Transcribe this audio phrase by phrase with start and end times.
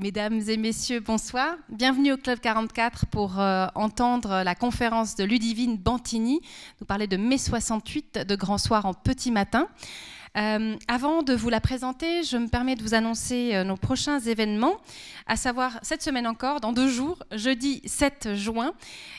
[0.00, 1.56] Mesdames et messieurs, bonsoir.
[1.68, 6.40] Bienvenue au Club 44 pour euh, entendre la conférence de Ludivine Bantini
[6.80, 9.68] nous parler de mai 68 de Grand Soir en petit matin.
[10.36, 14.20] Euh, avant de vous la présenter, je me permets de vous annoncer euh, nos prochains
[14.20, 14.76] événements,
[15.26, 18.72] à savoir cette semaine encore, dans deux jours, jeudi 7 juin.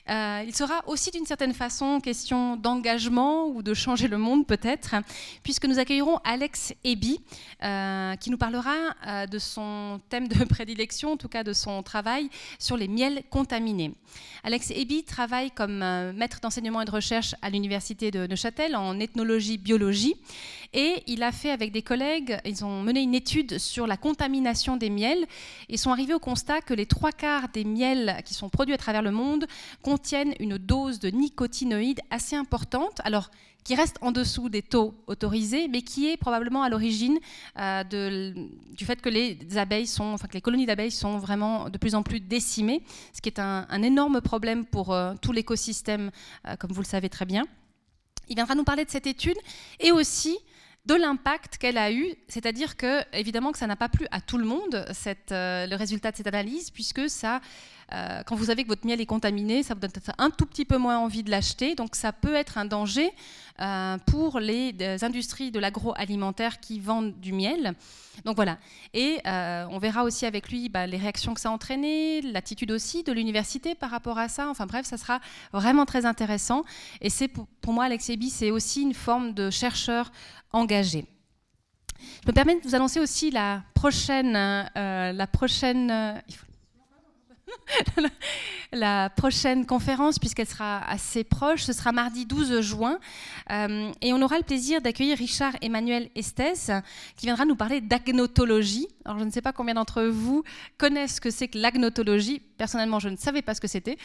[0.10, 4.96] Euh, il sera aussi d'une certaine façon question d'engagement ou de changer le monde peut-être,
[5.44, 7.20] puisque nous accueillerons Alex Eby,
[8.20, 12.78] qui nous parlera de son thème de prédilection, en tout cas de son travail sur
[12.78, 13.94] les miels contaminés.
[14.44, 15.80] Alex Eby travaille comme
[16.14, 20.16] maître d'enseignement et de recherche à l'université de Neuchâtel en ethnologie-biologie
[20.74, 24.78] et il a fait avec des collègues, ils ont mené une étude sur la contamination
[24.78, 25.26] des miels
[25.70, 28.78] et sont arrivés au constat que les trois quarts des miels qui sont produits à
[28.78, 29.46] travers le monde
[29.82, 33.02] contiennent une dose de nicotinoïdes assez importante.
[33.04, 33.30] Alors,
[33.64, 37.20] qui reste en dessous des taux autorisés, mais qui est probablement à l'origine
[37.60, 41.78] euh, du fait que les abeilles sont, enfin que les colonies d'abeilles sont vraiment de
[41.78, 42.82] plus en plus décimées,
[43.14, 46.12] ce qui est un, énorme problème pour euh, tout l'écosystème,
[46.48, 47.46] euh, comme vous le savez très bien.
[48.30, 49.38] Il viendra nous parler de cette étude
[49.80, 50.38] et aussi
[50.86, 54.38] de l'impact qu'elle a eu, c'est-à-dire que évidemment que ça n'a pas plu à tout
[54.38, 54.86] le monde
[55.32, 57.40] euh, le résultat de cette analyse, puisque ça,
[57.94, 60.66] euh, quand vous savez que votre miel est contaminé, ça vous donne un tout petit
[60.66, 63.10] peu moins envie de l'acheter, donc ça peut être un danger
[63.60, 67.74] euh, pour les, industries de l'agroalimentaire qui vendent du miel.
[68.26, 68.58] Donc voilà.
[68.94, 73.04] Et on verra aussi avec lui bah, les réactions que ça a entraîné, l'attitude aussi
[73.04, 74.50] de l'université par rapport à ça.
[74.50, 75.20] Enfin bref, ça sera
[75.54, 76.64] vraiment très intéressant.
[77.00, 80.12] Et c'est pour, moi, Alex c'est aussi une forme de chercheur
[80.52, 81.06] engagé.
[82.24, 86.14] Je me permets de vous annoncer aussi la prochaine, euh, la prochaine, euh,
[88.72, 91.64] la prochaine conférence, puisqu'elle sera assez proche.
[91.64, 93.00] Ce sera mardi 12 juin.
[93.52, 96.72] Euh, et on aura le plaisir d'accueillir Richard Emmanuel Estes,
[97.18, 98.88] qui viendra nous parler d'agnotologie.
[99.06, 100.44] Alors, je ne sais pas combien d'entre vous
[100.78, 102.40] connaissent ce que c'est que l'agnotologie.
[102.58, 103.98] Personnellement, je ne savais pas ce que c'était.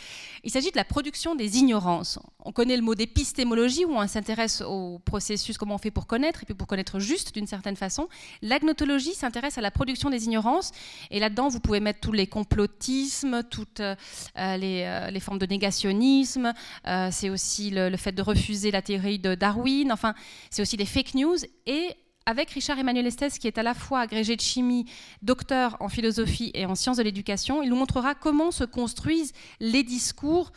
[0.44, 2.18] Il s'agit de la production des ignorances.
[2.46, 6.44] On connaît le mot d'épistémologie, où on s'intéresse au processus, comment on fait pour connaître,
[6.44, 8.08] et puis pour connaître juste d'une certaine façon.
[8.40, 10.70] L'agnotologie s'intéresse à la production des ignorances.
[11.10, 13.96] Et là-dedans, vous pouvez mettre tous les complotismes, toutes euh,
[14.38, 16.52] euh, les, formes de négationnisme.
[16.86, 19.90] Euh, c'est aussi le, fait de refuser la théorie de Darwin.
[19.90, 20.14] Enfin,
[20.48, 21.38] c'est aussi des fake news.
[21.66, 21.96] Et
[22.26, 24.86] avec Richard Emmanuel Estes, qui est à la fois agrégé de chimie,
[25.20, 29.82] docteur en philosophie et en sciences de l'éducation, il nous montrera comment se construisent les
[29.82, 30.52] discours.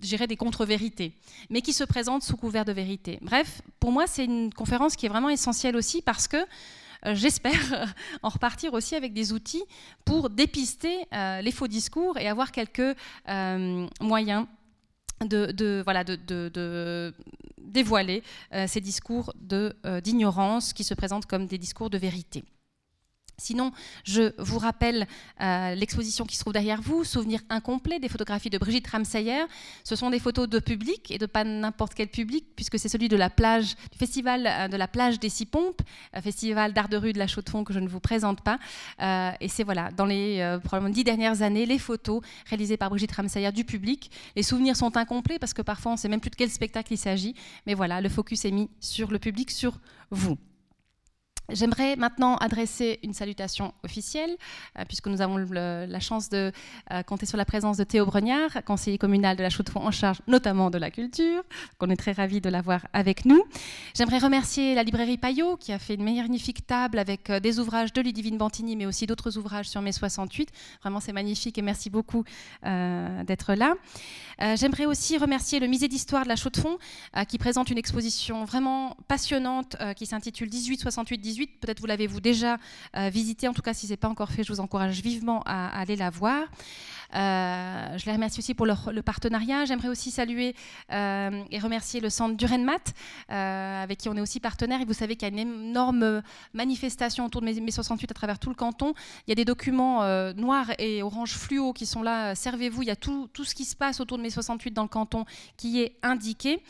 [0.00, 1.12] Des contre-vérités,
[1.50, 3.18] mais qui se présentent sous couvert de vérité.
[3.22, 6.36] Bref, pour moi, c'est une conférence qui est vraiment essentielle aussi parce que
[7.06, 9.64] euh, j'espère en repartir aussi avec des outils
[10.04, 12.96] pour dépister euh, les faux discours et avoir quelques
[13.28, 14.46] euh, moyens
[15.24, 17.14] de, de,
[17.58, 18.22] dévoiler
[18.66, 19.32] ces discours
[20.02, 22.44] d'ignorance qui se présentent comme des discours de vérité.
[23.36, 23.72] Sinon,
[24.04, 25.06] je vous rappelle
[25.40, 29.44] euh, l'exposition qui se trouve derrière vous, Souvenirs incomplets, des photographies de Brigitte Ramsayer.
[29.82, 33.08] Ce sont des photos de public et de pas n'importe quel public, puisque c'est celui
[33.08, 36.88] de la plage, du festival euh, de la plage des Six Pompes, un festival d'art
[36.88, 38.58] de rue de la Chaux-de-Fonds que je ne vous présente pas.
[39.00, 43.12] Euh, et c'est voilà, dans les probablement dix dernières années, les photos réalisées par Brigitte
[43.12, 44.10] Ramsayer du public.
[44.36, 46.92] Les souvenirs sont incomplets parce que parfois on ne sait même plus de quel spectacle
[46.92, 47.34] il s'agit.
[47.66, 49.80] Mais voilà, le focus est mis sur le public, sur
[50.10, 50.38] vous.
[51.50, 54.34] J'aimerais maintenant adresser une salutation officielle,
[54.78, 56.52] euh, puisque nous avons la chance de
[56.90, 60.22] euh, compter sur la présence de Théo Bregnard, conseiller communal de la Chaux-de-Fonds en charge
[60.26, 61.42] notamment de la culture,
[61.78, 63.44] qu'on est très ravis de l'avoir avec nous.
[63.94, 67.92] J'aimerais remercier la librairie Payot, qui a fait une magnifique table avec euh, des ouvrages
[67.92, 70.48] de Ludivine Bantini, mais aussi d'autres ouvrages sur mai 68.
[70.80, 72.24] Vraiment, c'est magnifique et merci beaucoup
[72.62, 73.74] d'être là.
[74.56, 76.78] J'aimerais aussi remercier le musée d'histoire de la Chaux-de-Fonds,
[77.28, 80.48] qui présente une exposition vraiment passionnante qui s'intitule
[81.34, 82.58] 1868 Peut-être vous l'avez-vous déjà
[82.96, 83.48] euh, visité.
[83.48, 85.96] En tout cas, si ce n'est pas encore fait, je vous encourage vivement à, aller
[85.96, 86.44] la voir.
[87.14, 89.64] Euh, je les remercie aussi pour le partenariat.
[89.64, 90.54] J'aimerais aussi saluer
[90.92, 92.82] euh, et remercier le centre Durenmat,
[93.28, 94.80] avec qui on est aussi partenaire.
[94.80, 98.38] Et vous savez qu'il y a une énorme manifestation autour de mai 68 à travers
[98.38, 98.94] tout le canton.
[99.26, 100.02] Il y a des documents
[100.34, 102.34] noirs et orange fluo qui sont là.
[102.34, 102.82] Servez-vous.
[102.82, 104.88] Il y a tout, tout, ce qui se passe autour de mai 68 dans le
[104.88, 105.24] canton
[105.56, 106.62] qui est indiqué.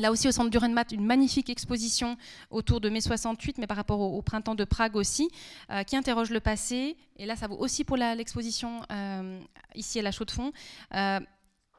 [0.00, 2.16] Là aussi, au centre du Renmat, une magnifique exposition
[2.50, 5.28] autour de mai 68, mais par rapport au, printemps de Prague aussi,
[5.70, 6.96] euh, qui interroge le passé.
[7.16, 9.38] Et là, ça vaut aussi pour l'exposition euh,
[9.74, 10.52] ici à la Chaux-de-Fonds.
[10.94, 11.20] Euh,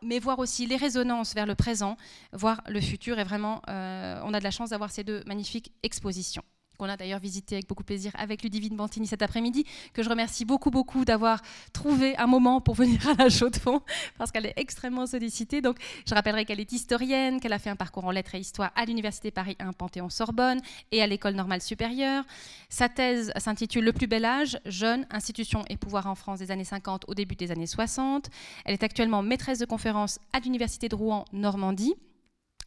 [0.03, 1.97] mais voir aussi les résonances vers le présent,
[2.31, 3.19] voir le futur.
[3.19, 6.43] Et vraiment, on a de la chance d'avoir ces deux magnifiques expositions
[6.81, 10.09] qu'on a d'ailleurs visité avec beaucoup de plaisir avec Ludivine Bantini cet après-midi, que je
[10.09, 11.43] remercie beaucoup, beaucoup d'avoir
[11.73, 13.81] trouvé un moment pour venir à la Chaux-de-Fonds,
[14.17, 15.61] parce qu'elle est extrêmement sollicitée.
[15.61, 18.71] Donc, je rappellerai qu'elle est historienne, qu'elle a fait un parcours en lettres et histoire
[18.75, 20.59] à l'Université Paris 1 Panthéon-Sorbonne
[20.91, 22.23] et à l'École normale supérieure.
[22.67, 26.63] Sa thèse s'intitule Le plus bel âge, jeunes, institutions et pouvoir en France des années
[26.63, 28.31] 50 au début des années 60.
[28.65, 31.93] Elle est actuellement maîtresse de conférence à l'Université de Rouen, Normandie.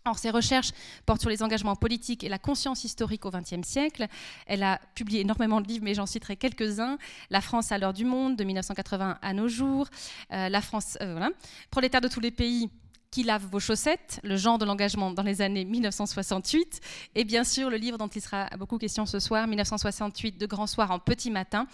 [0.06, 0.72] Or, ses recherches
[1.06, 4.06] portent sur les engagements politiques et la conscience historique au XXe siècle.
[4.46, 6.98] Elle a publié énormément de livres, mais j'en citerai quelques-uns.
[7.30, 9.88] La France à l'heure du monde, de 1980 à nos jours.
[10.30, 11.30] Euh, la France, euh, voilà.
[11.70, 12.68] Prolétaire de tous les pays,
[13.14, 16.80] qui lave vos chaussettes, le genre de l'engagement dans les années 1968,
[17.14, 20.66] et bien sûr le livre dont il sera beaucoup question ce soir, 1968, de Grand
[20.66, 21.68] Soir en Petit Matin,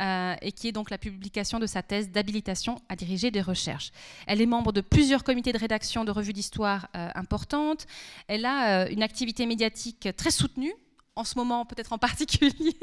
[0.00, 3.90] euh, et qui est donc la publication de sa thèse d'habilitation à diriger des recherches.
[4.26, 7.86] Elle est membre de plusieurs comités de rédaction de revues d'histoire euh, importantes.
[8.26, 10.72] Elle a euh, une activité médiatique très soutenue
[11.16, 12.76] en ce moment peut-être en particulier,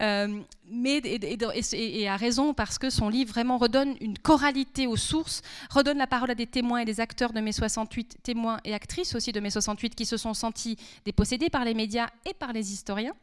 [0.00, 5.42] euh, mais et, a raison parce que son livre vraiment redonne une choralité aux sources,
[5.70, 9.14] redonne la parole à des témoins et des acteurs de mai 68, témoins et actrices
[9.14, 12.72] aussi de mai 68 qui se sont sentis dépossédés par les médias et par les
[12.72, 13.14] historiens,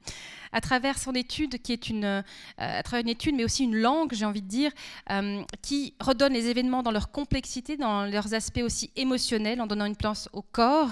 [0.51, 2.21] à travers son étude qui est une, euh,
[2.57, 4.71] à travers une étude mais aussi une langue, j'ai envie de dire,
[5.09, 9.85] euh, qui redonne les événements dans leur complexité, dans leurs aspects aussi émotionnels, en donnant
[9.85, 10.91] une place au corps,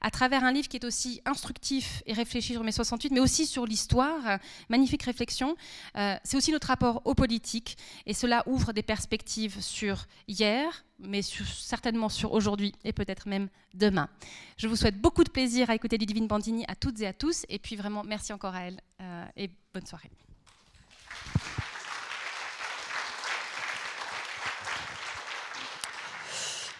[0.00, 3.46] à travers un livre qui est aussi instructif et réfléchi sur mai 68, mais aussi
[3.46, 4.38] sur l'histoire.
[4.68, 5.56] Magnifique réflexion.
[5.96, 11.22] Euh, c'est aussi notre rapport aux politiques, et cela ouvre des perspectives sur hier, mais
[11.22, 14.08] certainement sur aujourd'hui et peut-être même demain.
[14.56, 17.46] Je vous souhaite beaucoup de plaisir à écouter Ludivine Bandini à toutes et à tous,
[17.48, 20.10] et puis vraiment merci encore à elle, euh, et bonne soirée.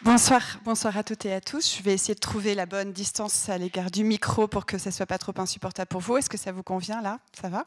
[0.03, 1.79] Bonsoir, bonsoir à toutes et à tous.
[1.79, 4.91] Je vais essayer de trouver la bonne distance à l'égard du micro pour que ça
[4.91, 6.19] ne soit pas trop insupportable pour vous.
[6.19, 7.19] Est-ce que ça vous convient là?
[7.41, 7.65] Ça va?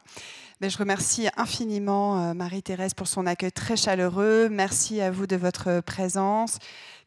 [0.62, 4.48] Ben, Je remercie infiniment euh, Marie-Thérèse pour son accueil très chaleureux.
[4.52, 6.60] Merci à vous de votre présence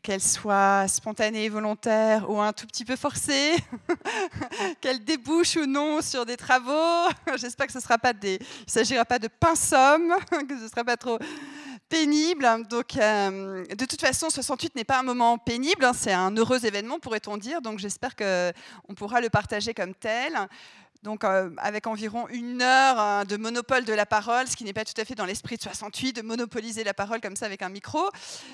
[0.02, 3.52] qu'elle soit spontanée, volontaire ou un tout petit peu forcée,
[4.80, 7.08] qu'elle débouche ou non sur des travaux.
[7.36, 10.12] J'espère que ce sera pas des, il s'agira pas de pinsomme,
[10.48, 11.20] que ce ne sera pas trop
[11.92, 12.48] pénible.
[12.70, 16.64] Donc, euh, de toute façon, 68 n'est pas un moment pénible, hein, c'est un heureux
[16.64, 17.60] événement, pourrait-on dire.
[17.60, 20.48] Donc, j'espère qu'on pourra le partager comme tel
[21.02, 24.72] donc euh, avec environ une heure hein, de monopole de la parole, ce qui n'est
[24.72, 27.62] pas tout à fait dans l'esprit de 68, de monopoliser la parole comme ça avec
[27.62, 28.08] un micro.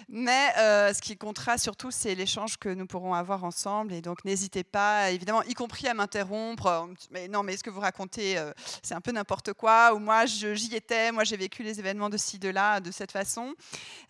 [0.09, 3.93] Mais euh, ce qui comptera surtout, c'est l'échange que nous pourrons avoir ensemble.
[3.93, 6.89] Et donc n'hésitez pas, évidemment, y compris à m'interrompre.
[7.11, 8.53] Mais non, mais ce que vous racontez, euh,
[8.83, 9.93] c'est un peu n'importe quoi.
[9.95, 13.13] Ou moi, j'y étais, moi j'ai vécu les événements de ci, de là, de cette
[13.13, 13.55] façon.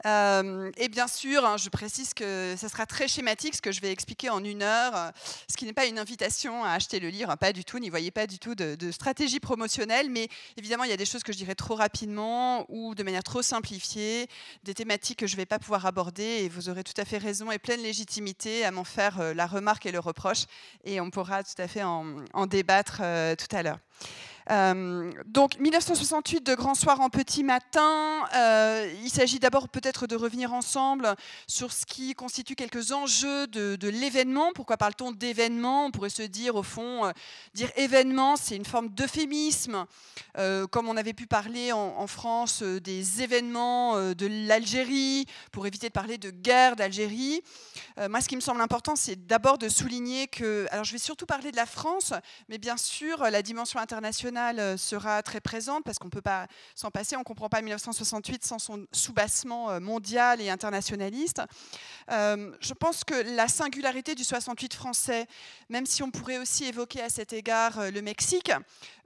[0.04, 3.90] et bien sûr, hein, je précise que ça sera très schématique, ce que je vais
[3.90, 5.12] expliquer en une heure,
[5.50, 8.12] ce qui n'est pas une invitation à acheter le livre, pas du tout, n'y voyez
[8.12, 11.38] pas du tout de, stratégie promotionnelle, mais évidemment, il y a des choses que je
[11.38, 14.28] dirais trop rapidement ou de manière trop simplifiée,
[14.62, 17.18] des thématiques que je ne vais pas pouvoir aborder, et vous aurez tout à fait
[17.18, 20.44] raison et pleine légitimité à m'en faire euh, la remarque et le reproche,
[20.84, 23.78] et on pourra tout à fait en, débattre euh, tout à l'heure.
[24.50, 30.16] Euh, donc 1968 de Grand Soir en Petit Matin, euh, il s'agit d'abord peut-être de
[30.16, 31.14] revenir ensemble
[31.46, 34.52] sur ce qui constitue quelques enjeux de, l'événement.
[34.54, 35.86] Pourquoi parle-t-on d'événement?
[35.86, 37.12] On pourrait se dire au fond, euh,
[37.52, 39.84] dire événement, c'est une forme d'euphémisme,
[40.70, 46.16] comme on avait pu parler en, France des événements de l'Algérie, pour éviter de parler
[46.16, 47.42] de guerre d'Algérie.
[48.08, 51.26] moi, ce qui me semble important, c'est d'abord de souligner que, alors je vais surtout
[51.26, 52.12] parler de la France,
[52.48, 56.46] mais bien sûr, la dimension internationale euh, sera très présente parce qu'on ne peut pas
[56.74, 57.16] s'en passer.
[57.16, 61.42] On ne comprend pas 1968 sans son soubassement euh, mondial et internationaliste.
[62.10, 65.26] Euh, je pense que la singularité du 68 français,
[65.68, 68.52] même si on pourrait aussi évoquer à cet égard le Mexique,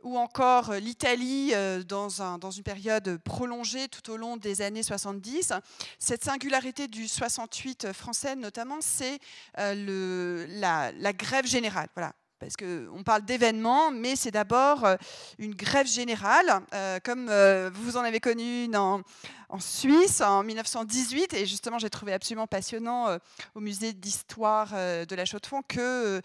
[0.03, 1.53] ou encore l'Italie
[1.87, 5.53] dans, un, dans, une période prolongée tout au long des années 70.
[5.99, 9.19] Cette singularité du 68 français, notamment, c'est
[9.57, 11.89] la, la, grève générale.
[11.95, 12.13] Voilà
[12.43, 14.97] parce qu'on parle d'événements, mais c'est d'abord euh,
[15.39, 19.01] une grève générale, euh, comme euh, vous en avez connu dans,
[19.49, 21.35] en Suisse en 1918.
[21.35, 23.17] Et justement, j'ai trouvé absolument passionnant
[23.55, 26.21] au musée d'histoire de la Chaux-de-Fonds que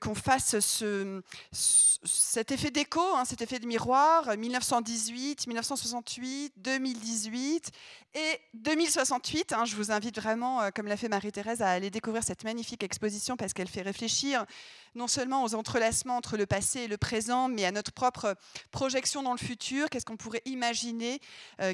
[0.00, 1.20] qu'on fasse ce,
[1.52, 7.70] cet effet d'écho, hein, cet effet de miroir, 1918, 1968, 2018
[8.14, 9.52] et 2068.
[9.52, 9.64] Hein.
[9.64, 13.52] je vous invite vraiment, comme l'a fait Marie-Thérèse, à aller découvrir cette magnifique exposition parce
[13.52, 14.46] qu'elle fait réfléchir
[14.94, 18.34] non seulement aux entrelacements entre le passé et le présent, mais à notre propre
[18.70, 19.90] projection dans le futur.
[19.90, 21.20] Qu'est-ce qu'on pourrait imaginer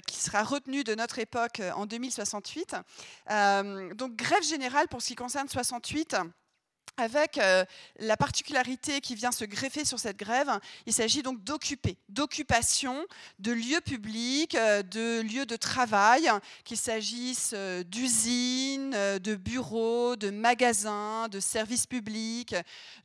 [0.07, 2.77] qui sera retenu de notre époque euh, en 2068.
[3.31, 6.17] Euh, donc grève générale pour ce qui concerne 68.
[6.97, 7.65] Avec euh,
[7.99, 10.49] la particularité qui vient se greffer sur cette grève,
[10.87, 13.05] il s'agit donc d'occuper, d'occupation
[13.39, 16.31] de lieux publics, euh, de lieux de travail,
[16.65, 22.55] qu'il s'agisse euh, d'usines, de bureaux, de magasins, de services publics,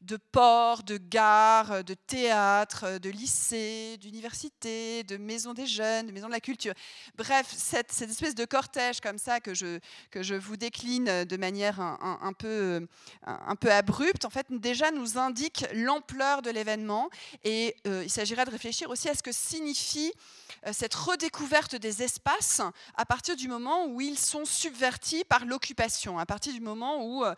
[0.01, 6.27] de ports, de gares, de théâtres, de lycées, d'universités, de maisons des jeunes, de maisons
[6.27, 6.73] de la culture.
[7.17, 9.79] Bref, cette, espèce de cortège comme ça que je,
[10.11, 12.87] que je vous décline de manière un, un peu,
[13.25, 17.09] un peu abrupte, en fait, déjà nous indique l'ampleur de l'événement.
[17.43, 20.11] Et euh, il s'agirait de réfléchir aussi à ce que signifie
[20.67, 22.61] euh, cette redécouverte des espaces
[22.95, 27.23] à partir du moment où ils sont subvertis par l'occupation, à partir du moment où
[27.25, 27.35] euh,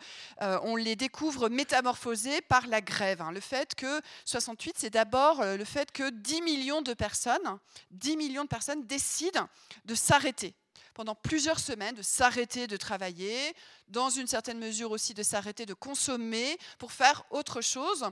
[0.62, 3.22] on les découvre métamorphosés par la grève.
[3.22, 3.30] Hein.
[3.32, 7.58] Le fait que 68, c'est d'abord le fait que 10 millions de personnes,
[7.92, 9.48] 10 millions de personnes décident
[9.84, 10.54] de s'arrêter
[10.94, 13.54] pendant plusieurs semaines de s'arrêter de travailler,
[13.88, 18.06] dans une certaine mesure aussi de s'arrêter de consommer pour faire autre chose,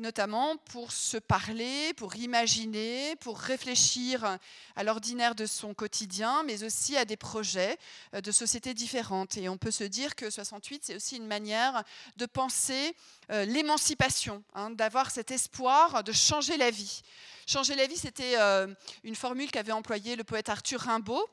[0.00, 4.38] notamment pour se parler, pour imaginer, pour réfléchir
[4.76, 7.78] à l'ordinaire de son quotidien, mais aussi à des projets
[8.14, 9.36] euh, de sociétés différentes.
[9.36, 11.84] Et on peut se dire que 68, c'est aussi une manière
[12.16, 12.94] de penser
[13.30, 17.02] euh, l'émancipation, hein, d'avoir cet espoir de changer la vie.
[17.46, 18.66] Changer la vie, c'était euh,
[19.04, 21.24] une formule qu'avait employée le poète Arthur Rimbaud.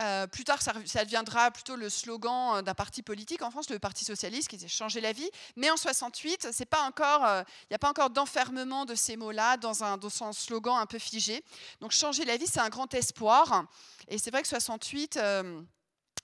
[0.00, 0.72] Euh, plus tard, ça,
[1.04, 4.68] deviendra plutôt le slogan euh, d'un parti politique en France, le Parti socialiste, qui disait
[4.68, 5.30] changer la vie.
[5.56, 10.22] Mais en 68, il n'y a pas encore d'enfermement de ces mots-là dans un, dans
[10.22, 11.42] un slogan un peu figé.
[11.80, 13.64] Donc changer la vie, c'est un grand espoir.
[14.08, 15.18] Et c'est vrai que 68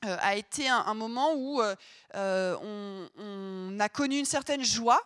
[0.02, 1.62] a été un, moment où
[2.14, 5.00] on, a connu une certaine joie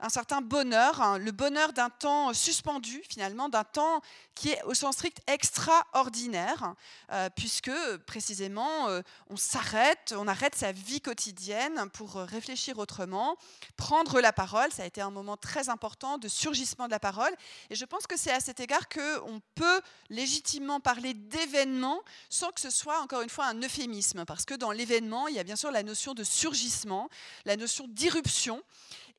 [0.00, 4.00] un certain bonheur, hein, le bonheur d'un temps suspendu finalement, d'un temps
[4.34, 6.74] qui est au sens strict extraordinaire,
[7.12, 7.72] euh, puisque
[8.06, 13.36] précisément euh, on s'arrête, on arrête sa vie quotidienne pour réfléchir autrement,
[13.76, 14.70] prendre la parole.
[14.72, 17.32] Ça a été un moment très important de surgissement de la parole,
[17.70, 22.60] et je pense que c'est à cet égard qu'on peut légitimement parler d'événement sans que
[22.60, 25.56] ce soit encore une fois un euphémisme, parce que dans l'événement, il y a bien
[25.56, 27.08] sûr la notion de surgissement,
[27.44, 28.62] la notion d'irruption.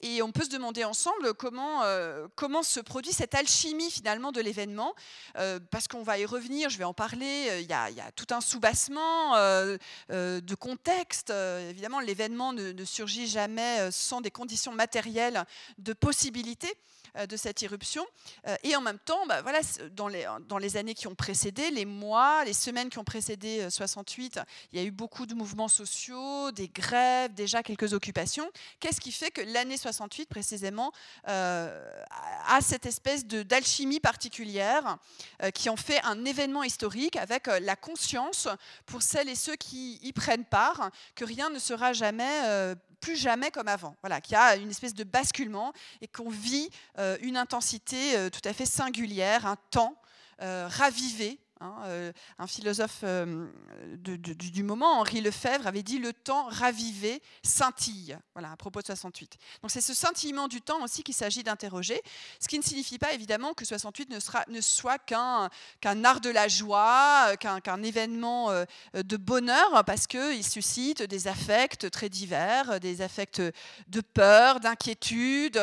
[0.01, 4.39] Et on peut se demander ensemble comment, euh, comment se produit cette alchimie finalement de
[4.39, 4.95] l'événement,
[5.37, 8.27] euh, parce qu'on va y revenir, je vais en parler, euh, il y a, tout
[8.31, 9.35] un soubassement
[10.09, 11.29] de contexte.
[11.29, 15.45] évidemment, l'événement ne, ne, surgit jamais sans des conditions matérielles
[15.77, 16.73] de possibilité.
[17.17, 18.05] Euh, de cette irruption.
[18.47, 19.59] Euh, et en même temps, bah, voilà,
[19.95, 23.67] dans, les, dans les années qui ont précédé, les mois, les semaines qui ont précédé
[23.69, 28.49] 68, euh, il y a eu beaucoup de mouvements sociaux, des grèves, déjà quelques occupations.
[28.79, 30.91] Qu'est-ce qui fait que l'année 68, précisément,
[31.25, 34.97] a cette espèce d'alchimie particulière
[35.53, 38.47] qui en fait un événement historique avec la conscience
[38.85, 43.51] pour celles et ceux qui y prennent part que rien ne sera jamais plus jamais
[43.51, 43.95] comme avant.
[44.01, 48.29] Voilà, qu'il y a une espèce de basculement et qu'on vit euh, une intensité euh,
[48.29, 49.95] tout à fait singulière, un temps
[50.41, 53.45] euh, ravivé Hein, euh, un philosophe euh,
[53.97, 59.37] du, moment, Henri Lefebvre, avait dit le temps ravivé scintille, voilà, à propos de 68.
[59.61, 62.01] Donc c'est ce scintillement du temps aussi qu'il s'agit d'interroger,
[62.39, 65.49] ce qui ne signifie pas évidemment que 68 ne, ne soit qu'un
[66.05, 68.63] art de la joie, qu'un événement euh,
[68.93, 75.59] de bonheur, parce qu'il suscite des affects très divers, des affects de peur, d'inquiétude,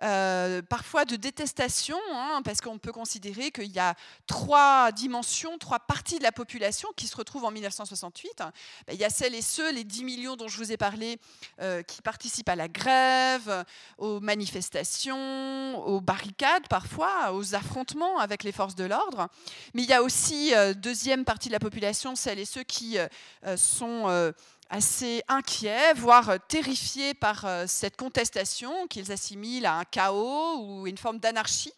[0.00, 3.94] parfois de détestation, hein, parce qu'on peut considérer qu'il y a
[4.26, 5.27] trois dimensions
[5.58, 8.38] trois parties de la population qui se retrouvent en 1968.
[8.38, 8.52] Ben,
[8.92, 11.18] il y a celles et ceux, les 10 millions dont je vous ai parlé,
[11.60, 13.64] euh, qui participent à la grève,
[13.98, 19.28] aux manifestations, aux barricades parfois, aux affrontements avec les forces de l'ordre.
[19.74, 22.98] Mais il y a aussi, euh, deuxième partie de la population, celles et ceux qui
[22.98, 24.32] euh, sont
[24.70, 31.18] assez inquiets, voire terrifiés par cette contestation qu'ils assimilent à un chaos ou une forme
[31.18, 31.72] d'anarchie.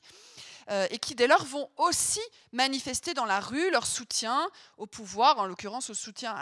[0.70, 2.20] Euh, et qui dès lors vont aussi
[2.52, 5.90] manifester dans la rue leur soutien au pouvoir, en l'occurrence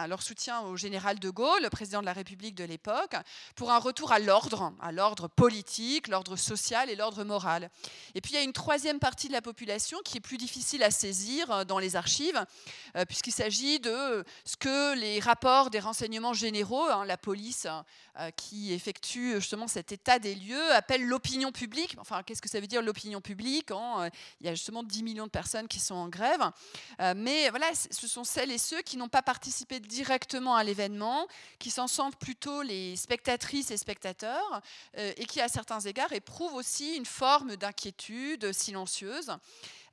[0.06, 3.14] leur soutien au général de Gaulle, le président de la République de l'époque,
[3.56, 7.70] pour un retour à l'ordre, à l'ordre politique, l'ordre social et l'ordre moral.
[8.14, 10.82] Et puis il y a une troisième partie de la population qui est plus difficile
[10.82, 12.44] à saisir euh, dans les archives,
[12.96, 17.66] euh, puisqu'il s'agit de ce que les rapports des renseignements généraux, hein, la police
[18.36, 21.94] qui effectue justement cet état des lieux, appellent l'opinion publique.
[22.00, 23.70] Enfin, qu'est-ce que ça veut dire l'opinion publique
[24.40, 26.40] il y a justement 10 millions de personnes qui sont en grève.
[27.00, 31.26] Euh, mais voilà, ce sont celles et ceux qui n'ont pas participé directement à l'événement,
[31.58, 34.60] qui s'en sentent plutôt les spectatrices et spectateurs,
[34.96, 39.32] euh, et qui, à certains égards, éprouvent aussi une forme d'inquiétude silencieuse.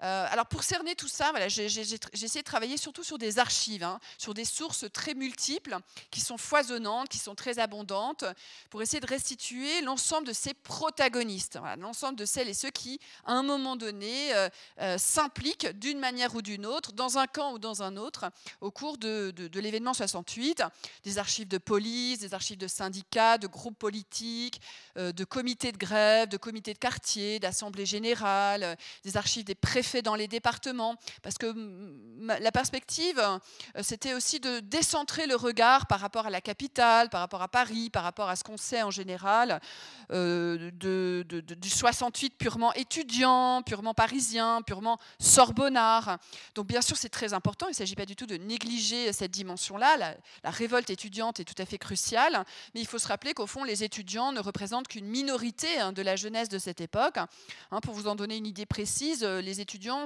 [0.03, 3.83] Euh, alors pour cerner tout ça, voilà, j'ai essayé de travailler surtout sur des archives,
[3.83, 5.77] hein, sur des sources très multiples,
[6.11, 8.25] qui sont foisonnantes, qui sont très abondantes,
[8.69, 13.33] pour essayer de restituer l'ensemble de ces protagonistes, l'ensemble de celles et ceux qui, à
[13.33, 14.49] un moment donné, euh,
[14.81, 18.25] euh, s'impliquent d'une manière ou d'une autre, dans un camp ou dans un autre,
[18.61, 20.63] au cours de, de l'événement 68,
[21.03, 24.61] des archives de police, des archives de syndicats, de groupes politiques,
[24.95, 30.01] de comités de grève, de comités de quartier, d'assemblées générales, des archives des préfets fait
[30.01, 31.53] dans les départements, parce que
[32.19, 33.39] la perspective, euh,
[33.81, 37.89] c'était aussi de décentrer le regard par rapport à la capitale, par rapport à Paris,
[37.89, 39.59] par rapport à ce qu'on sait en général
[40.11, 46.17] euh, de, du 68 purement étudiant, purement parisien, purement sorbonnard.
[46.55, 49.31] Donc bien sûr, c'est très important, il ne s'agit pas du tout de négliger cette
[49.31, 49.97] dimension-là.
[49.97, 53.47] La, la révolte étudiante est tout à fait cruciale, mais il faut se rappeler qu'au
[53.47, 57.17] fond, les étudiants ne représentent qu'une minorité hein, de la jeunesse de cette époque.
[57.17, 60.05] Hein, pour vous en donner une idée précise, euh, les étudiants étudiants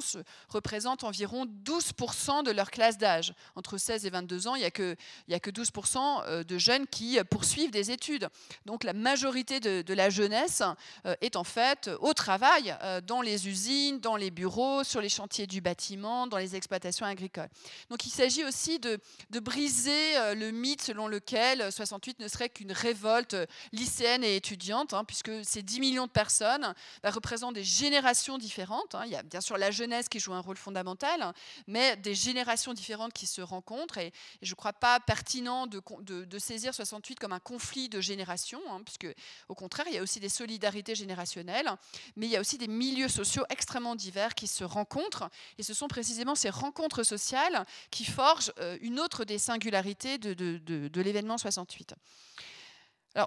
[0.49, 3.33] représentent environ 12% de leur classe d'âge.
[3.55, 4.95] Entre 16 et 22 ans, il n'y a, que,
[5.31, 8.29] a que 12% euh, de jeunes qui poursuivent des études.
[8.65, 10.63] Donc la majorité de, la jeunesse
[11.05, 15.09] euh, est en fait au travail, euh, dans les usines, dans les bureaux, sur les
[15.09, 17.49] chantiers du bâtiment, dans les exploitations agricoles.
[17.89, 18.99] Donc il s'agit aussi de,
[19.29, 23.35] de briser le mythe selon lequel 68 ne serait qu'une révolte
[23.71, 26.73] lycéenne et étudiante, hein, puisque ces 10 millions de personnes
[27.03, 28.95] bah, représentent des générations différentes.
[28.95, 29.03] Hein.
[29.05, 31.33] Il y a bien sûr la jeunesse qui joue un rôle fondamental,
[31.67, 33.97] mais des générations différentes qui se rencontrent.
[33.97, 34.11] Et,
[34.41, 39.07] je ne crois pas pertinent de, saisir 68 comme un conflit de générations, hein, puisque
[39.49, 41.69] au contraire, il y a aussi des solidarités générationnelles,
[42.15, 45.29] mais il y a aussi des milieux sociaux extrêmement divers qui se rencontrent.
[45.57, 50.33] Et ce sont précisément ces rencontres sociales qui forgent euh, une autre des singularités de,
[50.33, 51.95] de l'événement 68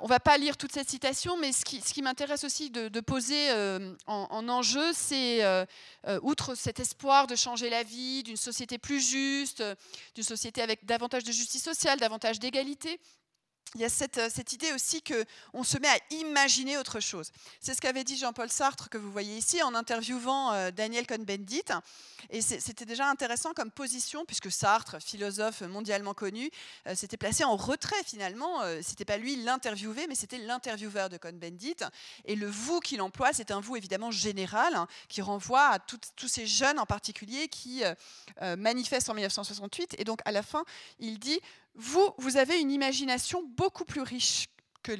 [0.00, 3.50] on ne va pas lire toute cette citation, mais ce qui, m'intéresse aussi de, poser
[3.50, 5.64] euh, en, enjeu, c'est, euh,
[6.06, 9.62] euh, outre cet espoir de changer la vie, d'une société plus juste,
[10.14, 13.00] d'une société avec davantage de justice sociale, davantage d'égalité,
[13.74, 17.30] il y a cette, euh, idée aussi qu'on se met à imaginer autre chose.
[17.58, 21.62] C'est ce qu'avait dit Jean-Paul Sartre, que vous voyez ici, en interviewant euh, Daniel Cohn-Bendit.
[22.28, 26.50] Et c'était déjà intéressant comme position, puisque Sartre, philosophe mondialement connu,
[26.86, 28.60] euh, s'était placé en retrait finalement.
[28.82, 31.76] C'était pas lui l'interviewé, mais c'était l'intervieweur de Cohn-Bendit.
[32.26, 36.28] Et le vous qu'il emploie, c'est un vous évidemment général, hein, qui renvoie à tous
[36.28, 37.82] ces jeunes en particulier qui
[38.56, 39.96] manifestent en 1968.
[39.98, 40.64] Et donc à la fin,
[40.98, 41.40] il dit
[41.74, 44.48] vous, vous avez une imagination beaucoup plus riche
[44.82, 44.96] que,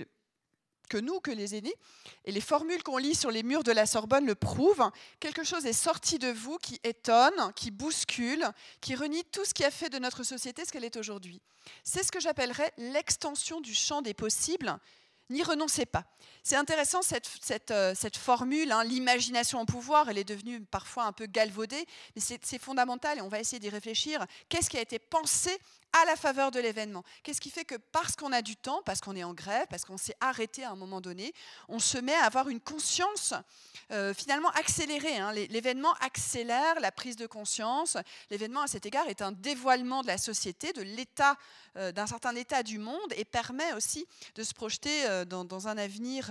[0.99, 1.75] nous, que les aînés.
[2.25, 4.91] Et les formules qu'on lit sur les murs de la Sorbonne le prouvent.
[5.21, 8.47] Quelque chose est sorti de vous qui étonne, qui bouscule,
[8.81, 11.41] qui renie tout ce qui a fait de notre société ce qu'elle est aujourd'hui.
[11.85, 14.79] C'est ce que j'appellerais l'extension du champ des possibles.
[15.31, 16.05] N'y renoncez pas.
[16.43, 21.27] C'est intéressant cette, euh, formule, hein, l'imagination au pouvoir, elle est devenue parfois un peu
[21.27, 24.27] galvaudée, mais c'est fondamental et on va essayer d'y réfléchir.
[24.49, 25.57] Qu'est-ce qui a été pensé
[25.93, 27.05] à la faveur de l'événement.
[27.23, 29.85] Qu'est-ce qui fait que parce qu'on a du temps, parce qu'on est en grève, parce
[29.85, 31.33] qu'on s'est arrêté à un moment donné,
[31.69, 33.35] on se met à avoir une conscience
[33.91, 35.19] euh, finalement accélérée.
[35.19, 35.33] Hein.
[35.33, 37.97] L'événement accélère la prise de conscience.
[38.31, 41.37] L'événement à cet égard est un dévoilement de la société, de l'état,
[41.77, 45.77] euh, d'un certain état du monde et permet aussi de se projeter euh, dans, un
[45.77, 46.31] avenir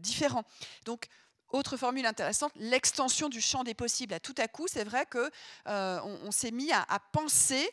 [0.00, 0.42] différent.
[0.84, 1.06] Donc
[1.50, 4.14] autre formule intéressante, l'extension du champ des possibles.
[4.14, 5.28] À tout à coup, c'est vrai qu'on
[5.66, 7.70] on, s'est mis à penser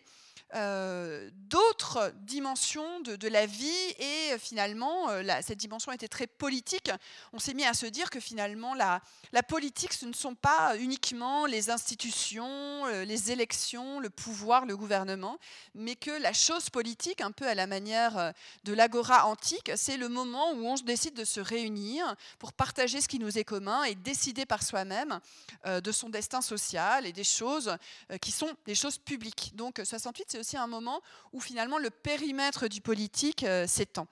[0.54, 3.66] euh, d'autres dimensions de, la vie
[3.98, 6.92] et euh, finalement, euh, cette dimension était très politique.
[7.34, 9.02] On s'est mis à se dire que finalement, la,
[9.34, 15.40] la, politique, ce ne sont pas uniquement les institutions, les élections, le pouvoir, le gouvernement,
[15.74, 20.10] mais que la chose politique, un peu à la manière de l'agora antique, c'est le
[20.10, 23.96] moment où on décide de se réunir pour partager ce qui nous est commun et
[23.96, 25.20] décider par soi-même
[25.66, 27.76] de son destin social et des choses
[28.22, 29.52] qui sont des choses publiques.
[29.56, 34.06] Donc 68, c'est aussi un moment où finalement le périmètre du politique euh, s'étend.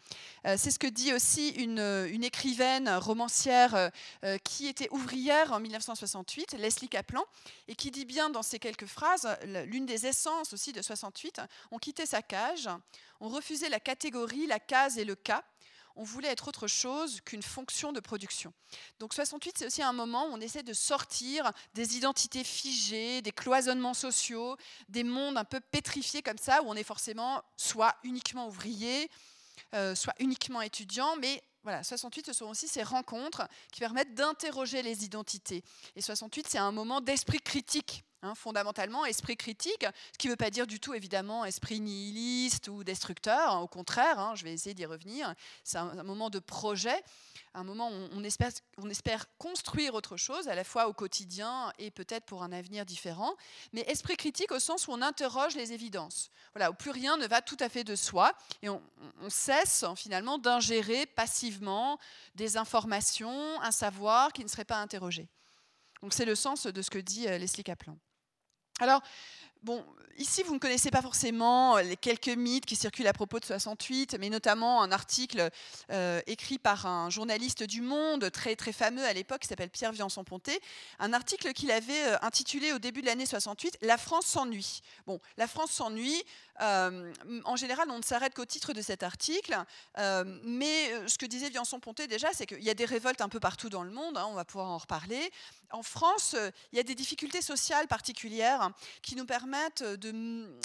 [0.46, 3.92] Euh, c'est ce que dit aussi une, une écrivaine romancière
[4.24, 7.26] euh, qui était ouvrière en 1968, Leslie Kaplan,
[7.68, 9.28] et qui dit bien dans ces quelques phrases,
[9.66, 12.70] l'une des essences aussi de 68, on quittait sa cage,
[13.20, 15.44] on refusait la catégorie, la case et le cas,
[15.96, 18.54] on voulait être autre chose qu'une fonction de production.
[19.00, 23.32] Donc 68, c'est aussi un moment où on essaie de sortir des identités figées, des
[23.32, 24.58] cloisonnements sociaux,
[24.90, 29.10] des mondes un peu pétrifiés comme ça, où on est forcément soit uniquement ouvrier,
[29.76, 34.82] euh, soit uniquement étudiant, mais voilà, 68, ce sont aussi ces rencontres qui permettent d'interroger
[34.82, 35.64] les identités.
[35.96, 40.38] Et 68, c'est un moment d'esprit critique Hein, fondamentalement, esprit critique, ce qui ne veut
[40.38, 44.54] pas dire du tout évidemment esprit nihiliste ou destructeur, hein, au contraire, hein, je vais
[44.54, 45.34] essayer d'y revenir,
[45.66, 47.04] c'est un, moment de projet,
[47.54, 51.74] un moment où on espère, on espère construire autre chose, à la fois au quotidien
[51.80, 53.36] et peut-être pour un avenir différent,
[53.74, 57.28] mais esprit critique au sens où on interroge les évidences, voilà, où plus rien ne
[57.28, 58.32] va tout à fait de soi,
[58.62, 58.82] et on,
[59.22, 62.00] on cesse finalement d'ingérer passivement
[62.36, 65.28] des informations, un savoir qui ne serait pas interrogé.
[66.02, 67.98] Donc c'est le sens de ce que dit euh, Leslie Kaplan.
[68.80, 69.02] Alors,
[69.64, 69.84] bon,
[70.18, 74.18] ici, vous ne connaissez pas forcément les quelques mythes qui circulent à propos de 68,
[74.20, 75.50] mais notamment un article
[75.92, 79.92] euh, écrit par un journaliste du Monde très, très fameux à l'époque qui s'appelle Pierre
[79.92, 80.60] Viançon-Ponté,
[81.00, 84.82] un article qu'il avait euh, intitulé au début de l'année 68 La France s'ennuie.
[85.08, 86.24] Bon, la France s'ennuie,
[86.62, 87.12] euh,
[87.46, 89.58] en général, on ne s'arrête qu'au titre de cet article,
[89.98, 93.30] euh, mais euh, ce que disait Viançon-Ponté déjà, c'est qu'il y a des révoltes un
[93.30, 95.32] peu partout dans le monde, hein, on va pouvoir en reparler.
[95.72, 96.36] En France,
[96.72, 98.70] il y a des difficultés sociales particulières
[99.02, 100.60] qui nous permettent, de,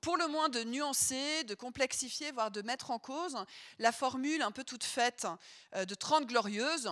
[0.00, 3.36] pour le moins, de nuancer, de complexifier, voire de mettre en cause
[3.78, 5.26] la formule un peu toute faite
[5.76, 6.90] de 30 glorieuses,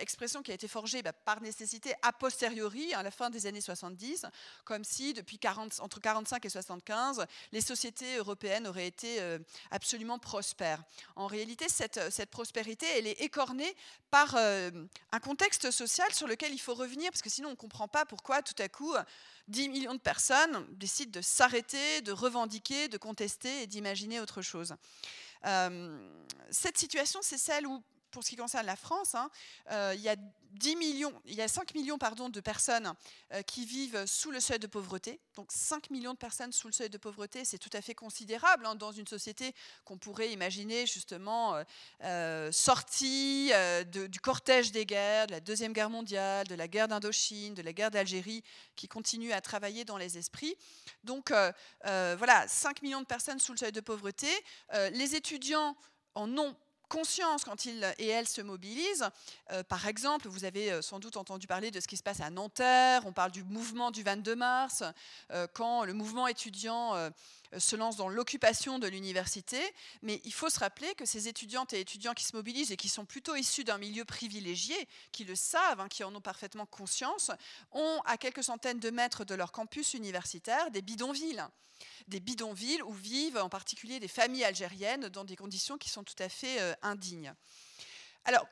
[0.00, 3.60] expression qui a été forgée bah, par nécessité a posteriori, à la fin des années
[3.60, 4.26] 70,
[4.64, 9.38] comme si depuis 40, entre 45 et 75, les société européenne aurait été euh,
[9.70, 10.82] absolument prospère.
[11.16, 13.74] En réalité, cette, prospérité, elle est écornée
[14.10, 14.70] par euh,
[15.12, 18.04] un contexte social sur lequel il faut revenir, parce que sinon on ne comprend pas
[18.04, 18.94] pourquoi tout à coup
[19.48, 24.74] 10 millions de personnes décident de s'arrêter, de revendiquer, de contester et d'imaginer autre chose.
[25.46, 26.10] Euh,
[26.50, 27.82] cette situation, c'est celle où
[28.14, 29.28] pour ce qui concerne la France, hein,
[29.72, 30.14] euh, il y a
[30.52, 32.94] 10 millions, il y a 5 millions pardon, de personnes
[33.32, 35.20] euh, qui vivent sous le seuil de pauvreté.
[35.34, 38.66] Donc 5 millions de personnes sous le seuil de pauvreté, c'est tout à fait considérable
[38.66, 39.52] hein, dans une société
[39.84, 41.60] qu'on pourrait imaginer justement
[42.04, 43.50] euh, sortie
[43.90, 47.72] du cortège des guerres, de la Deuxième Guerre mondiale, de la guerre d'Indochine, de la
[47.72, 48.44] guerre d'Algérie,
[48.76, 50.54] qui continue à travailler dans les esprits.
[51.02, 51.32] Donc
[51.82, 54.28] voilà, 5 millions de personnes sous le seuil de pauvreté.
[54.92, 55.76] les étudiants
[56.14, 56.56] en ont
[56.88, 59.08] conscience quand ils et elles se mobilisent.
[59.52, 62.20] Euh, par exemple, vous avez euh, sans doute entendu parler de ce qui se passe
[62.20, 64.82] à Nanterre, on parle du mouvement du 22 mars,
[65.32, 66.94] euh, quand le mouvement étudiant
[67.58, 69.60] se lance dans l'occupation de l'université,
[70.02, 72.88] mais il faut se rappeler que ces étudiantes et étudiants qui se mobilisent et qui
[72.88, 74.76] sont plutôt issus d'un milieu privilégié,
[75.12, 77.30] qui le savent, hein, qui en ont parfaitement conscience,
[77.72, 81.44] ont à quelques centaines de mètres de leur campus universitaire des bidonvilles
[82.08, 86.14] des bidonvilles où vivent en particulier des familles algériennes dans des conditions qui sont tout
[86.18, 87.34] à fait euh, indignes.
[88.26, 88.46] Alors,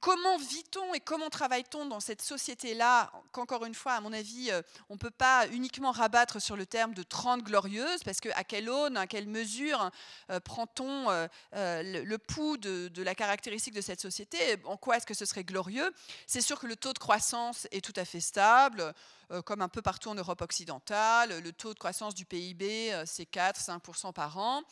[0.00, 4.62] comment vit-on et comment travaille-t-on dans cette société-là Qu'encore une fois, à mon avis, euh,
[4.88, 8.70] on ne peut pas uniquement rabattre sur le terme de 30 glorieuses, parce qu'à quelle
[8.70, 9.90] aune, à quelle mesure
[10.30, 11.08] euh, prend-on
[11.52, 15.44] le, pouls de, de, la caractéristique de cette société En quoi est-ce que ce serait
[15.44, 15.92] glorieux?
[16.26, 18.94] C'est sûr que le taux de croissance est tout à fait stable.
[19.32, 21.40] Euh, comme un peu partout en Europe occidentale.
[21.42, 24.62] Le taux de croissance du PIB, euh, c'est 4-5% par an.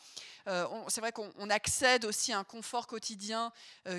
[0.47, 3.51] Euh, c'est vrai qu'on accède aussi à un confort quotidien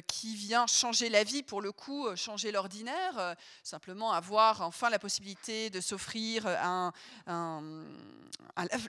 [0.06, 3.34] qui vient changer la vie, pour le coup, changer l'ordinaire.
[3.62, 6.92] simplement avoir enfin la possibilité de s'offrir un,
[7.26, 7.84] un,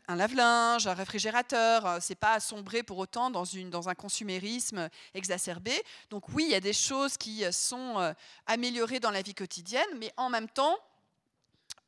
[0.07, 1.97] lave-linge, un réfrigérateur.
[1.99, 5.73] C'est pas assombrer pour autant dans, dans un consumérisme exacerbé.
[6.11, 8.13] Donc oui, il y a des choses qui sont
[8.45, 10.77] améliorées dans la vie quotidienne, mais en même temps,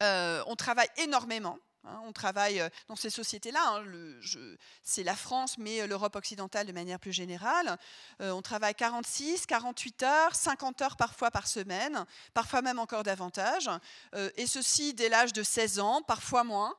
[0.02, 1.58] euh, on travaille énormément.
[1.86, 3.60] Hein, on travaille euh, dans ces sociétés-là.
[3.66, 3.84] Hein,
[4.84, 7.78] c'est la France, mais euh, l'Europe occidentale de manière plus générale.
[8.20, 13.70] on travaille 46, 48 heures, 50 heures parfois par semaine, parfois même encore davantage.
[14.36, 16.76] et ceci dès l'âge de 16 ans, parfois moins,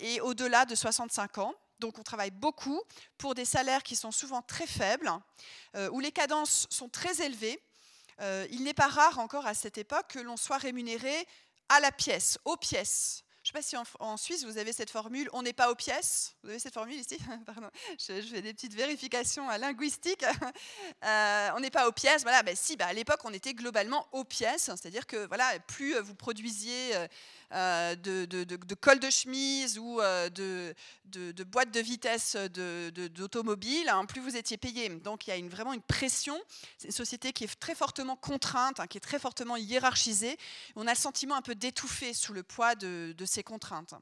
[0.00, 1.54] et au-delà de 65 ans.
[1.78, 2.82] Donc on travaille beaucoup
[3.18, 5.10] pour des salaires qui sont souvent très faibles,
[5.92, 7.60] où les cadences sont très élevées.
[8.50, 11.26] il n'est pas rare encore à cette époque que l'on soit rémunéré
[11.68, 13.24] à la pièce, aux pièces.
[13.48, 15.74] Je ne sais pas si en, Suisse, vous avez cette formule, on n'est pas aux
[15.74, 16.36] pièces.
[16.42, 20.24] Vous avez cette formule ici Pardon, je, fais des petites vérifications linguistiques.
[21.04, 22.22] Euh, on n'est pas aux pièces.
[22.22, 24.64] Voilà, ben si, ben à l'époque, on était globalement aux pièces.
[24.64, 26.92] C'est-à-dire que voilà, plus vous produisiez
[27.52, 30.74] euh, de, de, de, col de chemise ou euh, de,
[31.44, 34.90] boîte de vitesse d'automobile, hein, plus vous étiez payé.
[34.90, 36.38] Donc il y a vraiment une pression.
[36.76, 40.36] C'est une société qui est très fortement contrainte, hein, qui est très fortement hiérarchisée.
[40.76, 43.94] On a le sentiment un peu d'étouffer sous le poids de, ces contraintes.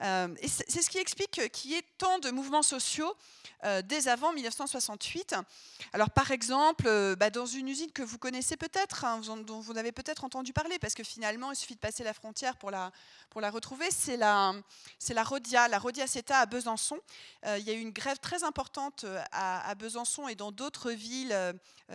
[0.00, 3.14] Et c'est ce qui explique qu'il y ait tant de mouvements sociaux
[3.84, 5.36] dès avant 1968.
[5.94, 6.84] Alors par exemple,
[7.16, 10.78] bah, dans une usine que vous connaissez peut-être, hein, dont vous avez peut-être entendu parler,
[10.78, 12.90] parce que finalement il suffit de passer la frontière pour la,
[13.50, 14.52] retrouver, c'est la,
[15.08, 16.98] la Rodia, la Rodia CETA à Besançon.
[17.46, 21.34] il y a eu une grève très importante à, Besançon et dans d'autres villes,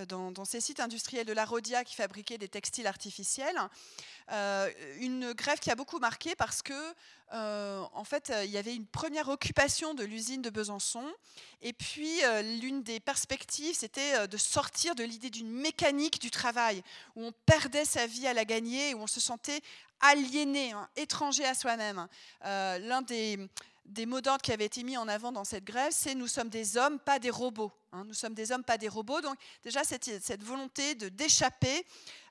[0.07, 3.57] dans, ces sites industriels de la Rodia qui fabriquaient des textiles artificiels.
[4.31, 6.73] Euh, une grève qui a beaucoup marqué parce que,
[7.33, 11.05] euh, en fait, il y avait une première occupation de l'usine de Besançon.
[11.61, 16.83] Et puis, euh, l'une des perspectives, c'était de sortir de l'idée d'une mécanique du travail,
[17.15, 19.61] où on perdait sa vie à la gagner, où on se sentait
[20.01, 22.07] aliéné, hein, étranger à soi-même.
[22.43, 23.37] L'un des,
[23.89, 26.49] des mots d'ordre qui avaient été mis en avant dans cette grève, c'est nous sommes
[26.49, 27.71] des hommes, pas des robots.
[27.91, 28.03] Hein.
[28.05, 29.21] nous sommes des hommes, pas des robots.
[29.21, 31.85] Donc déjà, cette, cette volonté de d'échapper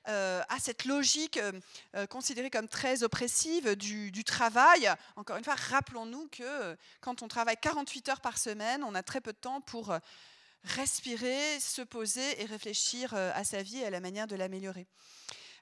[0.07, 1.51] euh, à cette logique euh,
[1.95, 4.89] euh, considérée comme très oppressive du, du travail.
[5.17, 9.21] Encore une fois, rappelons-nous que quand on travaille 48 heures par semaine, on a très
[9.21, 9.93] peu de temps pour
[10.63, 14.87] respirer, se poser et réfléchir à sa vie et à la manière de l'améliorer.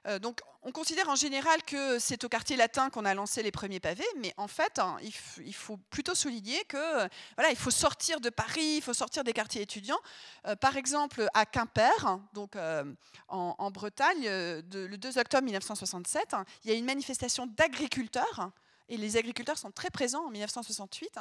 [0.06, 3.50] Euh, donc, on considère en général que c'est au quartier latin qu'on a lancé les
[3.50, 8.20] premiers pavés, mais en fait, hein, il, faut plutôt souligner que voilà, il faut sortir
[8.20, 9.98] de Paris, il faut sortir des quartiers étudiants.
[10.46, 12.84] Euh, par exemple, à Quimper, donc euh,
[13.28, 16.34] en, Bretagne, le 2 octobre 1967,
[16.64, 18.50] il y a une manifestation d'agriculteurs
[18.88, 21.18] et les agriculteurs sont très présents en 1968,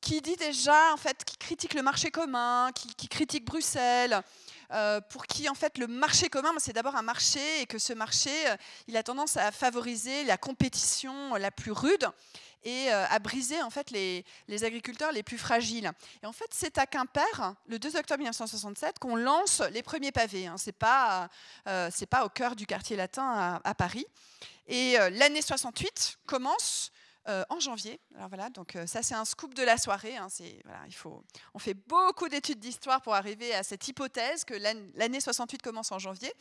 [0.00, 4.22] qui dit déjà, en fait, qui critique le marché commun, qui, qui critique Bruxelles,
[4.72, 7.92] euh, pour qui en fait le marché commun, c'est d'abord un marché et que ce
[7.92, 12.06] marché, euh, il a tendance à favoriser la compétition la plus rude
[12.64, 14.24] et euh, à briser en fait les,
[14.64, 15.90] agriculteurs les plus fragiles.
[16.22, 20.46] Et en fait, c'est à Quimper, le 2 octobre 1967, qu'on lance les premiers pavés.
[20.46, 20.56] Hein.
[20.58, 21.30] C'est pas
[21.90, 24.06] c'est pas au cœur du quartier latin à, à Paris.
[24.66, 26.92] Et l'année 68 commence
[27.28, 28.00] euh, en janvier.
[28.16, 30.16] Alors voilà, donc euh, ça c'est un scoop de la soirée.
[30.16, 30.28] Hein,
[30.64, 34.54] voilà, il faut, on fait beaucoup d'études d'histoire pour arriver à cette hypothèse que
[34.94, 36.32] l'année 68 commence en janvier.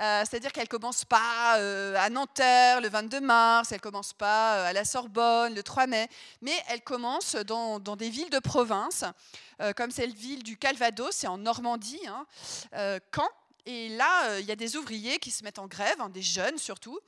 [0.00, 4.84] Euh, c'est-à-dire qu'elle commence pas à Nanterre le 22 mars, elle commence pas à la
[4.84, 6.08] Sorbonne le 3 mai,
[6.40, 9.04] mais elle commence dans, des villes de province,
[9.76, 12.26] comme cette ville du Calvados, c'est en Normandie, hein,
[13.14, 13.28] Caen.
[13.64, 16.58] Et là, il y a des ouvriers qui se mettent en grève, hein, des jeunes
[16.58, 16.98] surtout,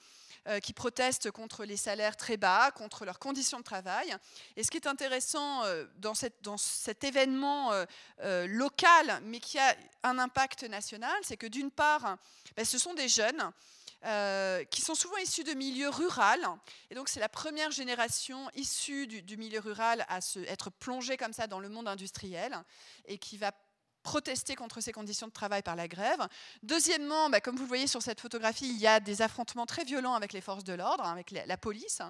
[0.63, 4.15] qui protestent contre les salaires très bas, contre leurs conditions de travail.
[4.57, 10.19] Et ce qui est intéressant euh, dans cet événement euh, local, mais qui a un
[10.19, 12.17] impact national, c'est que d'une part,
[12.57, 13.53] ben, ce sont des jeunes.
[14.71, 16.59] qui sont souvent issus de milieux ruraux.
[16.91, 21.17] Et donc, c'est la première génération issue du, du milieu rural à se, être plongée
[21.17, 22.57] comme ça dans le monde industriel
[23.07, 23.51] et qui va
[24.09, 26.27] protester contre ces conditions de travail par la grève.
[26.63, 29.85] Deuxièmement, bah, comme vous le voyez sur cette photographie, il y a des affrontements très
[29.85, 32.01] violents avec les forces de l'ordre, hein, avec la police.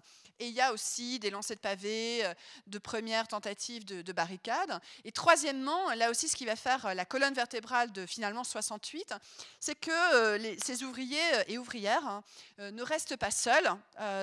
[0.41, 2.35] Et il y a aussi des lancers de pavés, euh,
[2.69, 4.81] de premières tentatives de, barricades.
[5.05, 9.15] Et troisièmement, là aussi, ce qui va faire euh, la colonne vertébrale de finalement 68,
[9.59, 12.23] c'est que euh, ces ouvriers et ouvrières hein,
[12.59, 13.69] ne restent pas seuls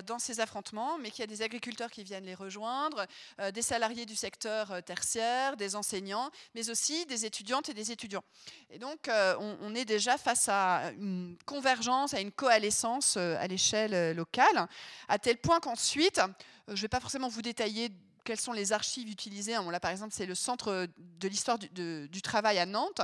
[0.06, 3.06] dans ces affrontements, mais qu'il y a des agriculteurs qui viennent les rejoindre,
[3.54, 7.26] des salariés du secteur tertiaire, des enseignants, mais aussi des
[7.70, 8.24] et des étudiants.
[8.70, 13.48] Et donc, euh, on, est déjà face à une convergence, à une coalescence euh, à
[13.48, 14.68] l'échelle euh, locale,
[15.08, 16.22] à tel point qu'ensuite,
[16.68, 17.90] je ne vais pas forcément vous détailler
[18.24, 19.54] quelles sont les archives utilisées.
[19.54, 23.02] Là, par exemple, c'est le Centre de l'histoire du, travail à Nantes.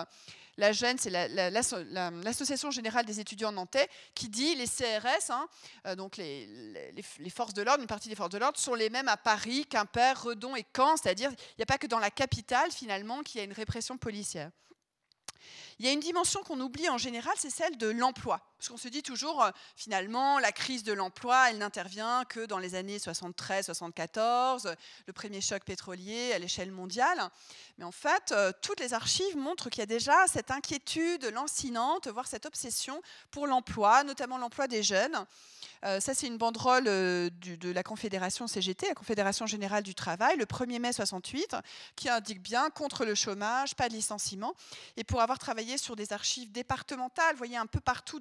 [0.61, 6.45] La GEN, c'est l'Association générale des étudiants nantais, qui dit les CRS, hein, donc les,
[6.45, 9.17] les, les, forces de l'ordre, une partie des forces de l'ordre, sont les mêmes à
[9.17, 13.23] Paris, Quimper, Redon et Caen, c'est-à-dire il n'y a pas que dans la capitale, finalement,
[13.23, 14.51] qu'il y a une répression policière.
[15.79, 18.41] Il y a une dimension qu'on oublie en général, c'est celle de l'emploi.
[18.61, 22.59] Parce qu'on se dit toujours, euh, finalement, la crise de l'emploi, elle n'intervient que dans
[22.59, 24.75] les années 73-74,
[25.07, 27.27] le premier choc pétrolier à l'échelle mondiale.
[27.79, 32.07] Mais en fait, euh, toutes les archives montrent qu'il y a déjà cette inquiétude lancinante,
[32.07, 35.25] voire cette obsession pour l'emploi, notamment l'emploi des jeunes.
[35.83, 40.45] Euh, ça, c'est une banderole de la Confédération CGT, la Confédération Générale du Travail, le
[40.45, 41.55] 1er mai 68,
[41.95, 44.53] qui indique bien contre le chômage, pas de licenciement.
[44.97, 48.19] Et pour avoir travaillé sur des archives départementales, voyez un peu partout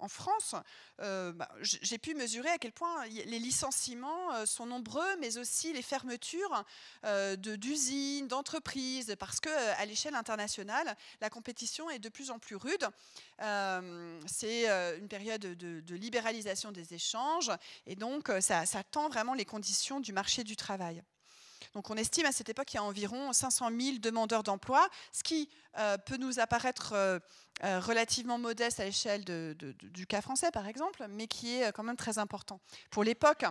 [0.00, 0.54] en France,
[1.00, 5.72] euh, bah, j'ai pu mesurer à quel point les licenciements euh, sont nombreux, mais aussi
[5.72, 6.64] les fermetures
[7.04, 12.86] euh, d'usines, d'entreprises, parce qu'à l'échelle internationale, la compétition est de plus en plus rude.
[14.26, 17.50] C'est une période de, libéralisation des échanges,
[17.86, 21.02] et donc ça tend vraiment les conditions du marché du travail.
[21.74, 25.22] Donc on estime à cette époque qu'il y a environ 500 000 demandeurs d'emploi, ce
[25.22, 27.20] qui euh, peut nous apparaître euh,
[27.62, 31.96] euh, relativement modeste à l'échelle du cas français, par exemple, mais qui est quand même
[31.96, 33.44] très important pour l'époque.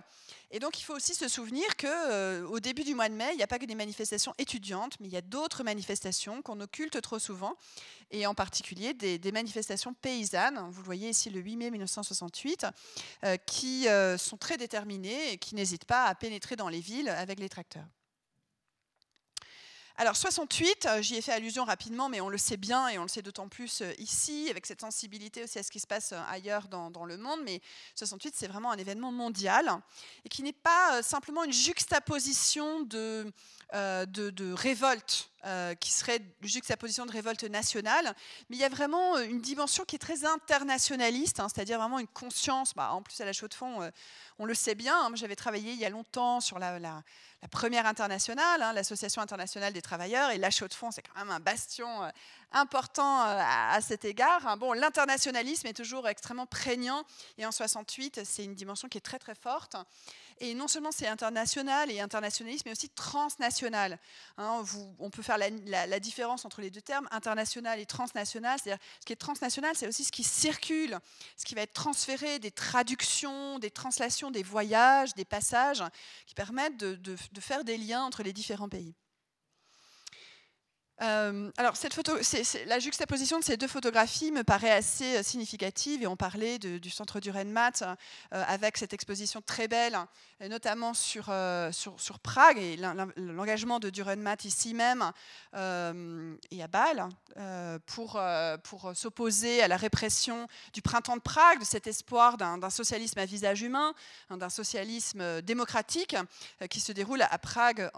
[0.51, 3.43] Et donc il faut aussi se souvenir qu'au début du mois de mai, il n'y
[3.43, 7.19] a pas que des manifestations étudiantes, mais il y a d'autres manifestations qu'on occulte trop
[7.19, 7.53] souvent,
[8.11, 10.59] et en particulier des, des, manifestations paysannes.
[10.71, 12.65] Vous le voyez ici le 8 mai 1968,
[13.45, 17.47] qui sont très déterminées et qui n'hésitent pas à pénétrer dans les villes avec les
[17.47, 17.85] tracteurs.
[20.01, 23.01] Alors 68, euh, j'y ai fait allusion rapidement, mais on le sait bien et on
[23.01, 26.13] le sait d'autant plus euh, ici, avec cette sensibilité aussi à ce qui se passe
[26.13, 27.41] euh, ailleurs dans, le monde.
[27.43, 27.59] Mais
[27.95, 29.69] 68, c'est vraiment un événement mondial
[30.23, 33.29] et qui n'est pas simplement une juxtaposition de,
[33.73, 38.13] de, de révolte euh, qui serait juxtaposition de révolte nationale,
[38.49, 41.97] mais il y a vraiment euh, une dimension qui est très internationaliste, hein, c'est-à-dire vraiment
[41.97, 43.89] une conscience, bah, en plus à la chaux de fond, euh,
[44.37, 47.01] on le sait bien, hein, j'avais travaillé il y a longtemps sur la,
[47.51, 51.31] première internationale, hein, l'Association internationale des travailleurs, et la chaux de fond, c'est quand même
[51.31, 52.11] un bastion
[52.51, 54.57] important à, cet égard.
[54.57, 57.05] Bon, l'internationalisme est toujours extrêmement prégnant,
[57.37, 59.77] et en 68, c'est une dimension qui est très très forte.
[60.41, 63.99] Et non seulement c'est international et internationaliste, mais aussi transnational.
[64.37, 64.63] Hein,
[64.99, 68.57] on peut faire la, différence entre les deux termes, international et transnational.
[68.61, 70.97] C'est-à-dire, ce qui est transnational, c'est aussi ce qui circule,
[71.35, 75.83] ce qui va être transféré, des traductions, des translations, des voyages, des passages,
[76.25, 78.95] qui permettent de faire des liens entre les différents pays.
[81.01, 82.13] Euh, alors, cette photo,
[82.65, 86.89] la juxtaposition de ces deux photographies me paraît assez euh, significative et on parlait du
[86.89, 89.97] centre du Renmat euh, avec cette exposition très belle,
[90.49, 91.33] notamment sur,
[91.71, 92.77] sur, Prague et
[93.17, 95.11] l'engagement de Durenmat ici même
[95.53, 97.09] et à Bâle
[97.85, 98.19] pour,
[98.63, 103.25] pour s'opposer à la répression du printemps de Prague, de cet espoir d'un socialisme à
[103.25, 103.93] visage humain,
[104.29, 106.15] hein, d'un socialisme démocratique
[106.69, 107.89] qui se déroule à Prague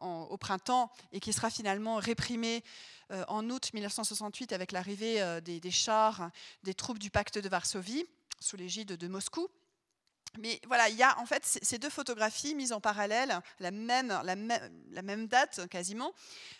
[0.00, 2.49] au printemps et qui sera finalement réprimé
[3.12, 6.30] euh, en août 1968 avec l'arrivée euh, des, chars
[6.62, 8.06] des troupes du pacte de Varsovie
[8.38, 9.48] sous l'égide de Moscou.
[10.38, 14.16] Mais voilà, il y a en fait ces deux photographies mises en parallèle, la même,
[14.22, 16.12] la même, date quasiment,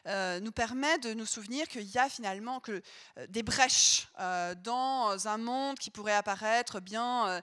[0.06, 2.82] euh, nous permet de nous souvenir qu'il y a finalement que,
[3.28, 4.08] des brèches
[4.64, 7.40] dans un monde qui pourrait apparaître bien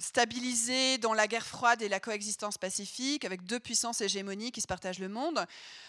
[0.00, 4.66] stabilisé dans la guerre froide et la coexistence pacifique, avec deux puissances hégémoniques qui se
[4.66, 5.46] partagent le monde.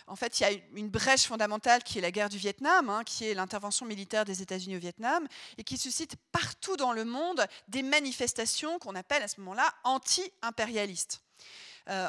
[0.07, 3.03] En fait, il y a une brèche fondamentale qui est la guerre du Vietnam, hein,
[3.03, 7.45] qui est l'intervention militaire des États-Unis au Vietnam, et qui suscite partout dans le monde
[7.67, 11.21] des manifestations qu'on appelle à ce moment-là anti-impérialistes.
[11.89, 12.07] Euh,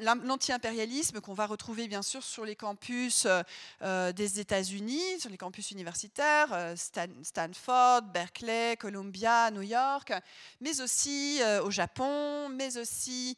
[0.00, 3.42] l'anti-impérialisme qu'on va retrouver bien sûr sur les campus euh,
[3.82, 6.74] euh, des États-Unis, sur les campus universitaires,
[7.22, 10.12] Stanford, Berkeley, Columbia, New York,
[10.60, 13.36] mais aussi au Japon, mais aussi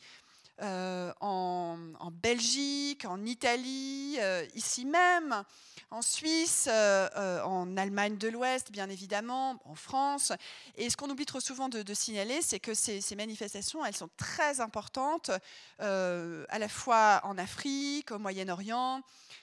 [0.62, 1.76] euh, en,
[2.10, 5.44] Belgique, en Italie, euh, ici même,
[5.90, 10.32] en Suisse, euh, en Allemagne de l'Ouest, bien évidemment, en France.
[10.76, 14.60] Et ce qu'on oublie trop souvent de, signaler, c'est que ces, manifestations, elles sont très
[14.60, 15.30] importantes,
[15.78, 19.02] à la fois en Afrique, au Moyen-Orient.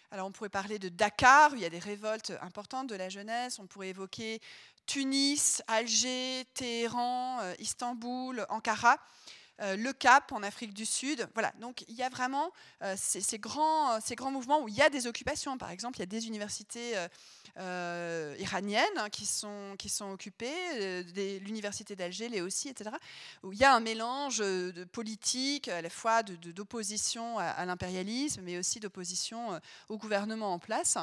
[0.09, 3.09] Alors on pourrait parler de Dakar, où il y a des révoltes importantes de la
[3.09, 3.59] jeunesse.
[3.59, 4.41] On pourrait évoquer
[4.85, 8.97] Tunis, Alger, Téhéran, Istanbul, Ankara.
[9.61, 11.27] Euh, le Cap en Afrique du Sud.
[11.35, 14.81] Voilà, donc il y a vraiment euh, ces, grands, ces grands mouvements où il y
[14.81, 15.57] a des occupations.
[15.59, 17.07] Par exemple, il y a des universités euh,
[17.59, 21.03] euh, iraniennes hein, qui, sont, qui sont occupées, euh,
[21.39, 22.89] l'université d'Alger l'est aussi, etc.,
[23.43, 27.63] où il y a un mélange euh, de politique, à la fois d'opposition de, à,
[27.67, 30.97] l'impérialisme, mais aussi d'opposition au gouvernement en place.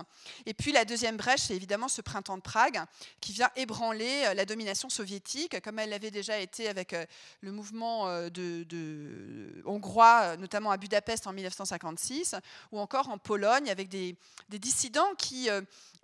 [0.44, 2.82] Et puis la deuxième brèche, c'est évidemment ce printemps de Prague
[3.20, 6.96] qui vient ébranler la domination soviétique, comme elle l'avait déjà été avec
[7.42, 8.30] le mouvement de,
[8.64, 12.37] de, hongrois, notamment à Budapest en 1956,
[12.72, 14.16] ou encore en Pologne avec des,
[14.48, 15.48] des dissidents qui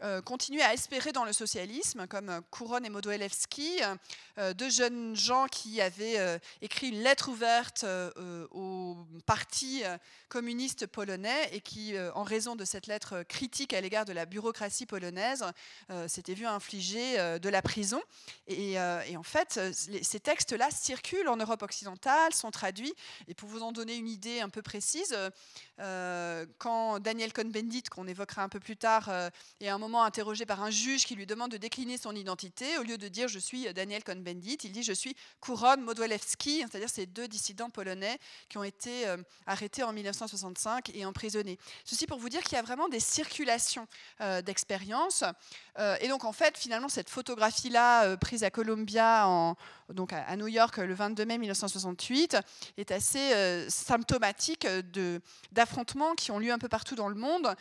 [0.03, 3.81] euh, continuer à espérer dans le socialisme, comme euh, Kouron et Modoelevski,
[4.37, 7.87] euh, deux jeunes gens qui avaient écrit une lettre ouverte
[8.51, 9.83] au parti
[10.29, 14.85] communiste polonais et qui, en raison de cette lettre critique à l'égard de la bureaucratie
[14.85, 15.43] polonaise,
[16.07, 18.03] s'étaient vus infliger de la prison.
[18.47, 22.95] Et, en fait, ces textes-là circulent en Europe occidentale, sont traduits.
[23.29, 25.17] Et pour vous en donner une idée un peu précise,
[25.79, 29.11] quand Daniel Cohn-Bendit, qu'on évoquera un peu plus tard,
[29.61, 32.99] est un interrogé par un juge qui lui demande de décliner son identité, au lieu
[32.99, 37.29] de dire je suis Daniel Cohn-Bendit, il dit je suis Kuron Modwelewski, c'est-à-dire ces deux
[37.29, 38.19] dissidents polonais
[38.49, 41.59] qui ont été euh, arrêtés en 1965 et emprisonnés.
[41.85, 43.87] Ceci pour vous dire qu'il y a vraiment des circulations
[44.21, 45.25] euh, d'expériences.
[45.79, 49.55] Euh, et donc en fait, finalement, cette photographie-là, prise à Columbia,
[49.91, 52.37] donc à New York, le 22 mai 1968, 68
[52.79, 54.67] est assez symptomatique
[55.53, 57.55] d'affrontements qui ont lieu un peu partout dans le monde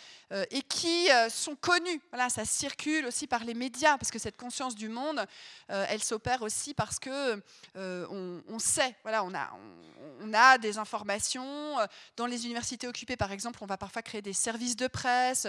[0.52, 2.02] et qui sont connus.
[2.16, 5.26] Voilà, ça circule aussi par les médias, parce que cette conscience du monde,
[5.68, 7.44] elle s'opère aussi parce que
[7.76, 11.76] on, sait, voilà, on a, des informations.
[12.16, 15.46] Dans les universités occupées, par exemple, on va parfois créer des services de presse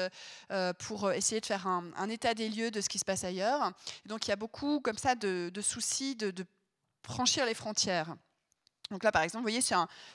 [0.81, 3.73] pour essayer de faire un, état des lieux de ce qui se passe ailleurs.
[4.07, 6.45] donc il y a beaucoup comme ça de, soucis de,
[7.05, 8.17] franchir les frontières.
[8.91, 9.65] Donc là, par exemple, vous voyez,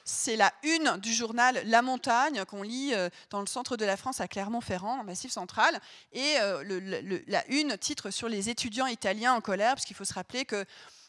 [0.06, 3.98] c'est la une du journal La Montagne qu'on lit euh, dans le centre de la
[3.98, 5.80] France à Clermont-Ferrand, le Massif central.
[6.14, 10.14] Et euh, la une titre sur les étudiants italiens en colère, parce qu'il faut se
[10.14, 10.66] rappeler que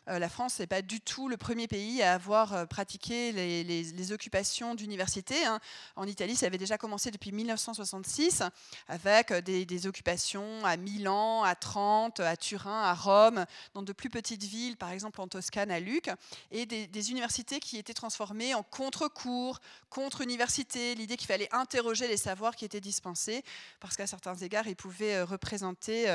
[0.07, 4.75] la France n'est pas du tout le premier pays à avoir euh, pratiqué les, occupations
[4.75, 5.45] d'universités.
[5.45, 5.61] Hein.
[5.97, 8.43] En Italie, ça avait déjà commencé depuis 1966,
[8.89, 13.45] avec euh, des, occupations à Milan, à Trente, à Turin, à Rome,
[13.75, 16.11] dans de plus petites villes, par exemple en Toscane, à Lucques,
[16.51, 22.57] et des, universités qui étaient transformées en contre-cours, contre-universités, l'idée qu'il fallait interroger les savoirs
[22.57, 23.43] qui étaient dispensés,
[23.81, 26.09] parce qu'à certains égards, ils pouvaient représenter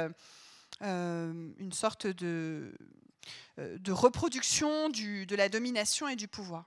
[0.81, 2.71] une sorte de euh,
[3.57, 6.65] de reproduction de la domination et du pouvoir.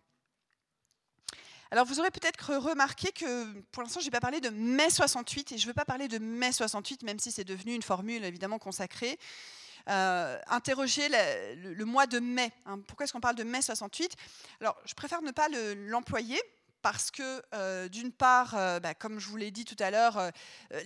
[1.73, 5.53] Alors vous aurez peut-être remarqué que pour l'instant je n'ai pas parlé de mai 68
[5.53, 8.25] et je ne veux pas parler de mai 68 même si c'est devenu une formule
[8.25, 9.19] évidemment consacrée.
[9.89, 11.09] Euh, interroger
[11.57, 12.53] le, mois de mai.
[12.67, 12.81] Hein.
[12.87, 14.15] Pourquoi est-ce qu'on parle de mai 68
[14.61, 15.49] Alors je préfère ne pas
[15.89, 16.41] l'employer
[16.83, 20.19] parce que, euh, d'une part, euh, bah, comme je vous l'ai dit tout à l'heure,
[20.19, 20.31] euh,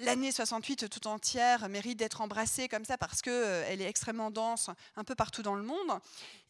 [0.00, 5.04] l'année 68 tout entière mérite d'être embrassée comme ça parce qu'elle est extrêmement dense un
[5.04, 6.00] peu partout dans le monde,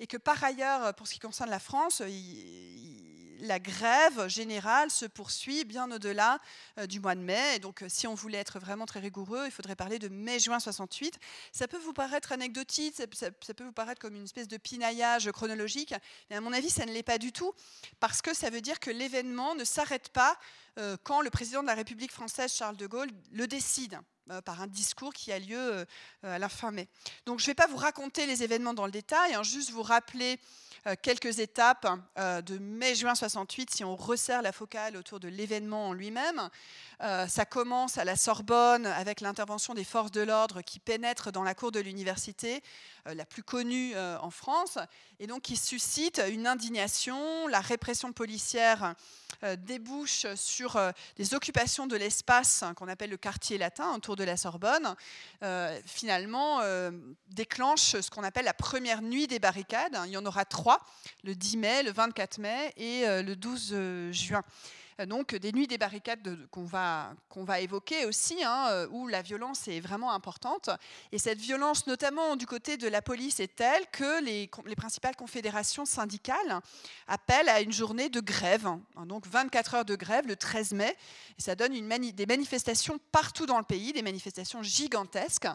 [0.01, 2.03] et que par ailleurs, pour ce qui concerne la France,
[3.45, 6.38] la grève générale se poursuit bien au-delà
[6.88, 7.57] du mois de mai.
[7.57, 11.18] Et donc, si on voulait être vraiment très rigoureux, il faudrait parler de mai-juin 68.
[11.53, 15.30] Ça peut vous paraître anecdotique, ça, ça, peut vous paraître comme une espèce de pinaillage
[15.32, 15.95] chronologique,
[16.30, 17.53] mais à mon avis, ça ne l'est pas du tout,
[18.01, 20.38] parce que ça veut dire que l'événement ne s'arrête pas euh,
[21.03, 24.01] quand le président de la République française, Charles de Gaulle, le décide
[24.31, 25.85] euh, par un discours qui a lieu euh,
[26.22, 26.89] à la fin mai.
[27.27, 29.83] Donc je ne vais pas vous raconter les événements dans le détail, hein, juste vous
[29.83, 30.41] rappeler
[31.01, 31.87] quelques étapes
[32.18, 36.51] de mai-juin 68 si on resserre la focale autour de l'événement en lui-même.
[37.01, 41.55] ça commence à la Sorbonne avec l'intervention des forces de l'ordre qui pénètrent dans la
[41.55, 42.62] cour de l'université,
[43.07, 44.77] la plus connue en France,
[45.20, 48.95] et donc qui suscite une indignation, la répression policière
[49.45, 54.17] euh, débouche sur euh, des occupations de l'espace hein, qu'on appelle le quartier latin autour
[54.17, 54.95] de la Sorbonne,
[55.43, 56.61] euh, finalement
[57.29, 59.97] déclenche ce qu'on appelle la première nuit des barricades.
[60.07, 60.81] Il y en aura trois,
[61.23, 64.43] le 10 mai, le 24 mai et le 12 juin.
[65.01, 69.22] Euh, donc des nuits des barricades qu'on va, va évoquer aussi, hein, euh, où la
[69.22, 70.70] violence est vraiment importante.
[71.12, 75.16] Et cette violence, notamment du côté de la police, est telle que les, les principales
[75.16, 76.61] confédérations syndicales
[77.07, 80.97] appellent à une journée de grève, hein, donc 24 heures de grève le 13 mai.
[81.38, 85.49] Et ça donne des manifestations partout dans le pays, des manifestations gigantesques.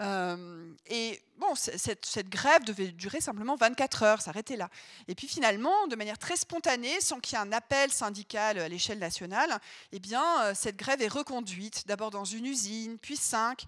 [0.00, 4.68] Euh, et bon, cette, grève devait durer simplement 24 heures, s'arrêter là.
[5.08, 8.68] Et puis finalement, de manière très spontanée, sans qu'il y ait un appel syndical à
[8.68, 9.58] l'échelle nationale,
[9.92, 13.64] eh bien, euh, cette grève est reconduite, d'abord dans une usine, puis cinq,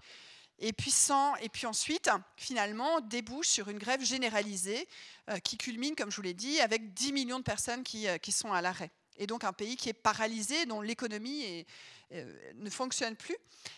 [0.59, 4.87] et puis 100, et puis ensuite, finalement, débouche sur une grève généralisée
[5.29, 8.31] euh, qui culmine, comme je vous l'ai dit, avec 10 millions de personnes qui, qui
[8.31, 8.89] sont à l'arrêt.
[9.19, 11.67] Et donc un pays qui est paralysé, dont l'économie est,
[12.11, 13.35] ne fonctionne plus.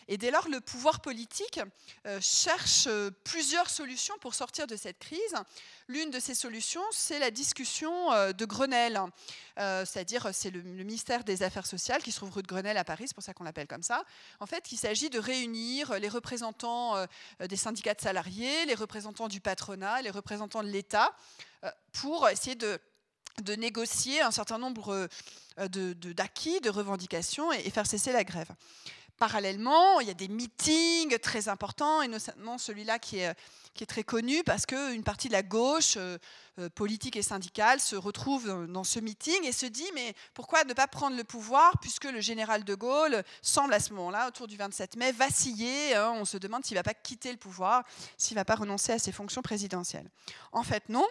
[0.08, 1.60] Et dès lors, le pouvoir politique
[2.06, 5.36] euh, cherche euh, plusieurs solutions pour sortir de cette crise.
[5.88, 9.02] L'une de ces solutions, c'est la discussion de Grenelle,
[9.58, 13.06] c'est-à-dire c'est le, ministère des Affaires sociales qui se trouve rue de Grenelle à Paris,
[13.08, 14.04] c'est pour ça qu'on l'appelle comme ça.
[14.40, 17.04] En fait, il s'agit de réunir les représentants
[17.40, 21.16] des syndicats de salariés, les représentants du patronat, les représentants de l'État,
[21.92, 22.80] pour essayer de
[23.42, 25.08] de négocier un certain nombre euh,
[25.68, 28.50] d'acquis, de, de, revendications et, faire cesser la grève.
[29.18, 33.36] Parallèlement, il y a des meetings très importants, et notamment celui-là qui est,
[33.74, 36.18] qui est très connu parce qu'une partie de la gauche euh,
[36.60, 40.74] euh, politique et syndicale se retrouve dans ce meeting et se dit mais pourquoi ne
[40.74, 44.58] pas prendre le pouvoir puisque le général de Gaulle semble à ce moment-là, autour du
[44.58, 45.96] 27 mai, vaciller.
[45.96, 47.84] Hein, on se demande s'il ne va pas quitter le pouvoir,
[48.18, 50.10] s'il ne va pas renoncer à ses fonctions présidentielles.
[50.52, 51.08] En fait, non.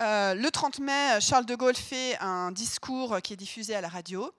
[0.00, 3.88] Euh, le 30 mai, Charles de Gaulle fait un discours qui est diffusé à la
[3.88, 4.32] radio,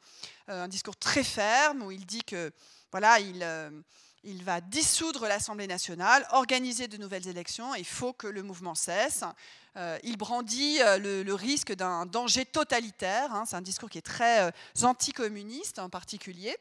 [0.49, 2.51] euh, un discours très ferme où il dit que
[2.91, 3.69] voilà, il, euh,
[4.23, 9.23] il va dissoudre l'Assemblée nationale, organiser de nouvelles élections, il faut que le mouvement cesse.
[10.03, 15.79] il brandit le, risque d'un danger totalitaire, hein, c'est un discours qui est très anticommuniste
[15.79, 16.57] en particulier.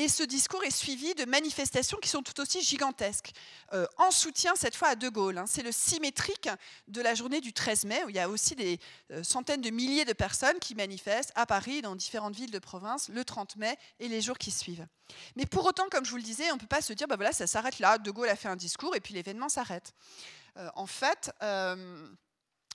[0.00, 3.32] Et ce discours est suivi de manifestations qui sont tout aussi gigantesques,
[3.74, 5.36] euh, en soutien cette fois à De Gaulle.
[5.36, 5.44] Hein.
[5.46, 6.48] C'est le symétrique
[6.88, 8.80] de la journée du 13 mai, où il y a aussi des
[9.10, 13.10] euh, centaines de milliers de personnes qui manifestent à Paris, dans différentes villes de province,
[13.10, 14.86] le 30 mai et les jours qui suivent.
[15.36, 17.16] Mais pour autant, comme je vous le disais, on ne peut pas se dire, bah
[17.16, 19.92] voilà, ça s'arrête là, De Gaulle a fait un discours et puis l'événement s'arrête.
[20.56, 21.30] Euh, en fait,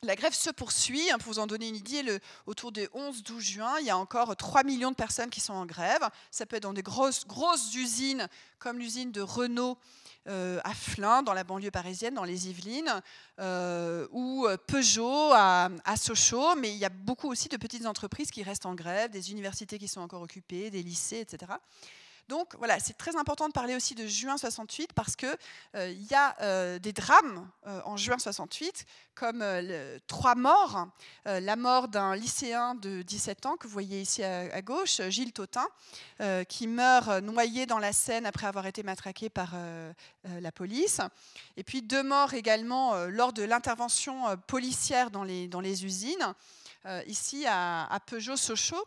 [0.06, 1.12] la grève se poursuit.
[1.12, 4.36] Hein, pour vous en donner une idée, autour du 11-12 juin, il y a encore
[4.36, 6.02] 3 millions de personnes qui sont en grève.
[6.32, 7.26] Ça peut être dans des grosses,
[7.76, 8.28] usines,
[8.60, 9.78] comme l'usine de Renault
[10.28, 13.02] euh, à Flins, dans la banlieue parisienne, dans les Yvelines,
[13.40, 16.56] euh, ou euh, Peugeot à, Sochaux.
[16.56, 19.78] Mais il y a beaucoup aussi de petites entreprises qui restent en grève, des universités
[19.78, 21.54] qui sont encore occupées, des lycées, etc.
[22.28, 25.38] Donc voilà, c'est très important de parler aussi de juin 68 parce qu'il
[25.76, 29.46] euh, y a euh, des drames euh, en juin 68, comme
[30.08, 30.88] trois morts.
[31.24, 35.66] la mort d'un lycéen de 17 ans que vous voyez ici à, gauche, Gilles Totin,
[36.50, 39.54] qui meurt noyé dans la Seine après avoir été matraqué par
[40.26, 41.00] la police.
[41.56, 46.34] Et puis deux morts également lors de l'intervention policière dans les, usines,
[47.08, 48.86] ici à, à Peugeot-Sochaux.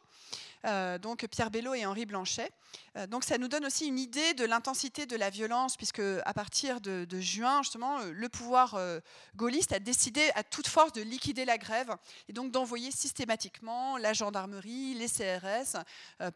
[1.01, 2.51] donc Pierre Bello et Henri Blanchet.
[2.99, 6.35] Euh, donc ça nous donne aussi une idée de l'intensité de la violence, puisque à
[6.35, 9.01] partir de, juin, justement, euh, le pouvoir euh,
[9.37, 11.95] gaulliste a décidé à toute force de liquider la grève
[12.29, 15.77] et donc d'envoyer systématiquement la gendarmerie, les CRS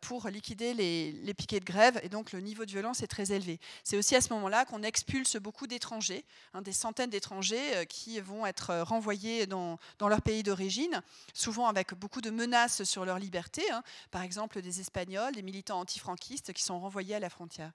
[0.01, 1.99] pour liquider les, piquets de grève.
[2.03, 3.59] Et donc le niveau de violence est très élevé.
[3.85, 8.47] C'est aussi à ce moment-là qu'on expulse beaucoup d'étrangers, hein, des centaines d'étrangers qui vont
[8.47, 11.03] être renvoyés dans, leur pays d'origine,
[11.33, 13.63] souvent avec beaucoup de menaces sur leur liberté.
[13.71, 13.83] Hein.
[14.11, 17.73] Par exemple, des Espagnols, des militants antifranquistes qui sont renvoyés à la frontière.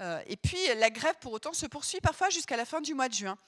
[0.00, 3.08] Euh, et puis la grève, pour autant, se poursuit parfois jusqu'à la fin du mois
[3.08, 3.38] de juin,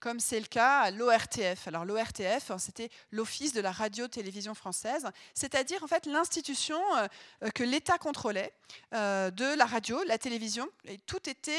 [0.00, 1.68] comme c'est le cas à l'ORTF.
[1.68, 7.62] Alors l'ORTF, hein, c'était l'Office de la radio-télévision française, c'est-à-dire en fait l'institution euh, que
[7.62, 8.52] l'État contrôlait
[8.94, 11.52] euh, de la radio, la télévision, et tout était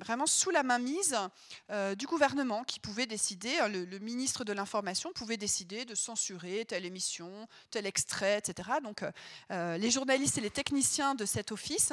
[0.00, 1.16] vraiment sous la mainmise
[1.96, 6.64] du gouvernement qui pouvait décider, hein, le, le ministre de l'Information pouvait décider de censurer
[6.64, 8.70] telle émission, tel extrait, etc.
[8.82, 9.04] Donc
[9.50, 11.92] les journalistes et les techniciens de cet office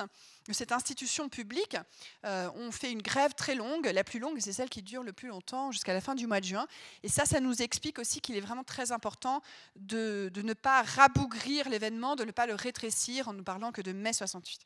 [0.54, 1.78] cette institution publique
[2.26, 3.86] euh, ont fait une grève très longue.
[3.88, 6.40] La plus longue, c'est celle qui dure le plus longtemps, jusqu'à la fin du mois
[6.40, 6.68] de juin.
[7.04, 9.42] Et ça, ça nous explique aussi qu'il est vraiment très important
[9.76, 13.92] de, ne pas rabougrir l'événement, de ne pas le rétrécir en ne parlant que de
[13.92, 14.62] mai 68.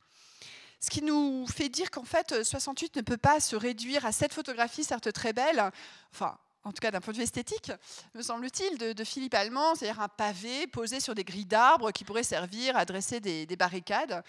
[0.79, 4.33] Ce qui nous fait dire qu'en fait, 68 ne peut pas se réduire à cette
[4.33, 5.71] photographie, certes très belle,
[6.11, 7.71] enfin, en tout cas d'un point de vue esthétique,
[8.15, 12.23] me semble-t-il, de, Philippe Allemand, c'est-à-dire un pavé posé sur des grilles d'arbres qui pourraient
[12.23, 14.23] servir à dresser des, des barricades.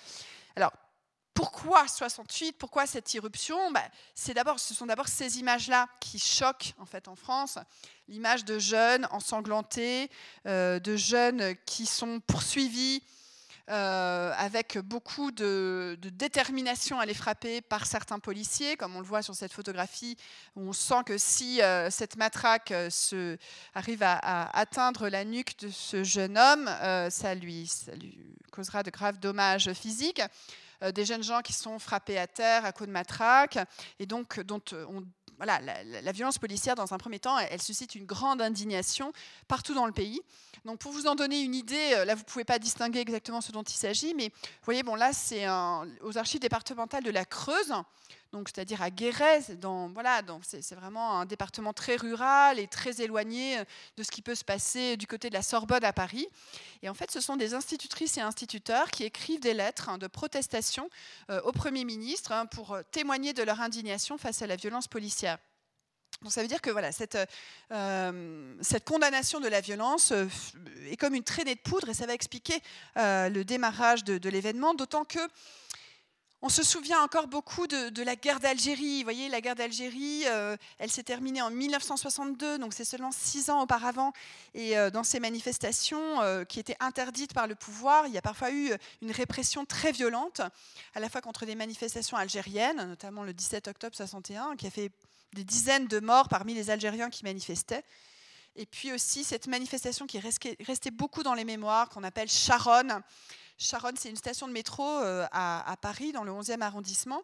[0.57, 0.73] Alors,
[1.35, 3.59] pourquoi 68 Pourquoi cette irruption?
[4.35, 7.59] D'abord, Ce sont d'abord ces images-là qui choquent en fait en France.
[8.09, 10.11] L'image de jeunes ensanglantés,
[10.47, 13.03] euh, de jeunes qui sont poursuivis
[13.71, 19.23] euh, avec beaucoup de, détermination à les frapper par certains policiers, comme on le voit
[19.23, 20.17] sur cette photographie,
[20.55, 23.37] où on sent que si euh, cette matraque se,
[23.75, 26.71] arrive à, atteindre la nuque de ce jeune homme,
[27.11, 27.69] ça, lui,
[28.53, 30.23] causera de graves dommages physiques.
[30.85, 33.59] Euh, des jeunes gens qui sont frappés à terre à coups de matraque,
[33.99, 34.87] et donc dont euh,
[35.37, 39.13] voilà, la, violence policière, dans un premier temps, elle, suscite une grande indignation
[39.49, 40.21] partout dans le pays.
[40.65, 43.41] Donc, pour vous en donner une idée, euh, là, vous ne pouvez pas distinguer exactement
[43.41, 45.47] ce dont il s'agit, mais vous voyez, bon, là, c'est
[46.03, 47.75] aux archives départementales de la Creuse
[48.35, 49.43] donc c'est-à-dire à Guéret.
[49.61, 53.65] Dans, voilà, c'est, vraiment un département très rural et très éloigné euh,
[53.97, 56.27] de ce qui peut se passer du côté de la Sorbonne à Paris.
[56.83, 60.09] Et en fait, ce sont des institutrices et instituteurs qui écrivent des lettres hein, de
[60.09, 60.91] protestation
[61.31, 64.89] euh, au Premier ministre hein, pour euh, témoigner de leur indignation face à la violence
[64.89, 65.39] policière.
[66.23, 67.19] Donc ça veut dire que voilà, cette,
[68.63, 70.13] cette condamnation de la violence
[70.87, 72.63] est comme une traînée de poudre et ça va expliquer
[72.95, 75.19] le démarrage de l'événement, d'autant que
[76.45, 78.99] on se souvient encore beaucoup de, la guerre d'Algérie.
[78.99, 83.49] Vous voyez, la guerre d'Algérie, euh, elle s'est terminée en 1962, donc c'est seulement six
[83.49, 84.13] ans auparavant.
[84.53, 88.23] Et euh, dans ces manifestations euh, qui étaient interdites par le pouvoir, il y a
[88.23, 88.71] parfois eu
[89.01, 90.43] une répression très violente,
[90.95, 94.93] à la fois contre des manifestations algériennes, notamment le 17 octobre 61, qui a fait
[95.33, 97.85] des dizaines de morts parmi les Algériens qui manifestaient.
[98.57, 103.03] Et puis aussi cette manifestation qui est restée beaucoup dans les mémoires, qu'on appelle Charonne,
[103.57, 107.23] Charonne, c'est une station de métro euh, à, Paris, dans le 11e arrondissement,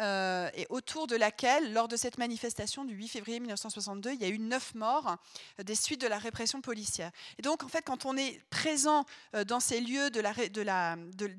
[0.00, 4.24] euh, et autour de laquelle, lors de cette manifestation du 8 février 1962, il y
[4.24, 5.16] a eu neuf morts
[5.60, 7.10] euh, des suites de la répression policière.
[7.38, 9.04] Et donc, en fait, quand on est présent
[9.46, 10.20] dans ces lieux de,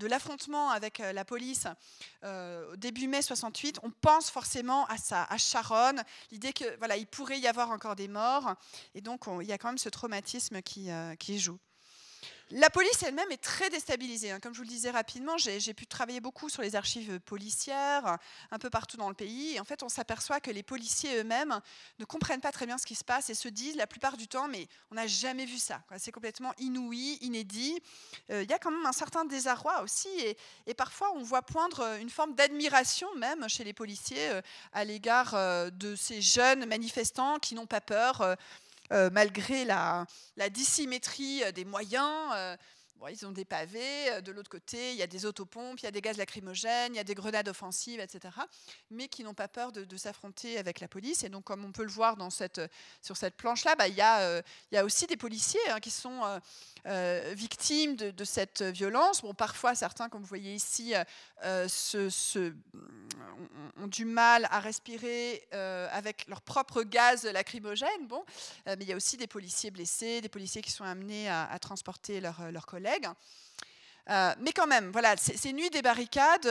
[0.07, 1.65] l'affrontement avec la police
[2.77, 7.39] début mai 68, on pense forcément à ça, à Charonne, l'idée que voilà, il pourrait
[7.39, 8.53] y avoir encore des morts,
[8.93, 11.57] et donc il y a quand même ce traumatisme qui joue.
[12.52, 14.32] La police elle-même est très déstabilisée.
[14.32, 14.39] Hein.
[14.39, 18.18] Comme je vous le disais rapidement, j'ai pu travailler beaucoup sur les archives policières,
[18.52, 19.56] un peu partout dans le pays.
[19.56, 21.60] Et en fait, on s'aperçoit que les policiers eux-mêmes
[22.00, 24.30] ne comprennent pas très bien ce qui se passe et se disent la plupart du
[24.30, 25.82] temps, mais on n'a jamais vu ça.
[25.98, 27.82] C'est complètement inouï, inédit.
[28.32, 30.10] Euh, il y a quand même un certain désarroi aussi.
[30.66, 34.41] Et, parfois, on voit poindre une forme d'admiration même chez les policiers euh,
[34.72, 38.38] à l'égard euh, de ces jeunes manifestants qui n'ont pas peur
[39.11, 40.05] malgré la,
[40.49, 42.57] dissymétrie euh, des moyens.
[43.04, 45.88] Euh, ils ont des pavés, de l'autre côté, il y a des autopompes, il y
[45.88, 48.36] a des gaz lacrymogènes, il y a des grenades offensives, etc.,
[48.91, 51.24] mais qui n'ont pas peur de, s'affronter avec la police.
[51.24, 52.62] Et donc, comme on peut le voir cette,
[53.02, 54.39] sur cette planche-là, bah, il, y a,
[54.72, 56.22] il y a aussi des policiers hein, qui sont
[56.88, 59.22] euh, victimes de, cette violence.
[59.22, 60.93] Bon, parfois, certains, comme vous voyez ici,
[61.43, 61.68] euh,
[63.78, 68.08] ont, du mal à respirer euh, avec leur propre gaz lacrymogène.
[68.08, 68.24] Bon,
[68.66, 72.22] mais il y a aussi des policiers blessés, des policiers qui sont amenés à, transporter
[72.22, 72.86] leurs collègues.
[74.39, 76.47] Mais quand même, voilà, ces nuits des barricades,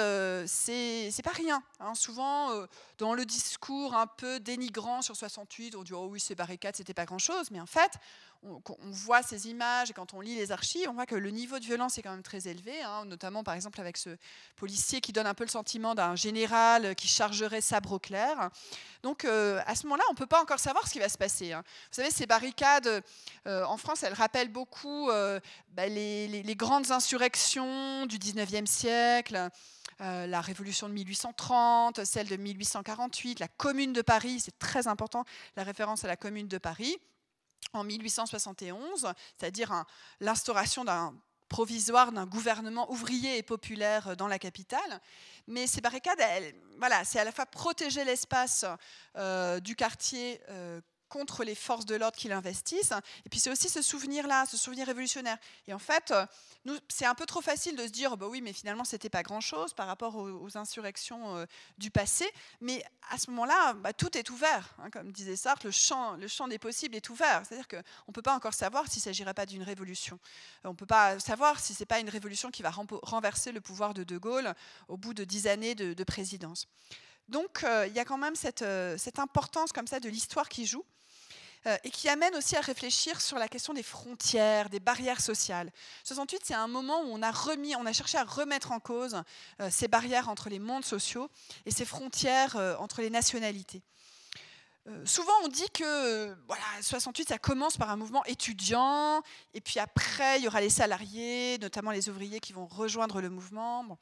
[0.46, 1.62] c'est pas rien.
[1.80, 1.94] Hein.
[1.94, 2.50] Souvent,
[2.98, 6.94] dans le discours un peu dénigrant sur 68, on dit oh oui, ces barricades, c'était
[6.94, 7.50] pas grand chose.
[7.50, 7.92] Mais en fait,
[8.46, 11.58] on, voit ces images et quand on lit les archives, on voit que le niveau
[11.58, 14.10] de violence est quand même très élevé, hein, notamment par exemple avec ce
[14.56, 18.50] policier qui donne un peu le sentiment d'un général qui chargerait sabre au clair.
[19.02, 21.18] Donc euh, à ce moment-là, on ne peut pas encore savoir ce qui va se
[21.18, 21.52] passer.
[21.52, 21.62] Hein.
[21.90, 23.02] Vous savez, ces barricades,
[23.46, 25.40] euh, en France, elles rappellent beaucoup euh,
[25.70, 29.48] bah, les, grandes insurrections du 19e siècle.
[30.00, 35.24] la révolution de 1830, celle de 1848, la commune de Paris, c'est très important,
[35.56, 36.98] la référence à la commune de Paris
[37.72, 39.84] en 1871, c'est-à-dire
[40.20, 41.14] l'instauration d'un
[41.48, 45.00] provisoire d'un gouvernement ouvrier et populaire dans la capitale.
[45.46, 46.18] Mais ces barricades,
[46.78, 48.64] voilà, c'est à la fois protéger l'espace
[49.16, 50.80] euh, du quartier euh,
[51.16, 52.92] contre les forces de l'ordre qui l'investissent.
[53.24, 55.38] Et puis c'est aussi ce souvenir-là, ce souvenir révolutionnaire.
[55.66, 56.12] Et en fait,
[56.66, 59.22] nous, c'est un peu trop facile de se dire, bah oui, mais finalement, c'était pas
[59.22, 61.46] grand-chose par rapport aux, insurrections euh,
[61.78, 62.28] du passé.
[62.60, 64.74] Mais à ce moment-là, bah, tout est ouvert.
[64.78, 67.42] Hein, comme disait Sartre, le champ, le champ des possibles est ouvert.
[67.46, 67.76] C'est-à-dire qu'on
[68.08, 70.18] ne peut pas encore savoir s'il ne s'agirait pas d'une révolution.
[70.64, 73.60] On ne peut pas savoir si ce n'est pas une révolution qui va renverser le
[73.60, 74.52] pouvoir de De Gaulle
[74.88, 76.66] au bout de dix années de, présidence.
[77.28, 80.48] Donc, euh, il y a quand même cette, euh, cette importance comme ça de l'histoire
[80.48, 80.84] qui joue.
[81.66, 85.72] Euh, et qui amène aussi à réfléchir sur la question des frontières, des barrières sociales.
[86.04, 89.20] 68, c'est un moment où on a, remis, on a cherché à remettre en cause
[89.60, 91.28] euh, ces barrières entre les mondes sociaux
[91.64, 93.82] et ces frontières euh, entre les nationalités.
[95.04, 99.20] Souvent, on dit que voilà, 68, ça commence par un mouvement étudiant,
[99.52, 103.28] et puis après, il y aura les salariés, notamment les ouvriers qui vont rejoindre le
[103.28, 103.98] mouvement.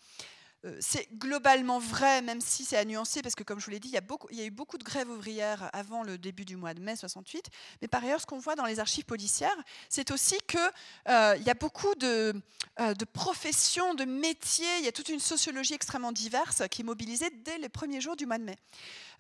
[0.64, 3.80] Euh, c'est globalement vrai, même si c'est à nuancer, parce que comme je vous l'ai
[3.80, 3.94] dit, il
[4.36, 7.50] y, a eu beaucoup de grèves ouvrières avant le début du mois de mai 68.
[7.82, 9.56] Mais par ailleurs, ce qu'on voit dans les archives policières,
[9.88, 10.60] c'est aussi qu'il
[11.08, 12.34] euh, y a beaucoup de,
[12.80, 16.84] euh, de, professions, de métiers, il y a toute une sociologie extrêmement diverse qui est
[16.84, 18.56] mobilisée dès les premiers jours du mois de mai.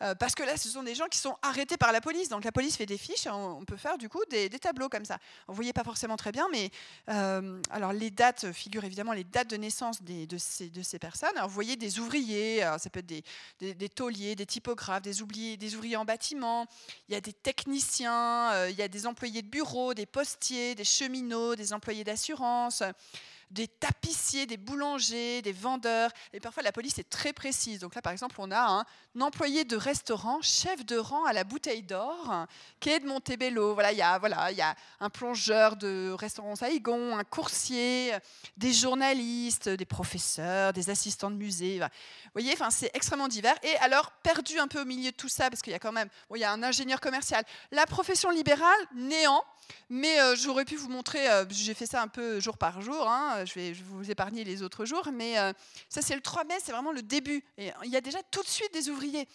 [0.02, 2.28] Euh, parce que là, ce sont des gens qui sont arrêtés par la police.
[2.28, 5.18] Donc la police fait des fiches, on, peut faire du coup des, tableaux comme ça.
[5.48, 6.70] Vous voyez pas forcément très bien, mais
[7.08, 11.36] euh, alors les dates figurent évidemment les dates de naissance de, ces, personnes.
[11.36, 13.24] Alors, vous voyez des ouvriers, ça peut être des,
[13.74, 16.66] des, tauliers, des typographes, des, ouvriers, des ouvriers en bâtiment,
[17.08, 20.74] il y a des techniciens, euh, il y a des employés de bureau, des postiers,
[20.74, 22.82] des cheminots, des employés d'assurance
[23.50, 26.10] des tapissiers, des boulangers, des vendeurs.
[26.32, 27.78] Et parfois, la police est très précise.
[27.78, 28.84] Donc là, par exemple, on a un,
[29.20, 32.46] employé de restaurant, chef de rang à la bouteille d'or,
[32.80, 33.74] quai de Montebello.
[33.74, 38.12] Voilà, il y a, voilà, il y a un plongeur de restaurant Saigon, un coursier,
[38.56, 41.78] des journalistes, des professeurs, des assistants de musée.
[41.78, 41.86] Vous
[42.34, 43.56] voyez, enfin, c'est extrêmement divers.
[43.62, 45.92] Et alors, perdu un peu au milieu de tout ça, parce qu'il y a quand
[45.92, 47.44] même, il y a un ingénieur commercial.
[47.70, 49.44] La profession libérale, néant.
[49.88, 53.08] Mais euh, j'aurais pu vous montrer, euh, j'ai fait ça un peu jour par jour,
[53.08, 55.52] hein, je, vais, vous épargner les autres jours, mais euh,
[55.88, 57.42] ça c'est le 3 mai, c'est vraiment le début.
[57.56, 59.26] Et il y a déjà tout de suite des ouvriers prier.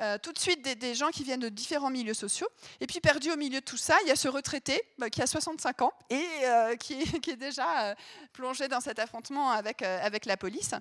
[0.00, 2.48] Euh, tout de suite des, gens qui viennent de différents milieux sociaux.
[2.80, 5.22] Et puis perdu au milieu de tout ça, il y a ce retraité bah, qui
[5.22, 7.94] a 65 ans et euh, qui, est, déjà euh,
[8.32, 10.72] plongé dans cet affrontement avec, avec la police.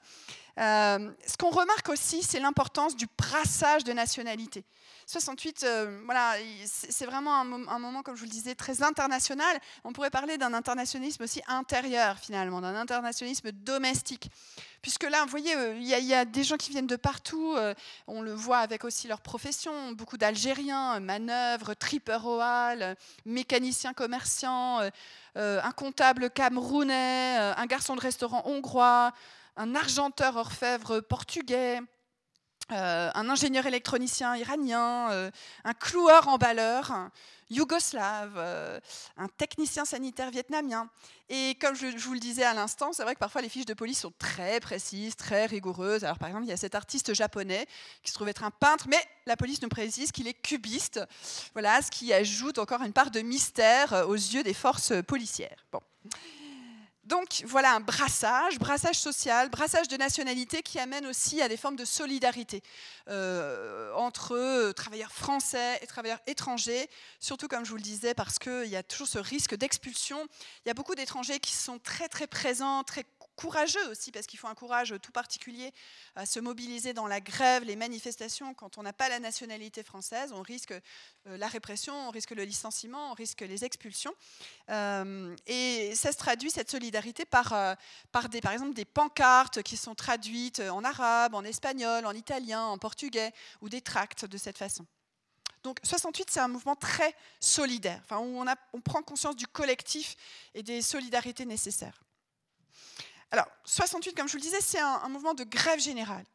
[0.58, 4.64] ce qu'on remarque aussi, c'est l'importance du brassage de nationalités.
[5.06, 5.66] 68,
[6.06, 6.36] voilà,
[6.66, 9.60] c'est vraiment un, moment, comme je vous le disais, très international.
[9.84, 14.30] On pourrait parler d'un internationalisme aussi intérieur, finalement, d'un internationalisme domestique.
[14.82, 17.56] Puisque là, vous voyez, il y, a des gens qui viennent de partout.
[18.08, 19.92] On le voit avec aussi leur profession.
[19.94, 22.96] Beaucoup d'Algériens, manœuvres, tripper Oal,
[23.26, 24.80] mécaniciens commerçants,
[25.38, 29.14] euh, un comptable camerounais, un garçon de restaurant hongrois,
[29.56, 31.80] un argenteur orfèvre portugais,
[32.70, 35.30] un ingénieur électronicien iranien,
[35.64, 37.12] un cloueur emballeur,
[37.54, 38.80] yougoslave, euh,
[39.18, 40.90] un technicien sanitaire vietnamien.
[41.30, 43.74] Et comme je, vous le disais à l'instant, c'est vrai que parfois les fiches de
[43.74, 46.04] police sont très précises, très rigoureuses.
[46.04, 47.66] Alors par exemple, il y a cet artiste japonais
[48.04, 51.00] qui se trouve être un peintre, mais la police nous précise qu'il est cubiste.
[51.54, 55.66] Voilà, ce qui ajoute encore une part de mystère aux yeux des forces policières.
[55.72, 55.80] Bon.
[57.04, 61.76] Donc voilà un brassage, brassage social, brassage de nationalité qui amène aussi à des formes
[61.76, 62.64] de solidarité
[63.10, 66.90] euh, entre travailleurs français et travailleurs étrangers,
[67.20, 70.26] surtout comme je vous le disais parce qu'il y a toujours ce risque d'expulsion.
[70.66, 74.40] Il y a beaucoup d'étrangers qui sont très très présents, très courageux aussi, parce qu'il
[74.40, 75.72] faut un courage tout particulier
[76.16, 78.54] à se mobiliser dans la grève, les manifestations.
[78.54, 82.44] Quand on n'a pas la nationalité française, on risque euh, la répression, on risque le
[82.44, 84.14] licenciement, on risque les expulsions.
[84.70, 87.76] Euh, et ça se traduit, cette solidarité, par, euh,
[88.30, 93.34] des, exemple des pancartes qui sont traduites en arabe, en espagnol, en italien, en portugais,
[93.62, 94.86] ou des tracts de cette façon.
[95.64, 99.48] Donc 68, c'est un mouvement très solidaire, enfin, où on, a, on prend conscience du
[99.48, 100.16] collectif
[100.54, 102.04] et des solidarités nécessaires.
[103.76, 106.26] Alors, 68, comme je vous le disais, c'est un, mouvement de grève générale.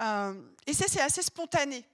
[0.00, 0.34] Euh,
[0.66, 1.84] et c'est assez spontané.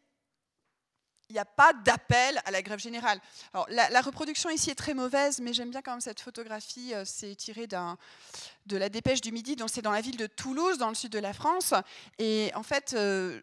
[1.29, 3.21] Il n'y a pas d'appel à la grève générale.
[3.53, 6.95] Alors, la, reproduction ici est très mauvaise, mais j'aime bien quand même cette photographie.
[6.95, 10.79] Euh, c'est tiré de la dépêche du Midi, donc c'est dans la ville de Toulouse,
[10.79, 11.75] dans le sud de la France.
[12.19, 13.43] Et en fait, euh,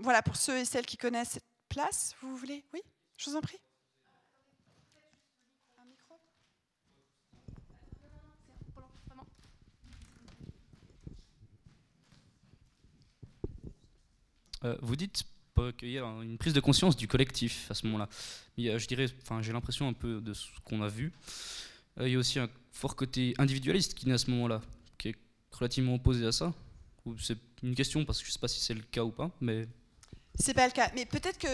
[0.00, 2.80] voilà, pour ceux et celles qui connaissent cette place, vous voulez Oui
[3.18, 3.60] Je vous en prie.
[14.80, 15.24] Vous dites
[15.78, 18.08] qu'il y a une prise de conscience du collectif à ce moment-là.
[18.58, 21.12] je dirais, enfin, j'ai l'impression un peu de ce qu'on a vu.
[22.00, 24.60] Euh, il y a aussi un fort côté individualiste qui naît à ce moment-là,
[24.98, 25.16] qui est
[25.52, 26.52] relativement opposé à ça.
[27.18, 29.30] C'est une question parce que je ne sais pas si c'est le cas ou pas,
[29.40, 29.66] mais.
[30.34, 31.48] C'est pas le cas, mais peut-être que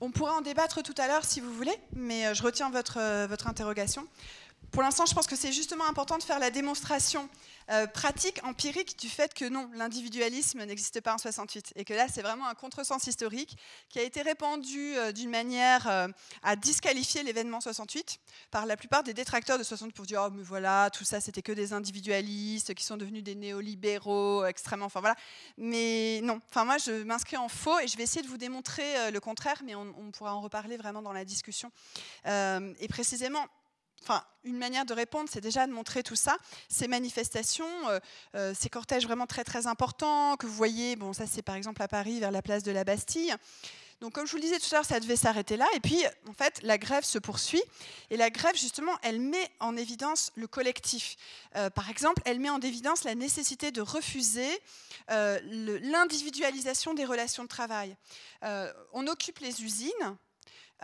[0.00, 3.26] on pourra en débattre tout à l'heure si vous voulez, mais euh, je retiens votre
[3.26, 4.06] votre interrogation.
[4.72, 7.28] Pour l'instant, je pense que c'est justement important de faire la démonstration
[7.70, 12.06] euh, pratique, empirique du fait que non, l'individualisme n'existe pas en 68 et que là,
[12.08, 13.58] c'est vraiment un contresens historique
[13.90, 16.08] qui a été répandu euh, d'une manière euh,
[16.42, 18.18] à disqualifier l'événement 68
[18.50, 21.42] par la plupart des détracteurs de 68 pour dire oh mais voilà, tout ça c'était
[21.42, 25.16] que des individualistes qui sont devenus des néolibéraux extrêmement, enfin voilà.
[25.58, 29.10] Mais non, enfin moi je m'inscris en faux et je vais essayer de vous démontrer
[29.10, 31.70] le contraire, mais on, on pourra en reparler vraiment dans la discussion.
[32.24, 33.46] et précisément
[34.02, 36.36] Enfin, une manière de répondre, c'est déjà de montrer tout ça,
[36.68, 38.00] ces manifestations, euh,
[38.34, 40.96] euh, ces cortèges vraiment très très importants que vous voyez.
[40.96, 43.32] Bon, ça c'est par exemple à Paris vers la place de la Bastille.
[44.00, 45.68] Donc, comme je vous le disais tout à l'heure, ça devait s'arrêter là.
[45.76, 47.62] Et puis, en fait, la grève se poursuit.
[48.10, 51.14] Et la grève, justement, elle met en évidence le collectif.
[51.54, 54.50] Euh, par exemple, elle met en évidence la nécessité de refuser
[55.08, 57.96] l'individualisation des relations de travail.
[58.92, 60.16] on occupe les usines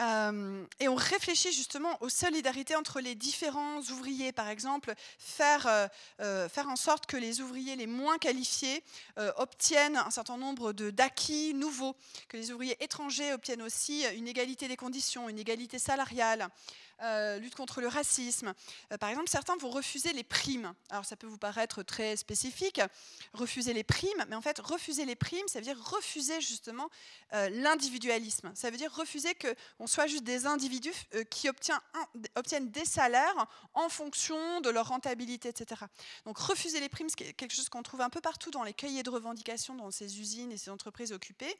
[0.01, 4.33] euh, et on réfléchit justement aux solidarités entre les différents ouvriers.
[4.33, 5.89] Par exemple, faire, euh,
[6.21, 8.83] euh, faire en sorte que les ouvriers les moins qualifiés
[9.37, 11.97] obtiennent un certain nombre d'acquis nouveaux,
[12.29, 16.49] que les ouvriers étrangers obtiennent aussi une égalité des conditions, une égalité salariale.
[17.03, 18.53] Euh, lutte contre le racisme.
[18.93, 20.75] Euh, par exemple, certains vont refuser les primes.
[20.91, 22.81] Alors ça peut vous paraître très spécifique,
[23.35, 26.91] refuser les primes, mais en fait, refuser les primes, ça veut dire refuser justement
[27.35, 28.51] euh, l'individualisme.
[28.57, 30.93] Ça veut dire refuser qu'on soit juste des individus
[31.31, 35.83] qui obtiennent, des salaires en fonction de leur rentabilité, etc.
[36.25, 39.05] Donc refuser les primes, c'est quelque chose qu'on trouve un peu partout dans les cahiers
[39.05, 41.55] de revendication dans ces usines et ces entreprises occupées.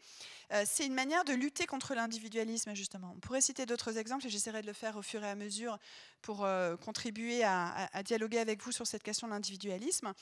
[0.64, 3.12] c'est une manière de lutter contre l'individualisme, justement.
[3.16, 5.34] On pourrait citer d'autres exemples et j'essaierai de le faire au fur et à à
[5.34, 5.78] mesure
[6.22, 10.12] pour euh, contribuer à, dialoguer avec vous sur cette question de l'individualisme.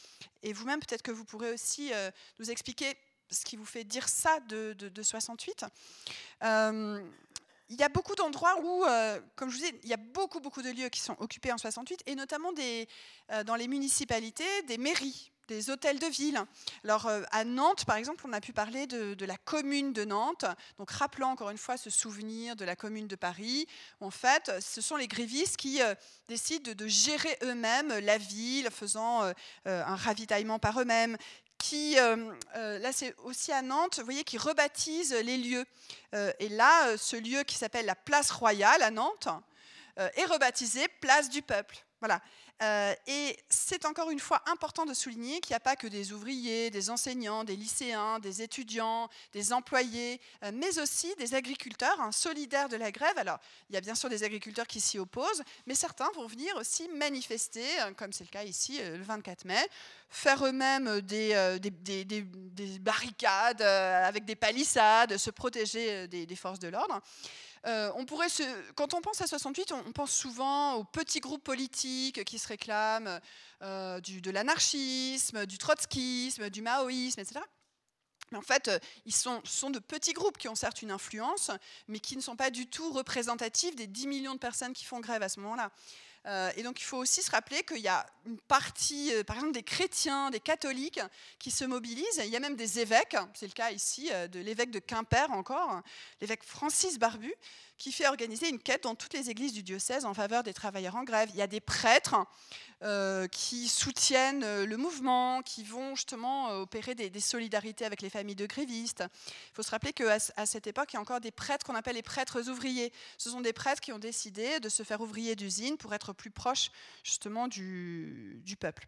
[0.43, 2.97] Et vous-même, peut-être que vous pourrez aussi euh, nous expliquer
[3.31, 5.65] ce qui vous fait dire ça de, 68.
[6.45, 7.01] Euh,
[7.69, 8.85] il y a beaucoup d'endroits où,
[9.35, 11.59] comme je vous dis, il y a beaucoup, beaucoup de lieux qui sont occupés en
[11.59, 12.87] 68, et notamment des,
[13.45, 16.41] dans les municipalités, des mairies des hôtels de ville.
[16.85, 20.45] Alors euh, à Nantes, par exemple, on a pu parler de, la commune de Nantes,
[20.79, 23.67] donc rappelant encore une fois ce souvenir de la commune de Paris.
[24.01, 25.95] En fait, ce sont les grévistes qui euh,
[26.29, 29.33] décident de, gérer eux-mêmes la ville, faisant euh,
[29.65, 31.17] un ravitaillement par eux-mêmes,
[31.59, 35.65] qui, là c'est aussi à Nantes, vous voyez, qui rebaptisent les lieux.
[36.13, 39.29] et là, ce lieu qui s'appelle la Place Royale à Nantes
[39.97, 41.86] est rebaptisé Place du Peuple.
[42.01, 42.21] Voilà.
[42.63, 46.13] Euh, et c'est encore une fois important de souligner qu'il n'y a pas que des
[46.13, 52.13] ouvriers, des enseignants, des lycéens, des étudiants, des employés, euh, mais aussi des agriculteurs hein,
[52.13, 53.17] solidaires de la grève.
[53.17, 53.39] Alors,
[53.69, 56.89] il y a bien sûr des agriculteurs qui s'y opposent, mais certains vont venir aussi
[56.89, 59.69] manifester, hein, comme c'est le cas ici le 24 mai,
[60.09, 61.35] faire eux-mêmes des,
[62.81, 67.03] barricades avec des palissades, se protéger des forces de l'ordre.
[67.67, 68.29] Euh, on pourrait
[68.77, 73.21] quand on pense à 68, on, pense souvent aux petits groupes politiques qui se réclament
[73.63, 77.41] euh, du, de l'anarchisme, du trotskisme, du maoïsme, etc.
[78.31, 81.51] Mais en fait, euh, ils sont, sont, de petits groupes qui ont certes une influence,
[81.89, 85.01] mais qui ne sont pas du tout représentatifs des 10 millions de personnes qui font
[85.01, 85.71] grève à ce moment-là.
[86.27, 89.37] Euh, et donc il faut aussi se rappeler qu'il y a une partie, euh, par
[89.37, 91.01] exemple des chrétiens, des catholiques
[91.39, 92.21] qui se mobilisent.
[92.25, 95.31] Il y a même des évêques, c'est le cas ici euh, de l'évêque de Quimper
[95.31, 95.83] encore,
[96.21, 97.33] l'évêque Francis Barbu,
[97.79, 100.97] qui fait organiser une quête dans toutes les églises du diocèse en faveur des travailleurs
[100.97, 101.29] en grève.
[101.33, 102.17] Il y a des prêtres
[102.83, 108.11] euh, qui soutiennent euh, le mouvement, qui vont justement euh, opérer des, solidarités avec les
[108.11, 109.05] familles de grévistes.
[109.27, 111.97] Il faut se rappeler qu'à cette époque, il y a encore des prêtres qu'on appelle
[111.97, 112.93] les prêtres ouvriers.
[113.19, 116.31] Ce sont des prêtres qui ont décidé de se faire ouvrier d'usine pour être plus
[116.31, 116.71] proches
[117.03, 118.87] justement du peuple.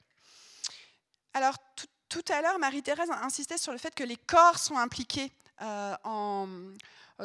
[1.34, 1.57] Alors,
[2.09, 5.30] tout, à l'heure, Marie-Thérèse insistait sur le fait que les corps sont impliqués
[5.61, 6.49] en,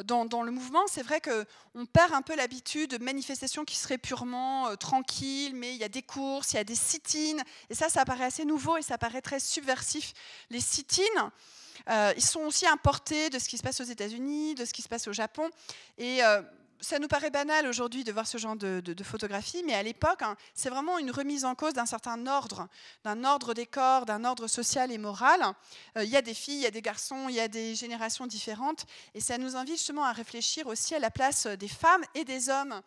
[0.02, 4.68] dans, le mouvement, c'est vrai qu'on perd un peu l'habitude de manifestations qui seraient purement
[4.68, 7.88] euh, tranquilles, mais il y a des courses, il y a des sit-ins, et ça,
[7.88, 10.12] ça paraît assez nouveau et ça paraît très subversif.
[10.50, 11.30] Les sit-ins,
[11.90, 14.82] euh, ils sont aussi importés de ce qui se passe aux États-Unis, de ce qui
[14.82, 15.48] se passe au Japon,
[15.98, 16.42] et euh,
[16.84, 20.36] ça nous paraît banal aujourd'hui de voir ce genre de, photographie, mais à l'époque, hein,
[20.54, 22.68] c'est vraiment une remise en cause d'un certain ordre,
[23.04, 25.40] d'un ordre des corps, d'un ordre social et moral.
[25.96, 27.74] Euh, il y a des filles, il y a des garçons, il y a des
[27.74, 32.02] générations différentes, et ça nous invite justement à réfléchir aussi à la place des femmes
[32.14, 32.80] et des hommes.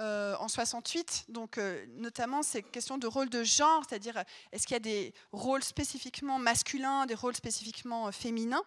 [0.00, 4.22] Euh, en 68, donc euh, notamment ces questions de rôle de genre, c'est-à-dire
[4.52, 8.62] est-ce qu'il y a des rôles spécifiquement masculins, des rôles spécifiquement féminins?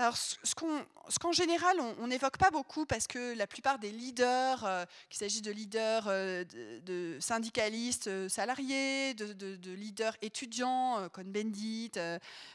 [0.00, 4.86] Alors, ce qu'en général, on n'évoque pas beaucoup parce que la plupart des leaders, euh,
[5.10, 6.42] qu'il s'agisse de leaders euh,
[6.86, 11.92] de, syndicalistes euh, salariés, de, leaders étudiants, Cohn-Bendit,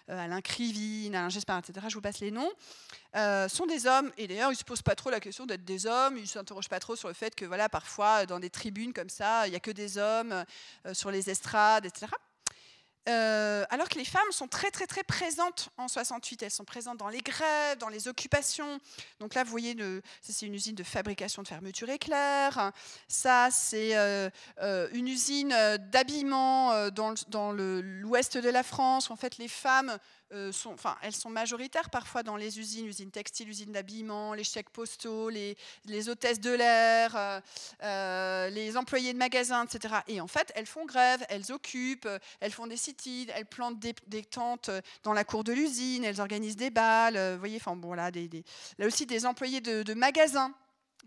[0.08, 2.50] Alain Krivine, Alain Gespard, etc., je vous passe les noms,
[3.14, 4.12] sont des hommes.
[4.18, 6.18] Et d'ailleurs, ils ne se posent pas trop la question d'être des hommes.
[6.18, 9.10] Ils ne s'interrogent pas trop sur le fait que, voilà, parfois, dans des tribunes comme
[9.10, 10.44] ça, il n'y a que des hommes
[10.94, 12.08] sur les estrades, etc.
[13.08, 16.44] Euh, alors que les femmes sont très très très présentes en 68.
[16.44, 18.80] Elles sont présentes dans les grèves, dans les occupations.
[19.20, 19.76] Donc là, vous voyez,
[20.22, 22.72] c'est une usine de fabrication de fermeture éclair.
[23.08, 24.30] Ça, c'est euh,
[24.62, 25.56] euh, une usine
[25.92, 29.12] d'habillement dans, l'ouest de la France.
[29.12, 29.98] En fait, les femmes
[30.32, 35.30] enfin, elles sont majoritaires parfois dans les usines, usines textiles, usines d'habillement, les chèques postaux,
[35.30, 35.56] les,
[35.86, 37.40] les hôtesses de l'air, euh,
[37.84, 39.96] euh, les employés de magasins, etc.
[40.08, 42.10] Et en fait, elles font grève, elles occupent,
[42.40, 44.70] elles font des sit elles plantent des, tentes
[45.04, 47.18] dans la cour de l'usine, elles organisent des balles.
[47.34, 48.30] vous voyez, enfin bon, là, des,
[48.78, 50.54] là aussi des employés de, de magasins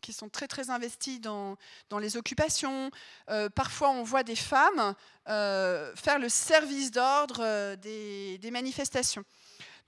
[0.01, 1.57] qui sont très très investis dans,
[1.91, 2.91] dans les occupations.
[3.31, 4.95] Euh, parfois, on voit des femmes
[5.29, 9.25] euh, faire le service d'ordre euh, des, des, manifestations.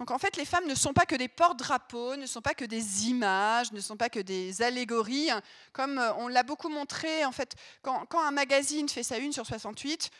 [0.00, 2.64] Donc en fait, les femmes ne sont pas que des porte-drapeaux, ne sont pas que
[2.64, 5.28] des images, ne sont pas que des allégories.
[5.74, 10.10] Comme on l'a beaucoup montré, en fait, quand, un magazine fait sa une sur 68,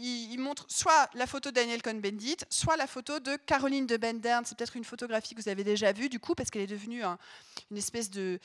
[0.00, 4.42] il, montre soit la photo de Daniel Cohn-Bendit, soit la photo de Caroline de Bendern.
[4.46, 7.02] C'est peut-être une photographie que vous avez déjà vue, du coup, parce qu'elle est devenue
[7.04, 8.38] une espèce euh,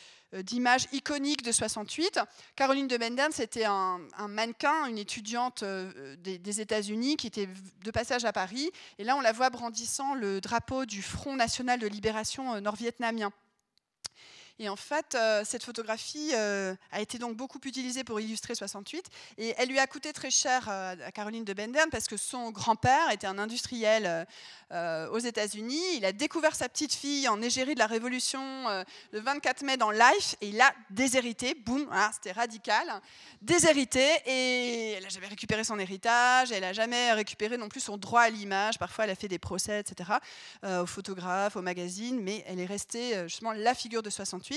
[0.44, 2.20] d'image iconique de 68.
[2.58, 7.48] Caroline de Bendern, c'était un, mannequin, une étudiante euh, des États-Unis qui était
[7.84, 8.72] de passage à Paris.
[8.98, 13.32] Et là, on la voit brandissant le drapeau du Front national de libération euh, nord-vietnamien.
[14.62, 19.03] Et en fait, euh, cette photographie euh, a été donc beaucoup utilisée pour illustrer 68.
[19.39, 22.51] Et elle lui a coûté très cher euh, à Caroline de Bendern parce que son
[22.51, 24.28] grand-père était un industriel
[25.12, 25.97] aux États-Unis.
[25.97, 28.39] Il a découvert sa petite fille en égérie de la Révolution
[29.12, 31.55] le 24 mai dans Life et il a déshérité.
[31.55, 32.88] Boum, c'était radical.
[33.41, 36.53] Déshérité et elle n'a jamais récupéré son héritage.
[36.53, 38.80] Elle n'a jamais récupéré non plus son droit à l'image.
[38.80, 40.09] Parfois, elle a fait des procès, etc.,
[40.64, 44.51] aux photographes, aux magazines, mais elle est restée justement la figure de 68.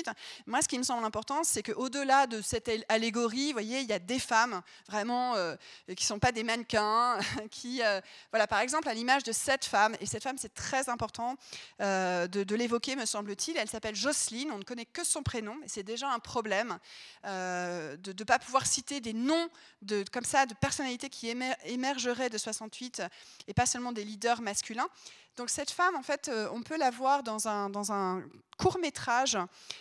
[0.47, 3.92] Moi, ce qui me semble important, c'est qu'au-delà de cette allégorie, vous voyez, il y
[3.92, 5.57] a des femmes vraiment euh,
[5.88, 7.18] qui ne sont pas des mannequins,
[7.51, 10.88] qui, euh, voilà, par exemple, à l'image de cette femme, et cette femme, c'est très
[10.88, 11.36] important
[11.80, 13.57] euh, de, l'évoquer, me semble-t-il.
[13.57, 16.78] Elle s'appelle Jocelyne, on ne connaît que son prénom, et c'est déjà un problème
[17.24, 19.49] de ne pas pouvoir citer des noms
[19.82, 21.28] de, comme ça de personnalités qui
[21.64, 23.03] émergeraient de 68
[23.49, 24.88] et pas seulement des leaders masculins.
[25.36, 28.22] Donc cette femme, en fait, on peut la voir dans un, dans un
[28.57, 29.36] court métrage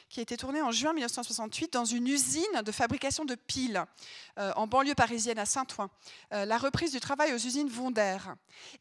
[0.10, 3.84] qui a été tourné en juin 1968 dans une usine de fabrication de piles
[4.38, 5.90] en banlieue parisienne à Saint-Ouen.
[6.32, 8.18] la reprise du travail aux usines Vonder.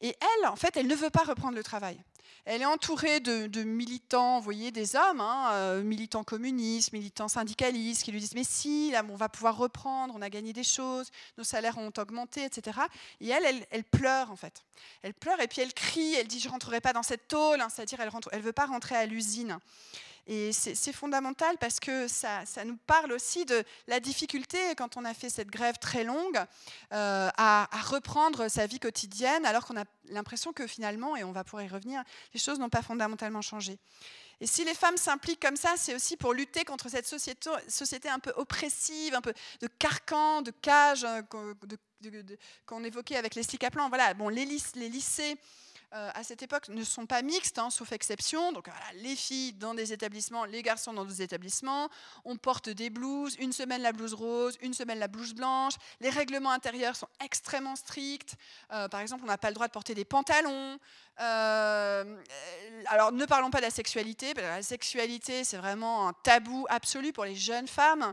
[0.00, 2.02] Et elle, en fait, elle ne veut pas reprendre le travail.
[2.44, 8.02] Elle est entourée de, militants, vous voyez, des hommes, hein, euh, militants communistes, militants syndicalistes,
[8.02, 11.10] qui lui disent Mais si, là, on va pouvoir reprendre, on a gagné des choses,
[11.38, 12.80] nos salaires ont augmenté, etc.
[13.20, 14.64] Et elle, elle, pleure, en fait.
[15.02, 17.60] Elle pleure et puis elle crie, elle dit Je ne rentrerai pas dans cette tôle,
[17.60, 19.58] hein, c'est-à-dire elle ne elle veut pas rentrer à l'usine.
[20.28, 25.14] Et c'est fondamental parce que ça, nous parle aussi de la difficulté, quand on a
[25.14, 26.38] fait cette grève très longue,
[26.92, 31.42] euh, à, reprendre sa vie quotidienne, alors qu'on a l'impression que finalement, et on va
[31.42, 32.02] pouvoir y revenir,
[32.34, 33.78] les choses n'ont pas fondamentalement changé.
[34.40, 38.08] Et si les femmes s'impliquent comme ça, c'est aussi pour lutter contre cette société, société,
[38.08, 41.22] un peu oppressive, un peu de carcan, de cage, euh,
[42.66, 43.88] qu'on évoquait avec Leslie Kaplan.
[43.88, 45.36] Voilà, bon, les lycées
[45.94, 48.52] euh, à cette époque ne sont pas mixtes, hein, sauf exception.
[48.52, 51.88] Donc les filles dans des établissements, les garçons dans des établissements.
[52.24, 55.74] On porte des blouses, une semaine la blouse rose, une semaine la blouse blanche.
[56.00, 58.36] Les règlements intérieurs sont extrêmement stricts.
[58.72, 60.78] Euh, par exemple, on n'a pas le droit de porter des pantalons.
[61.20, 62.22] Euh,
[62.86, 64.34] alors ne parlons pas de la sexualité.
[64.34, 68.12] la sexualité, c'est vraiment un tabou absolu pour les jeunes femmes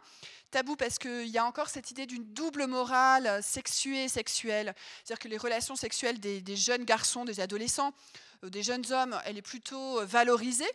[0.50, 4.74] tabou parce qu'il y a encore cette idée d'une double morale sexuée sexuelle.
[5.04, 7.94] C'est-à-dire que les relations sexuelles des, jeunes garçons, des adolescents,
[8.44, 10.70] euh, des jeunes hommes, elle est plutôt euh, valorisée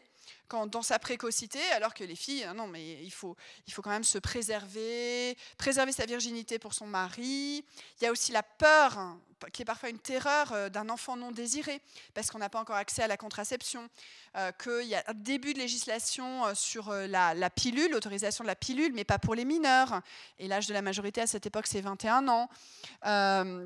[0.71, 3.91] dans sa précocité, alors que les filles, hein, non, mais il faut, il faut quand
[3.91, 7.65] même se préserver, préserver sa virginité pour son mari.
[8.01, 9.21] Il y a aussi la peur, hein,
[9.53, 11.81] qui est parfois une terreur euh, d'un enfant non désiré,
[12.15, 13.89] parce qu'on n'a pas encore accès à la contraception,
[14.37, 18.57] euh, qu'il y a un début de législation euh, sur la, pilule, l'autorisation de la
[18.57, 20.01] pilule, mais pas pour les mineurs.
[20.39, 22.49] Et l'âge de la majorité à cette époque, c'est 21 ans.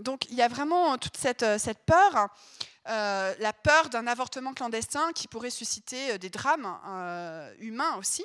[0.02, 1.44] donc il y a vraiment toute cette
[1.84, 2.30] peur.
[2.89, 8.24] Euh, la peur d'un avortement clandestin qui pourrait susciter euh, des drames euh, humains aussi.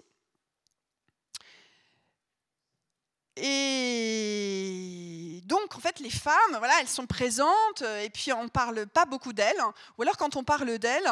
[3.36, 8.86] Et donc, en fait, les femmes, voilà, elles sont présentes, et puis on ne parle
[8.86, 9.60] pas beaucoup d'elles.
[9.98, 11.12] Ou alors, quand on parle d'elles,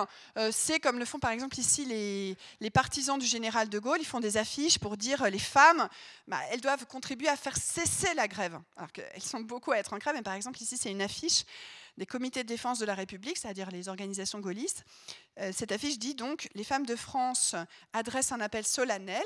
[0.51, 3.97] c'est comme le font par exemple ici les, partisans du général de Gaulle.
[3.99, 5.89] Ils font des affiches pour dire les femmes,
[6.27, 8.59] bah, elles doivent contribuer à faire cesser la grève.
[8.77, 11.43] Alors qu'elles sont beaucoup à être en grève, mais par exemple, ici, c'est une affiche
[11.97, 14.83] des comités de défense de la République, c'est-à-dire les organisations gaullistes.
[15.39, 17.55] Euh, cette affiche dit donc Les femmes de France
[17.93, 19.23] adressent un appel solennel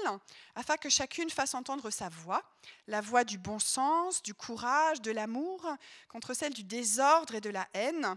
[0.56, 2.44] afin que chacune fasse entendre sa voix,
[2.88, 5.66] la voix du bon sens, du courage, de l'amour,
[6.08, 8.16] contre celle du désordre et de la haine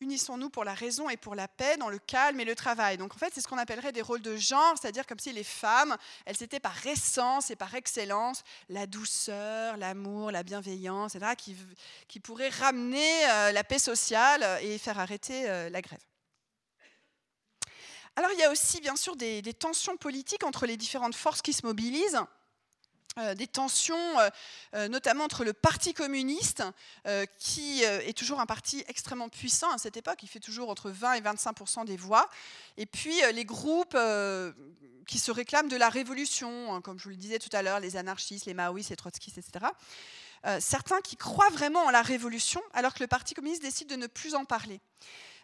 [0.00, 2.96] unissons-nous pour la raison et pour la paix dans le calme et le travail.
[2.96, 5.44] Donc en fait, c'est ce qu'on appellerait des rôles de genre, c'est-à-dire comme si les
[5.44, 11.56] femmes, elles étaient par essence et par excellence la douceur, l'amour, la bienveillance, etc., qui,
[12.08, 16.00] qui pourraient ramener euh, la paix sociale et faire arrêter euh, la grève.
[18.16, 21.52] Alors il y a aussi bien sûr des tensions politiques entre les différentes forces qui
[21.52, 22.20] se mobilisent.
[23.18, 24.30] Euh, des tensions, euh,
[24.74, 26.62] euh, notamment entre le Parti communiste,
[27.38, 31.14] qui est toujours un parti extrêmement puissant à cette époque, il fait toujours entre 20
[31.14, 32.28] et 25% des voix,
[32.76, 33.96] et puis les groupes
[35.06, 37.80] qui se réclament de la révolution, hein, comme je vous le disais tout à l'heure,
[37.80, 39.66] les anarchistes, les maoïstes, les trotskistes, etc.
[40.60, 44.06] certains qui croient vraiment en la révolution, alors que le Parti communiste décide de ne
[44.06, 44.80] plus en parler.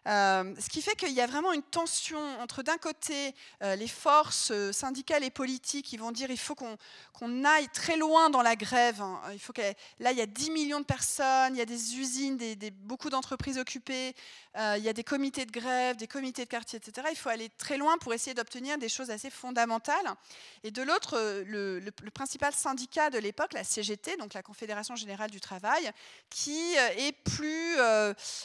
[0.07, 3.89] Euh, ce qui fait qu'il y a vraiment une tension entre d'un côté euh, les
[3.89, 8.43] forces euh, syndicales et politiques qui vont dire il faut qu'on aille très loin dans
[8.43, 9.01] la grève.
[9.03, 9.21] Hein.
[9.33, 9.53] Il faut
[9.99, 12.39] là, il y a 10 millions de personnes, il y a des usines,
[12.83, 14.15] beaucoup d'entreprises occupées,
[14.55, 17.09] il y a des comités de grève, des comités de quartier, etc.
[17.11, 20.15] Il faut aller très loin pour essayer d'obtenir des choses assez fondamentales.
[20.63, 25.31] Et de l'autre, le, le, principal syndicat de l'époque, la CGT, donc la Confédération générale
[25.31, 25.91] du travail,
[26.29, 27.77] qui est plus,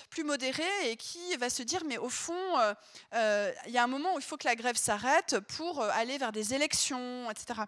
[0.10, 2.74] plus modéré et qui va se dire, mais au fond, euh,
[3.14, 5.90] euh, il y a un moment où il faut que la grève s'arrête pour euh,
[5.94, 7.62] aller vers des élections, etc.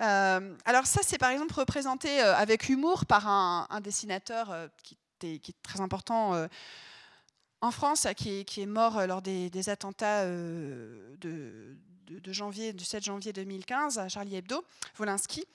[0.00, 6.48] alors ça, c'est par exemple représenté avec humour par un, dessinateur qui, est très important
[7.60, 11.76] en France, qui est, mort lors des, attentats de,
[12.26, 14.64] janvier, du 7 janvier 2015 à Charlie Hebdo,
[14.98, 15.46] Wolinski.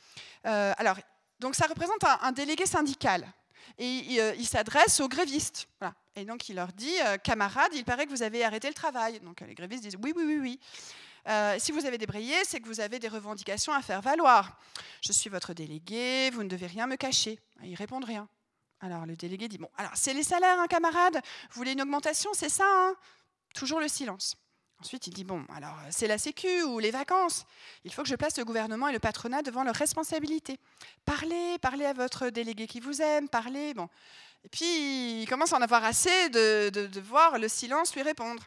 [0.45, 0.95] alors,
[1.39, 3.28] donc ça représente un, délégué syndical
[3.78, 5.68] et il s'adresse aux grévistes.
[6.16, 9.20] Et donc il leur dit, euh, camarades, il paraît que vous avez arrêté le travail.
[9.20, 10.60] Donc les grévistes disent, oui, oui, oui, oui.
[11.28, 14.60] Euh, si vous avez débrayé, c'est que vous avez des revendications à faire valoir.
[15.01, 17.39] Je suis votre délégué, vous ne devez rien me cacher.
[17.64, 18.28] Ils répondent rien.
[18.80, 21.16] Alors le délégué dit, bon, alors c'est les salaires, hein, camarades,
[21.49, 22.95] vous voulez une augmentation, c'est ça hein?
[23.53, 24.36] Toujours le silence.
[24.80, 27.45] Ensuite, il dit, bon, alors c'est la sécu ou les vacances?
[27.84, 30.59] Il faut que je place le gouvernement et le patronat devant leurs responsabilités.
[31.03, 33.73] Parlez, parlez à votre délégué qui vous aime, parlez.
[33.73, 33.89] Bon.
[34.45, 38.43] Et puis, il commence à en avoir assez de, voir le silence lui répondre.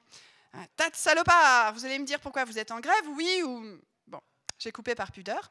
[0.52, 3.78] Un tas de salopards Vous allez me dire pourquoi vous êtes en grève Oui ou.
[4.06, 4.20] Bon,
[4.58, 5.50] j'ai coupé par pudeur.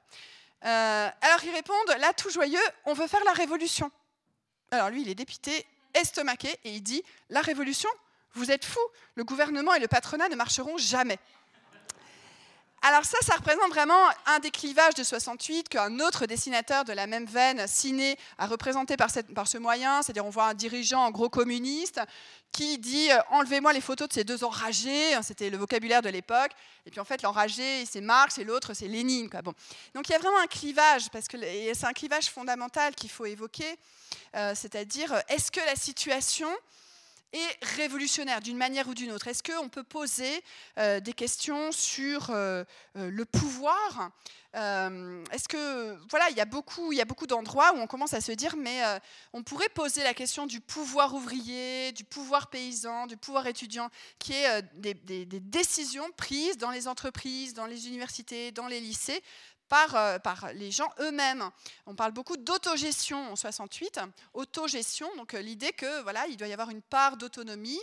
[0.66, 3.92] Euh, alors ils répondent, là tout joyeux, on veut faire la révolution.
[4.72, 7.90] Alors lui, il est dépité, estomaqué, et il dit, la révolution
[8.34, 8.80] Vous êtes fous
[9.16, 11.20] Le gouvernement et le patronat ne marcheront jamais.
[12.82, 17.08] Alors ça, ça représente vraiment un des clivages de 68 qu'un autre dessinateur de la
[17.08, 20.02] même veine, Ciné, a représenté par, ce moyen.
[20.02, 22.00] C'est-à-dire on voit un dirigeant en gros communiste
[22.54, 25.12] qui dit euh, enlevez-moi les photos de ces deux enragés.
[25.24, 26.52] C'était le vocabulaire de l'époque.
[26.86, 29.30] Et puis en fait, l'enragé, c'est Marx et l'autre, c'est Lénine.
[29.44, 29.54] Bon.
[29.94, 33.26] Donc il y a vraiment un clivage, parce que c'est un clivage fondamental qu'il faut
[33.26, 33.78] évoquer.
[34.36, 36.50] Euh, c'est-à-dire, est-ce que la situation
[37.34, 39.28] et révolutionnaire d'une manière ou d'une autre.
[39.28, 40.44] Est-ce qu'on peut poser
[40.78, 42.64] euh, des questions sur euh,
[42.98, 44.12] euh, le pouvoir?
[44.52, 48.16] Est-ce que voilà, il y a beaucoup, il y a beaucoup d'endroits où on commence
[48.16, 48.82] à se dire, mais
[49.32, 54.34] on pourrait poser la question du pouvoir ouvrier, du pouvoir paysan, du pouvoir étudiant, qui
[54.34, 59.22] est des, des décisions prises dans les entreprises, dans les universités, dans les lycées,
[59.70, 61.50] par, euh, par les gens eux-mêmes.
[61.86, 64.00] On parle beaucoup d'autogestion en 68,
[64.34, 67.80] autogestion, donc euh, l'idée que voilà, il doit y avoir une part d'autonomie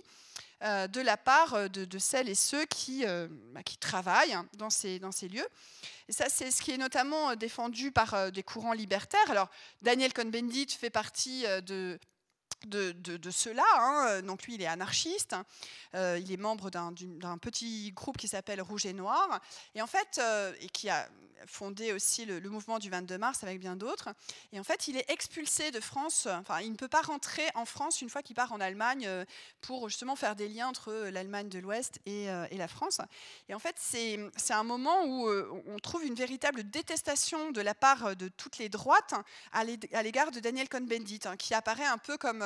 [0.63, 3.05] euh, de la part de, celles et ceux qui,
[3.53, 5.47] bah, travaillent dans ces, dans ces lieux.
[6.09, 9.31] Et ça, c'est ce qui est notamment défendu par des courants libertaires.
[9.31, 9.49] Alors,
[9.83, 11.99] Daniel Cohn-Bendit fait partie de
[12.67, 13.65] de, de, cela.
[13.79, 14.23] Hein.
[14.23, 15.37] Donc lui, il est anarchiste.
[15.95, 19.41] il est membre d'un petit groupe qui s'appelle Rouge et Noir.
[19.75, 20.21] Et en fait,
[20.61, 21.09] et qui a
[21.47, 24.09] fondé aussi le, mouvement du 22 mars avec bien d'autres.
[24.53, 26.27] Et en fait, il est expulsé de France.
[26.31, 29.25] Enfin, il ne peut pas rentrer en France une fois qu'il part en Allemagne euh,
[29.61, 33.01] pour justement faire des liens entre l'Allemagne de l'Ouest et, euh, et, la France.
[33.49, 34.19] Et en fait, c'est
[34.51, 38.69] un moment où euh, on trouve une véritable détestation de la part de toutes les
[38.69, 39.15] droites
[39.53, 42.46] à l'égard de Daniel Cohn-Bendit, hein, qui apparaît un peu comme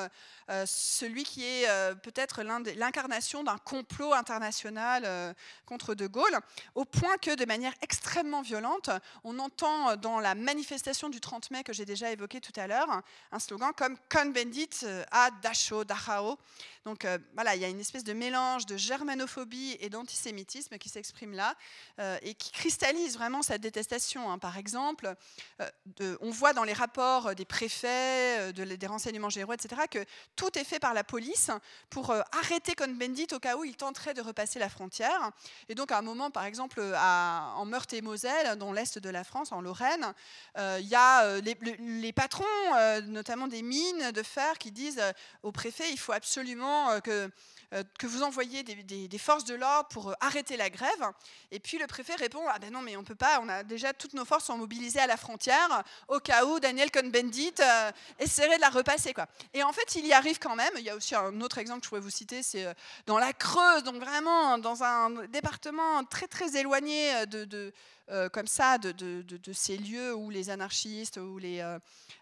[0.66, 1.66] celui qui est
[2.02, 5.34] peut-être l'incarnation d'un complot international
[5.66, 6.38] contre De Gaulle,
[6.74, 8.90] au point que de manière extrêmement violente,
[9.24, 13.02] on entend dans la manifestation du 30 mai que j'ai déjà évoqué tout à l'heure
[13.32, 16.38] un slogan comme Cohn-Bendit à euh, Dachau, Dachau.
[16.84, 20.88] Donc euh, voilà, il y a une espèce de mélange de germanophobie et d'antisémitisme qui
[20.88, 21.54] s'exprime là
[21.98, 24.30] euh, et qui cristallise vraiment cette détestation.
[24.30, 24.38] Hein.
[24.38, 25.14] Par exemple,
[26.20, 30.04] on voit dans les rapports des préfets, des renseignements généraux, etc., que
[30.36, 31.50] tout est fait par la police
[31.90, 35.30] pour arrêter Cohn-Bendit au cas où il tenterait de repasser la frontière.
[35.68, 39.60] Et donc à un moment, par exemple, en Meurthe-et-Moselle, dans l'est de la France, en
[39.60, 40.14] Lorraine,
[40.58, 42.44] euh, il y a euh, les, patrons,
[42.76, 45.02] euh, notamment des mines de fer, qui disent
[45.42, 50.70] au préfet il faut absolument que vous envoyez des, forces de l'ordre pour arrêter la
[50.70, 51.04] grève.
[51.50, 53.92] Et puis le préfet répond Ah ben non, mais on peut pas, on a déjà
[53.92, 57.54] toutes nos forces sont mobilisées à la frontière, au cas où Daniel Cohn-Bendit
[58.18, 59.14] essaierait de la repasser.
[59.54, 60.72] Et en fait, il y arrive quand même.
[60.78, 62.66] Il y a aussi un autre exemple que je pourrais vous citer c'est
[63.06, 67.72] dans la Creuse, donc vraiment dans un département très très éloigné de
[68.10, 71.78] euh, comme ça de, ces lieux où les anarchistes les, euh,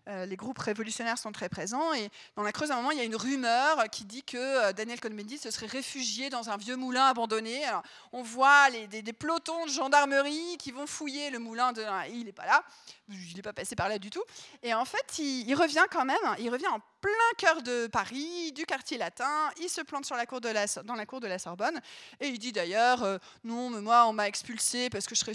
[0.09, 1.95] euh, les, groupes révolutionnaires sont très présents.
[1.95, 4.73] Et dans la Creuse, à un moment, il y a une rumeur qui dit que
[4.73, 7.65] Daniel Cohn-Bendit se serait réfugié dans un vieux moulin abandonné.
[7.65, 7.83] Alors,
[8.13, 11.73] on voit des, pelotons de gendarmerie qui vont fouiller le moulin.
[11.73, 12.63] De, il n'est pas là,
[13.09, 14.23] il n'est pas passé par là du tout.
[14.63, 18.67] Et en fait, il, revient quand même, il revient en plein cœur de Paris, du
[18.67, 19.51] quartier latin.
[19.61, 21.81] Il se plante sur la cour de la, dans la cour de la Sorbonne
[22.21, 25.35] et il dit d'ailleurs Non, mais moi, on m'a expulsé parce que je serais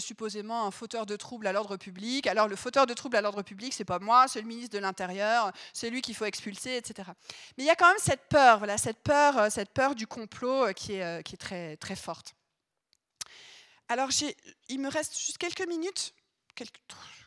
[0.52, 2.26] un fauteur de troubles à l'ordre public.
[2.26, 4.78] Alors, le fauteur de troubles à l'ordre public, c'est pas moi, c'est le ministre de
[4.78, 7.08] l'Intérieur, c'est lui qu'il faut expulser, etc.
[7.56, 10.06] Mais il y a quand même cette peur, voilà, cette peur, euh, cette peur du
[10.06, 12.34] complot euh, qui est, qui est très, forte.
[13.88, 14.10] Alors,
[14.68, 16.14] il me reste juste quelques minutes,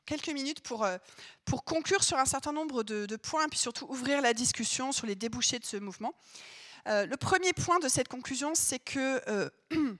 [0.05, 0.97] quelques, minutes pour, euh,
[1.45, 5.15] pour conclure sur un certain nombre de, points, puis surtout ouvrir la discussion sur les
[5.15, 6.13] débouchés de ce mouvement.
[6.87, 9.49] Euh, le premier point de cette conclusion, c'est que euh,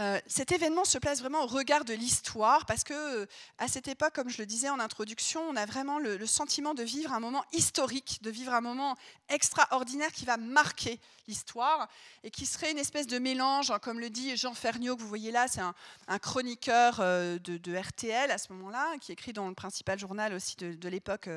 [0.00, 3.26] Euh, cet événement se place vraiment au regard de l'histoire parce que euh,
[3.58, 6.82] à cette époque, comme je le disais en introduction, on a vraiment le, sentiment de
[6.82, 8.96] vivre un moment historique, de vivre un moment
[9.28, 10.98] extraordinaire qui va marquer
[11.28, 11.86] l'histoire
[12.24, 15.08] et qui serait une espèce de mélange, hein, comme le dit Jean Ferniaud que vous
[15.08, 19.54] voyez là, c'est un, chroniqueur euh, de, RTL à ce moment-là, qui écrit dans le
[19.54, 21.28] principal journal aussi de l'époque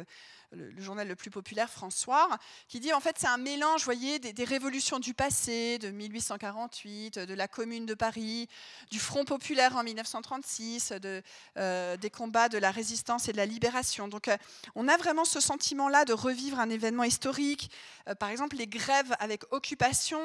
[0.55, 2.29] le, journal le plus populaire, François,
[2.67, 7.33] qui dit en fait c'est un mélange, voyez, des, révolutions du passé, de 1848, de
[7.33, 8.47] la Commune de Paris,
[8.91, 11.21] du Front populaire en 1936, de,
[11.57, 14.07] euh, des combats de la résistance et de la libération.
[14.07, 14.37] Donc euh,
[14.75, 17.71] on a vraiment ce sentiment-là de revivre un événement historique.
[18.07, 20.19] Euh, par exemple, les grèves avec occupation,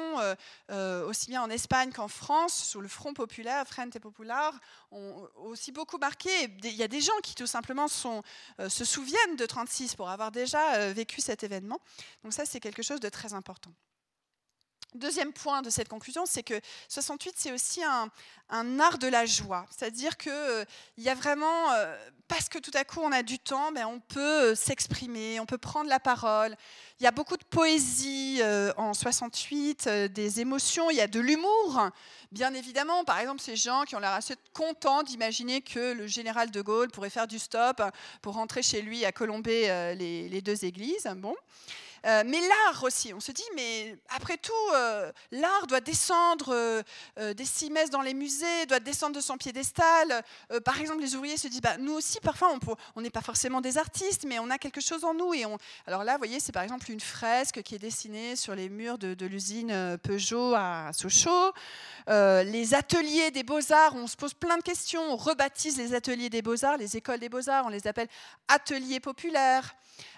[1.07, 4.53] aussi bien en Espagne qu'en France, sous le Front populaire, Frente Popular,
[4.91, 6.29] ont aussi beaucoup marqué.
[6.63, 10.31] Il y a des gens qui tout simplement se souviennent de 36 pour avoir avoir
[10.31, 11.79] déjà euh, vécu cet événement.
[12.23, 13.71] Donc ça, c'est quelque chose de très important.
[14.95, 18.09] Deuxième point de cette conclusion, c'est que 68, c'est aussi un,
[18.79, 19.67] art de la joie.
[19.69, 20.65] C'est-à-dire qu'il euh,
[20.97, 21.95] y a vraiment, euh,
[22.27, 25.45] parce que tout à coup on a du temps, ben, on peut euh, s'exprimer, on
[25.45, 26.55] peut prendre la parole.
[26.99, 28.41] Il y a beaucoup de poésie
[28.77, 31.89] en 68, des émotions, il y a de l'humour.
[32.31, 36.49] Bien évidemment, par exemple, ces gens qui ont l'air assez contents d'imaginer que le général
[36.51, 37.81] de Gaulle pourrait faire du stop
[38.21, 39.67] pour rentrer chez lui à colomber
[39.97, 41.07] les, les deux églises.
[41.15, 41.35] Bon.
[42.05, 47.33] Euh, mais l'art aussi, on se dit, mais après tout, euh, l'art doit descendre euh,
[47.33, 50.23] des six dans les musées, doit descendre de son piédestal.
[50.65, 52.57] par exemple, les ouvriers se disent, bah, nous aussi, parfois,
[52.95, 55.33] on n'est pas forcément des artistes, mais on a quelque chose en nous.
[55.33, 55.45] Et.
[55.87, 58.97] Alors là, vous voyez, c'est par exemple une fresque qui est dessinée sur les murs
[58.97, 61.53] de, de l'usine Peugeot à Sochaux.
[62.07, 66.41] les ateliers des beaux-arts, on se pose plein de questions, on rebaptise les ateliers des
[66.41, 68.07] beaux-arts, les écoles des beaux-arts, on les appelle
[68.47, 69.75] ateliers populaires.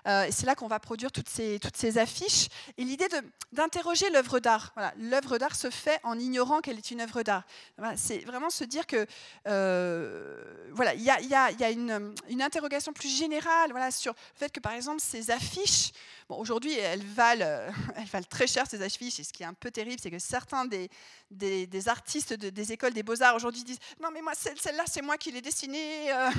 [0.08, 2.48] Euh, c'est là qu'on va produire toutes ces, affiches.
[2.78, 3.08] Et l'idée
[3.52, 4.74] d'interroger l'œuvre d'art.
[4.98, 7.44] L'œuvre d'art se fait en ignorant qu'elle est une œuvre d'art.
[7.96, 9.06] c'est vraiment se dire que
[9.48, 10.42] euh,
[10.72, 15.32] voilà, il y a, une, interrogation plus générale sur le fait que par exemple ces
[15.32, 15.92] affiches,
[16.30, 19.20] aujourd'hui elles valent, elles valent très cher ces affiches.
[19.20, 20.90] Et ce qui est un peu terrible, c'est que certains des,
[21.88, 25.42] artistes des écoles des beaux-arts aujourd'hui disent non mais moi celle-là c'est moi qui l'ai
[25.42, 26.12] dessinée.
[26.12, 26.30] Euh,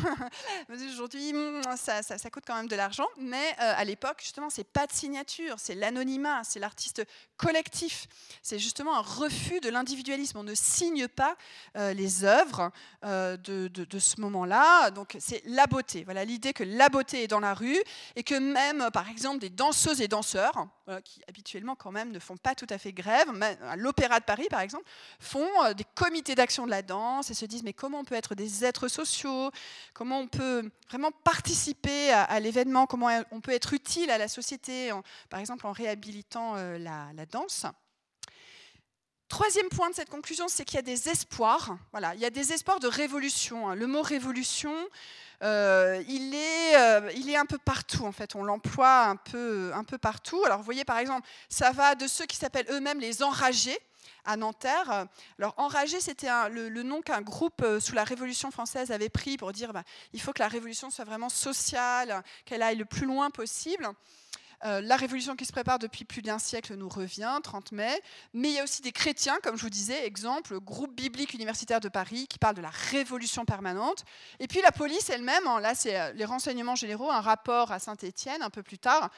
[0.92, 1.34] aujourd'hui
[1.76, 4.92] ça, ça, coûte quand même de l'argent, mais euh, à l'époque justement c'est pas de
[4.92, 7.02] signature, c'est l'anonymat, c'est l'artiste
[7.38, 8.06] collectif.
[8.42, 10.36] C'est justement un refus de l'individualisme.
[10.36, 11.36] On ne signe pas
[11.76, 12.70] euh, les œuvres
[13.02, 13.36] de,
[13.68, 14.90] de, de, ce moment-là.
[14.90, 16.04] Donc c'est la beauté.
[16.04, 17.80] Voilà l'idée que la beauté est dans la rue
[18.16, 20.68] et que même par exemple des danseuses et danseurs
[21.04, 23.28] qui habituellement quand même ne font pas tout à fait grève,
[23.62, 24.84] à l'Opéra de Paris par exemple
[25.20, 28.14] font euh, des comités d'action de la danse et se disent mais comment on peut
[28.14, 29.50] être des êtres sociaux,
[29.94, 32.86] comment on peut vraiment participer à, l'événement,
[33.30, 34.90] on peut être utile à la société,
[35.30, 37.66] par exemple en réhabilitant euh, la, danse.
[39.28, 41.76] Troisième point de cette conclusion, c'est qu'il y a des espoirs.
[41.92, 43.68] Voilà, il y a des espoirs de révolution.
[43.68, 43.74] Hein.
[43.74, 44.74] Le mot révolution,
[45.42, 48.34] euh, il, est, il est un peu partout, en fait.
[48.34, 50.42] On l'emploie un peu, un peu partout.
[50.44, 53.78] Alors, vous voyez, par exemple, ça va de ceux qui s'appellent eux-mêmes les enragés
[54.24, 55.06] à Nanterre.
[55.38, 59.52] Alors, Enragé, c'était le, nom qu'un groupe euh, sous la Révolution française avait pris pour
[59.52, 63.30] dire bah, il faut que la révolution soit vraiment sociale, qu'elle aille le plus loin
[63.30, 63.88] possible.
[64.64, 68.00] Euh, la révolution qui se prépare depuis plus d'un siècle nous revient, 30 mai.
[68.32, 71.34] Mais il y a aussi des chrétiens, comme je vous disais, exemple, le groupe biblique
[71.34, 74.04] universitaire de Paris qui parle de la révolution permanente.
[74.38, 77.78] Et puis la police elle-même, hein, là c'est euh, les renseignements généraux, un rapport à
[77.78, 79.10] Saint-Étienne un peu plus tard,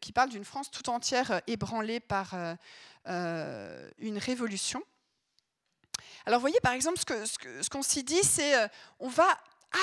[0.00, 2.34] qui parle d'une France tout entière ébranlée par
[3.08, 4.82] euh, une révolution.
[6.26, 8.68] Alors, vous voyez, par exemple, ce qu'on s'y dit, c'est euh,
[9.00, 9.26] on va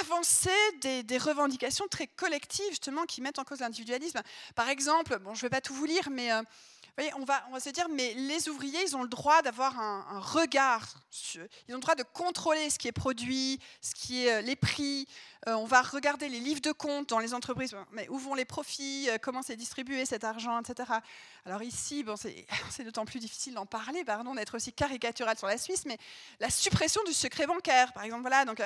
[0.02, 0.50] avancer
[0.82, 4.22] des, revendications très collectives, justement, qui mettent en cause l'individualisme.
[4.56, 6.42] Par exemple, bon, je ne vais pas tout vous lire, mais euh,
[7.18, 10.96] on, va, se dire, mais les ouvriers, ils ont le droit d'avoir un, regard,
[11.68, 15.08] ils ont le droit de contrôler ce qui est produit, ce qui est les prix,
[15.48, 18.46] euh, on va regarder les livres de compte dans les entreprises, mais où vont les
[18.46, 20.92] profits, euh, comment c'est distribué cet argent, etc.
[21.46, 22.16] Alors ici, bon,
[22.72, 26.00] c'est d'autant plus difficile d'en parler, pardon, d'être aussi caricatural sur la Suisse, mais
[26.40, 28.66] la suppression du secret bancaire, par exemple, voilà, donc euh,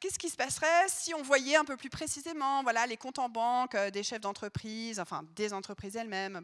[0.00, 3.28] qu'est-ce qui se passerait si on voyait un peu plus précisément, voilà, les comptes en
[3.28, 6.42] banque des chefs d'entreprise, enfin des entreprises elles-mêmes?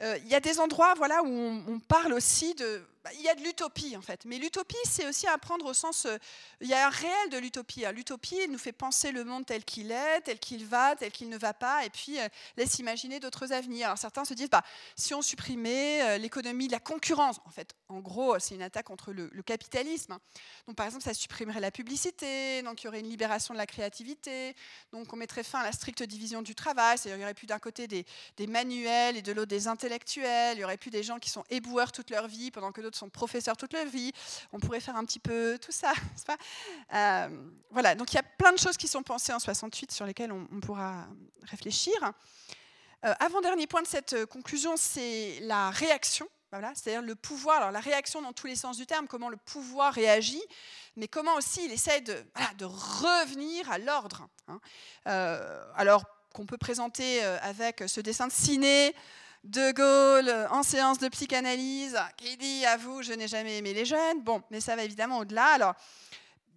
[0.00, 3.42] Il y a des endroits voilà, où on parle aussi de il y a de
[3.42, 4.24] l'utopie en fait.
[4.24, 6.06] Mais l'utopie, c'est aussi à prendre au sens.
[6.06, 6.16] Euh,
[6.60, 7.84] il y a un réel de l'utopie.
[7.84, 7.92] Hein.
[7.92, 11.36] L'utopie nous fait penser le monde tel qu'il est, tel qu'il va, tel qu'il ne
[11.36, 13.86] va pas, et puis euh, laisse imaginer d'autres avenirs.
[13.86, 14.62] Alors certains se disent, bah,
[14.96, 19.12] si on supprimait euh, l'économie la concurrence, en fait, en gros, c'est une attaque contre
[19.12, 20.12] le, capitalisme.
[20.12, 20.20] Hein.
[20.66, 23.66] Donc par exemple, ça supprimerait la publicité, donc il y aurait une libération de la
[23.66, 24.56] créativité,
[24.92, 27.58] donc on mettrait fin à la stricte division du travail, il n'y aurait plus d'un
[27.58, 28.06] côté des,
[28.46, 31.92] manuels et de l'autre des intellectuels, il n'y aurait plus des gens qui sont éboueurs
[31.92, 34.12] toute leur vie pendant que d'autres sont professeurs toute leur vie.
[34.52, 35.92] On pourrait faire un petit peu tout ça.
[36.94, 37.28] Euh,
[37.70, 40.32] voilà, donc il y a plein de choses qui sont pensées en 68 sur lesquelles
[40.32, 41.06] on, pourra
[41.42, 41.94] réfléchir.
[43.04, 46.28] Euh, avant-dernier point de cette euh, conclusion, c'est la réaction.
[46.52, 49.36] Voilà, c'est-à-dire le pouvoir, alors la réaction dans tous les sens du terme, comment le
[49.36, 50.42] pouvoir réagit,
[50.96, 52.24] mais comment aussi il essaie de,
[52.58, 54.28] de revenir à l'ordre.
[54.46, 54.60] Hein.
[55.74, 58.94] alors qu'on peut présenter avec ce dessin de ciné,
[59.44, 63.84] de Gaulle en séance de psychanalyse qui dit à vous, je n'ai jamais aimé les
[63.84, 64.22] jeunes.
[64.22, 65.44] Bon, mais ça va évidemment au-delà.
[65.44, 65.74] Alors,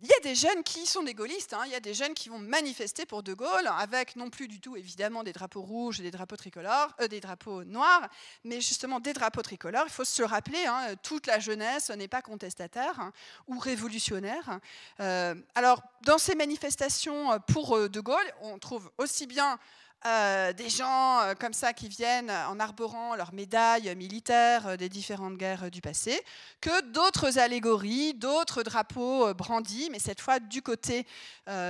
[0.03, 1.63] il y a des jeunes qui sont des gaullistes, hein.
[1.65, 4.61] il y a des jeunes qui vont manifester pour De Gaulle, avec non plus du
[4.61, 8.07] tout évidemment des drapeaux rouges des drapeaux tricolores, euh, des drapeaux noirs,
[8.43, 9.85] mais justement des drapeaux tricolores.
[9.87, 13.11] Il faut se le rappeler, hein, toute la jeunesse n'est pas contestataire hein,
[13.47, 14.59] ou révolutionnaire.
[14.99, 19.57] Euh, alors, dans ces manifestations pour euh, De Gaulle, on trouve aussi bien
[20.05, 24.89] euh, des gens euh, comme ça qui viennent en arborant leurs médailles militaires euh, des
[24.89, 26.21] différentes guerres du passé,
[26.61, 31.05] que d'autres allégories, d'autres drapeaux brandis, mais cette fois du côté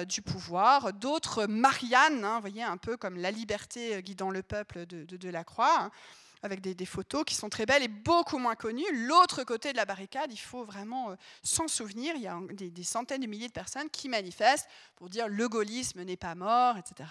[0.07, 5.03] du pouvoir, d'autres Marianne, hein, voyez, un peu comme la liberté guidant le peuple de,
[5.05, 5.79] de, la Croix.
[5.79, 5.91] Hein,
[6.43, 8.85] avec des, photos qui sont très belles et beaucoup moins connues.
[8.93, 12.15] L'autre côté de la barricade, il faut vraiment s'en souvenir.
[12.15, 16.03] Il y a des, centaines de milliers de personnes qui manifestent pour dire le gaullisme
[16.03, 17.05] n'est pas mort, etc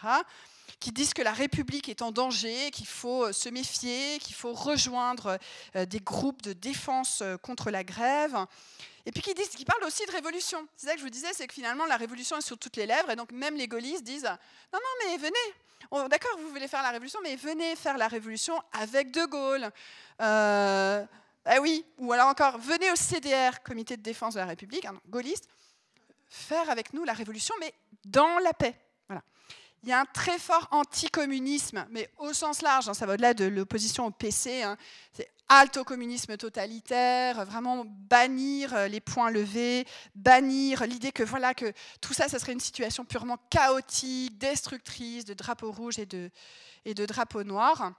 [0.81, 4.53] qui disent que la République est en danger, qu'il faut euh, se méfier, qu'il faut
[4.53, 5.39] rejoindre
[5.75, 8.37] euh, des groupes de défense euh, contre la grève.
[9.07, 10.67] Et puis qui, disent, qui parlent aussi de révolution.
[10.77, 12.87] C'est ça que je vous disais, c'est que finalement la révolution est sur toutes les
[12.87, 15.55] lèvres, et donc même les gaullistes disent non, non, mais venez,
[15.91, 19.71] d'accord, vous voulez faire la révolution, mais venez faire la révolution avec De Gaulle.
[20.21, 21.05] Euh,
[21.45, 25.49] ah oui, ou alors encore, venez au CDR, Comité de défense de la République, gaulliste,
[26.29, 27.73] faire avec nous la révolution, mais
[28.05, 28.75] dans la paix.
[29.09, 29.23] Voilà
[29.87, 33.35] il y a un très fort anticommunisme, mais au sens large, hein, ça va au-delà
[33.35, 34.63] de l'opposition au PC.
[34.63, 34.77] Hein.
[35.49, 41.73] Halte au communisme totalitaire, vraiment bannir euh, les points levés, bannir l'idée que voilà que
[42.01, 46.09] tout ça, ça serait une situation purement chaotique, destructrice de drapeaux rouges et
[46.85, 47.93] et de drapeaux noirs.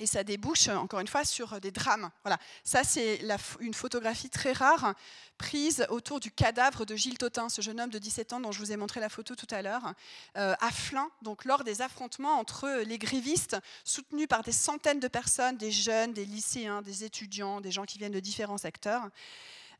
[0.00, 2.10] Et ça débouche, encore une fois, sur des drames.
[2.24, 2.38] Voilà.
[2.64, 3.20] Ça, c'est
[3.60, 4.94] une photographie très rare
[5.38, 8.58] prise autour du cadavre de Gilles Totin, ce jeune homme de 17 ans dont je
[8.58, 9.92] vous ai montré la photo tout à l'heure,
[10.36, 15.08] euh, à Flins, donc lors des affrontements entre les grévistes, soutenus par des centaines de
[15.08, 19.08] personnes, des jeunes, des lycéens, des étudiants, des gens qui viennent de différents secteurs.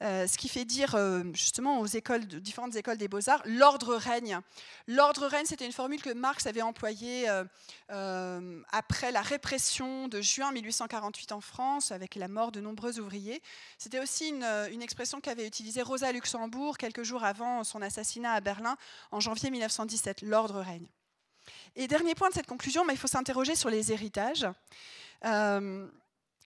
[0.05, 4.39] Euh, ce qui fait dire euh, justement aux écoles, différentes écoles des beaux-arts, l'ordre règne.
[4.87, 7.27] L'ordre règne, c'était une formule que Marx avait employée
[7.91, 13.41] euh, après la répression de juin 1848 en France, avec la mort de nombreux ouvriers.
[13.79, 18.41] C'était aussi une, une expression qu'avait utilisée Rosa Luxembourg quelques jours avant son assassinat à
[18.43, 18.77] Berlin
[19.11, 20.87] en janvier 1917, l'ordre règne.
[21.77, 24.47] Et dernier point de cette conclusion, il faut s'interroger sur les héritages.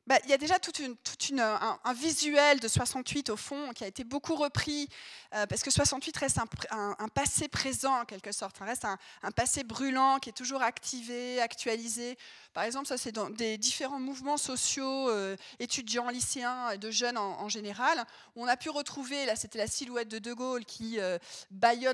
[0.09, 4.05] Bah, y a déjà tout une, un, visuel de 68 au fond qui a été
[4.05, 4.89] beaucoup repris
[5.35, 6.39] euh, parce que 68 reste
[6.70, 12.16] un, passé présent en quelque sorte, reste un, passé brûlant qui est toujours activé, actualisé.
[12.55, 17.51] Par exemple, ça c'est dans des différents mouvements sociaux, euh, étudiants, lycéens, de jeunes en,
[17.51, 18.02] général,
[18.35, 21.18] où on a pu retrouver, là c'était la silhouette de De Gaulle qui euh,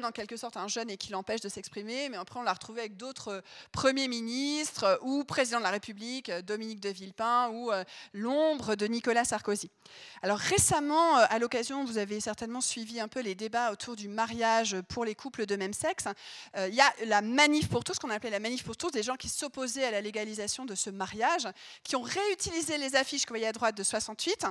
[0.04, 2.82] en quelque sorte un jeune et qui l'empêche de s'exprimer, mais après on l'a retrouvé
[2.82, 3.42] avec d'autres
[3.72, 7.72] premiers ministres ou présidents de la République, Dominique de Villepin ou
[8.12, 9.70] l'ombre de Nicolas Sarkozy.
[10.22, 14.08] Alors récemment, euh, à l'occasion, vous avez certainement suivi un peu les débats autour du
[14.08, 16.04] mariage pour les couples de même sexe.
[16.56, 19.02] Euh, il y a la manif pour tous, qu'on appelait la manif pour tous, des
[19.02, 21.48] gens qui s'opposaient à la légalisation de ce mariage,
[21.82, 24.46] qui ont réutilisé les affiches que vous voyez à droite de 68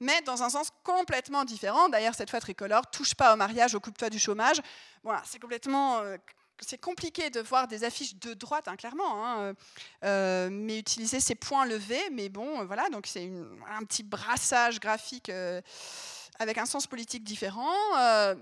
[0.00, 1.88] mais dans un sens complètement différent.
[1.88, 4.60] D'ailleurs, cette fois tricolore, touche pas au mariage, occupe-toi du chômage.
[5.02, 6.16] Voilà, c'est complètement euh,
[6.60, 9.54] c'est compliqué de voir des affiches de droite, hein, clairement, hein, euh,
[10.04, 12.10] euh, mais utiliser ces points levés.
[12.12, 13.30] Mais bon, euh, voilà, donc c'est
[13.70, 15.30] un petit brassage graphique
[16.38, 17.74] avec un sens politique différent.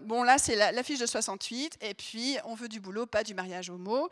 [0.02, 3.70] bon, là, c'est l'affiche de 68, et puis on veut du boulot, pas du mariage
[3.70, 4.08] homo.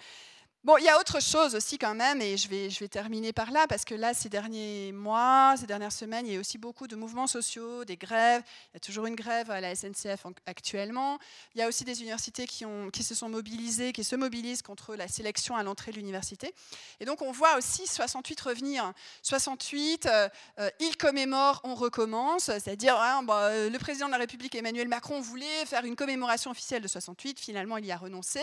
[0.64, 3.66] Bon, il y a autre chose aussi quand même, et je vais, terminer par là,
[3.66, 6.94] parce que là, ces derniers mois, ces dernières semaines, il y a aussi beaucoup de
[6.94, 8.44] mouvements sociaux, des grèves.
[8.70, 11.18] Il y a toujours une grève à la SNCF actuellement.
[11.56, 15.08] Il y a aussi des universités qui se sont mobilisées, qui se mobilisent contre la
[15.08, 16.54] sélection à l'entrée de l'université.
[17.00, 18.92] Et donc, on voit aussi 68 revenir.
[19.24, 20.28] 68, euh,
[20.60, 24.86] euh, il commémore, on recommence, c'est-à-dire hein, bah, euh, le président de la République, Emmanuel
[24.86, 28.40] Macron, voulait faire une commémoration officielle de 68, finalement, il y a renoncé.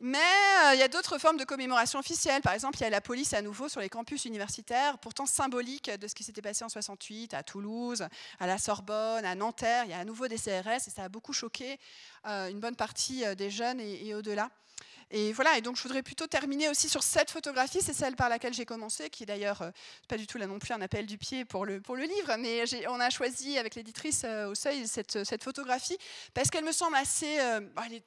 [0.00, 2.42] Mais euh, il y a d'autres formes de commémoration officielle.
[2.42, 5.90] Par exemple, il y a la police à nouveau sur les campus universitaires, pourtant symbolique
[5.90, 8.06] de ce qui s'était passé en 68 à Toulouse,
[8.40, 9.84] à la Sorbonne, à Nanterre.
[9.84, 11.78] Il y a à nouveau des CRS et ça a beaucoup choqué
[12.26, 14.50] euh, une bonne partie euh, des jeunes et au-delà.
[15.10, 18.28] Et voilà, et donc je voudrais plutôt terminer aussi sur cette photographie, c'est celle par
[18.28, 19.70] laquelle j'ai commencé, qui est d'ailleurs euh,
[20.08, 22.36] pas du tout là non plus un appel du pied pour le, pour le livre,
[22.38, 25.96] mais on a choisi avec l'éditrice euh, au seuil cette, cette photographie
[26.32, 27.60] parce qu'elle me semble assez, euh,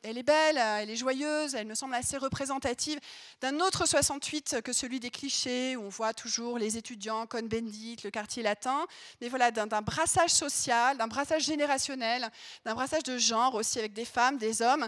[0.03, 2.99] elle, est, belle, elle est joyeuse, elle me semble assez représentative
[3.41, 8.11] d'un autre 68 que celui des clichés, où on voit toujours les étudiants, Cohn-Bendit, le
[8.11, 8.85] quartier latin,
[9.21, 12.29] mais voilà, d'un brassage social, d'un brassage générationnel,
[12.65, 14.87] d'un brassage de genre aussi avec des femmes, des hommes,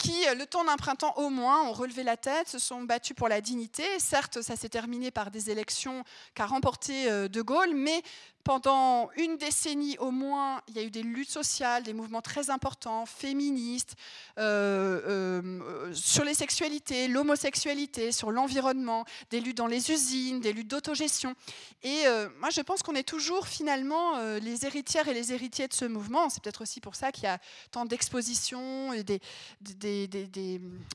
[0.00, 3.14] qui, euh, le temps d'un printemps au moins, ont relevé la tête, se sont battus
[3.14, 3.84] pour la dignité.
[3.98, 6.04] Certes, ça s'est terminé par des élections
[6.34, 8.02] qu'a remporté euh, De Gaulle, mais
[8.44, 12.50] pendant une décennie au moins, il y a eu des luttes sociales, des mouvements très
[12.50, 13.94] importants, féministes,
[14.38, 20.68] euh, euh, sur les sexualités, l'homosexualité, sur l'environnement, des luttes dans les usines, des luttes
[20.68, 21.34] d'autogestion.
[21.82, 25.74] Et euh, moi, je pense qu'on est toujours finalement les héritières et les héritiers de
[25.74, 26.28] ce mouvement.
[26.30, 27.38] C'est peut-être aussi pour ça qu'il y a
[27.70, 29.04] tant d'expositions, et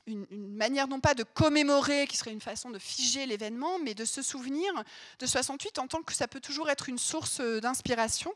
[0.06, 4.04] une, manière non pas de commémorer, qui serait une façon de figer l'événement, mais de
[4.04, 4.72] se souvenir
[5.18, 8.32] de 68 en tant que ça peut toujours être une source d'inspiration,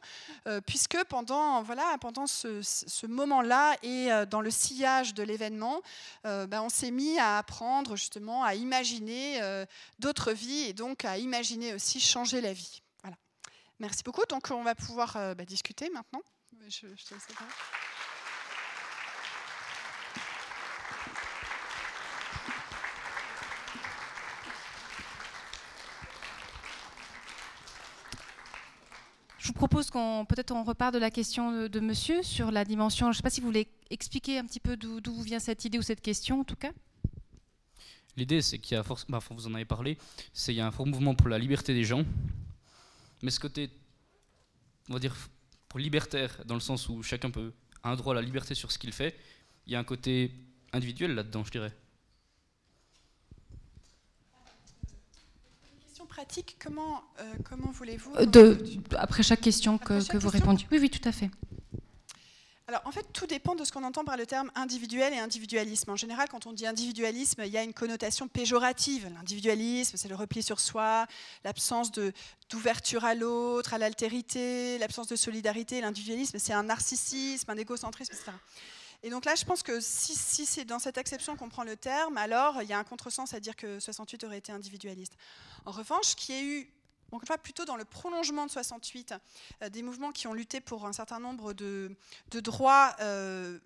[0.47, 5.83] euh, puisque pendant, voilà, pendant ce, moment-là et euh, dans le sillage de l'événement,
[6.27, 9.41] euh, ben, on s'est mis à apprendre justement à imaginer
[9.99, 12.83] d'autres vies et donc à imaginer aussi changer la vie.
[13.03, 13.17] Voilà.
[13.79, 14.25] Merci beaucoup.
[14.29, 16.23] Donc on va pouvoir bah, discuter maintenant.
[29.51, 33.07] Vous propose qu'on peut-être on repart de la question de, monsieur sur la dimension.
[33.07, 35.77] Je ne sais pas si vous voulez expliquer un petit peu d'où vient cette idée
[35.77, 36.71] ou cette question en tout cas.
[38.17, 39.99] L'idée, c'est qu'il y a force, bah, vous en avez parlé,
[40.33, 42.05] c'est il y a un fort mouvement pour la liberté des gens,
[43.23, 43.71] mais ce côté,
[44.89, 45.17] on va dire,
[45.69, 47.53] pour libertaire, dans le sens où chacun peut
[47.83, 49.17] a un droit à la liberté sur ce qu'il fait,
[49.67, 50.33] il y a un côté
[50.73, 51.73] individuel là-dedans, je dirais.
[56.21, 58.63] Pratique, comment, euh, comment voulez-vous de,
[58.99, 60.67] Après chaque question que, que vous répondiez.
[60.71, 61.31] Oui, oui, tout à fait.
[62.69, 65.91] Alors, en fait, tout dépend de ce qu'on entend par le terme individuel et individualisme.
[65.91, 69.11] En général, quand on dit individualisme, il y a une connotation péjorative.
[69.15, 71.07] L'individualisme, c'est le repli sur soi,
[71.43, 71.91] l'absence
[72.51, 75.81] d'ouverture à l'autre, à l'altérité, l'absence de solidarité.
[75.81, 78.33] L'individualisme, c'est un narcissisme, un égocentrisme, etc.
[79.03, 82.19] Et donc là, je pense que si, c'est dans cette acception qu'on prend le terme,
[82.19, 85.17] alors il y a un contresens à dire que 68 aurait été individualiste.
[85.65, 86.71] En revanche, qui a eu
[87.11, 89.15] donc, plutôt dans le prolongement de 68,
[89.63, 91.97] euh, des mouvements qui ont lutté pour un certain nombre de,
[92.31, 93.59] de droits euh,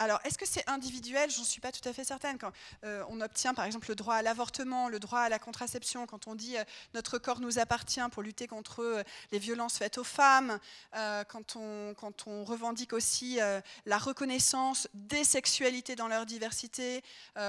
[0.00, 1.30] alors, est-ce que c'est individuel?
[1.30, 2.38] J'en suis pas tout à fait certaine.
[2.38, 2.52] Quand
[2.84, 6.26] euh, on obtient, par exemple, le droit à l'avortement, le droit à la contraception, quand
[6.26, 6.64] on dit euh,
[6.94, 10.58] notre corps nous appartient pour lutter contre euh, les violences faites aux femmes,
[11.28, 13.38] quand, on, revendique aussi
[13.84, 17.02] la reconnaissance des sexualités dans leur diversité,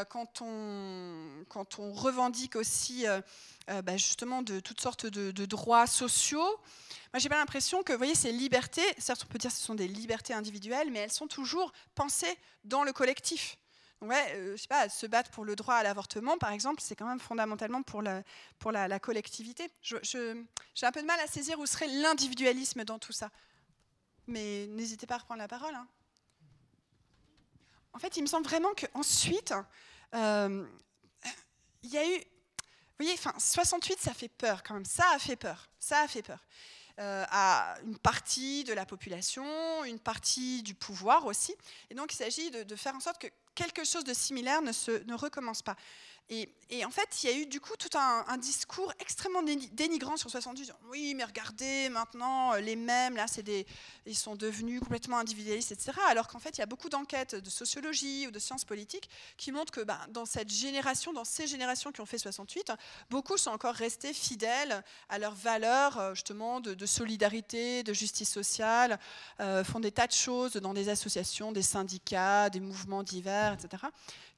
[0.09, 1.45] quand on
[1.93, 3.05] revendique aussi
[3.67, 6.59] bah, justement de toutes sortes de, droits sociaux,
[7.13, 9.63] moi, j'ai pas l'impression que, vous voyez, ces libertés, certes, on peut dire que ce
[9.63, 13.57] sont des libertés individuelles, mais elles sont toujours pensées dans le collectif.
[14.01, 16.95] Ouais, euh, je sais pas, se battre pour le droit à l'avortement, par exemple, c'est
[16.95, 18.23] quand même fondamentalement pour la,
[18.59, 19.69] pour la, collectivité.
[19.81, 23.29] j'ai un peu de mal à saisir où serait l'individualisme dans tout ça.
[24.27, 25.75] Mais n'hésitez pas à reprendre la parole.
[25.75, 25.87] Hein.
[27.93, 29.53] En fait, il me semble vraiment qu'ensuite,
[30.15, 30.65] euh,
[31.83, 32.23] il y a eu.
[33.01, 34.85] Vous voyez, enfin, 68, ça fait peur quand même.
[34.85, 35.67] Ça a fait peur.
[35.79, 36.37] Ça a fait peur.
[36.99, 39.43] Euh, à une partie de la population,
[39.85, 41.55] une partie du pouvoir aussi.
[41.89, 43.25] Et donc il s'agit de, faire en sorte que
[43.55, 45.75] quelque chose de similaire ne, se, ne recommence pas.
[46.29, 50.29] Et, en fait, il y a eu du coup tout un, discours extrêmement dénigrant sur
[50.29, 50.71] 78.
[50.89, 53.67] Oui, mais regardez, maintenant, euh, les mêmes, là, des,
[54.05, 55.91] ils sont devenus complètement individualistes, etc.
[56.07, 59.51] Alors qu'en fait, il y a beaucoup d'enquêtes de sociologie ou de sciences politiques qui
[59.51, 62.71] montrent que bah, dans cette génération, dans ces générations qui ont fait 68,
[63.09, 68.97] beaucoup sont encore restés fidèles à leurs valeurs, euh, justement, de, solidarité, de justice sociale,
[69.41, 73.83] euh, font des tas de choses dans des associations, des syndicats, des mouvements divers, etc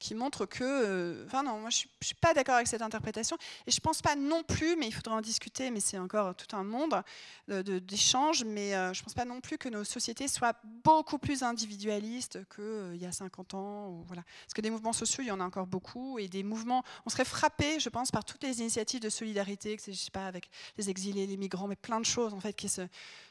[0.04, 0.62] qui montre que.
[0.62, 3.38] Euh, enfin, non, moi, je ne suis pas d'accord avec cette interprétation.
[3.66, 6.34] Et je ne pense pas non plus, mais il faudra en discuter, mais c'est encore
[6.34, 7.02] tout un monde
[7.48, 10.54] d'échanges, mais euh, je ne pense pas non plus que nos sociétés soient
[10.84, 14.04] beaucoup plus individualistes qu'il euh, y a 50 ans.
[14.06, 14.22] Voilà.
[14.44, 16.84] Parce que des mouvements sociaux, il y en a encore beaucoup, et des mouvements.
[17.06, 20.26] On serait frappé, je pense, par toutes les initiatives de solidarité, que je sais pas,
[20.26, 22.82] avec les exilés, les migrants, mais plein de choses, en fait, qui se,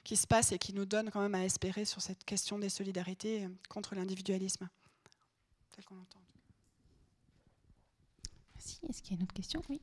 [0.03, 2.69] qui se passent et qui nous donnent quand même à espérer sur cette question des
[2.69, 4.67] solidarités contre l'individualisme.
[5.71, 5.97] Tel qu'on.
[8.90, 9.61] Est-ce qu'il y a une autre question?
[9.69, 9.81] Oui,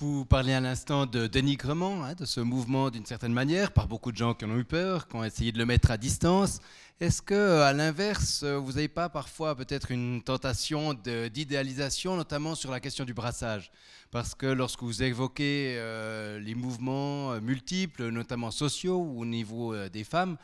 [0.00, 4.12] Vous parlez à l'instant de dénigrement hein, de ce mouvement d'une certaine manière, par beaucoup
[4.12, 6.60] de gens qui en ont eu peur, qui ont essayé de le mettre à distance.
[7.00, 12.80] Est-ce que, à l'inverse, vous n'avez pas parfois peut-être une tentation d'idéalisation, notamment sur la
[12.80, 13.70] question du brassage?
[14.10, 19.74] Parce que lorsque vous évoquez euh, les mouvements euh, multiples, notamment sociaux ou au niveau
[19.74, 20.38] euh, des femmes,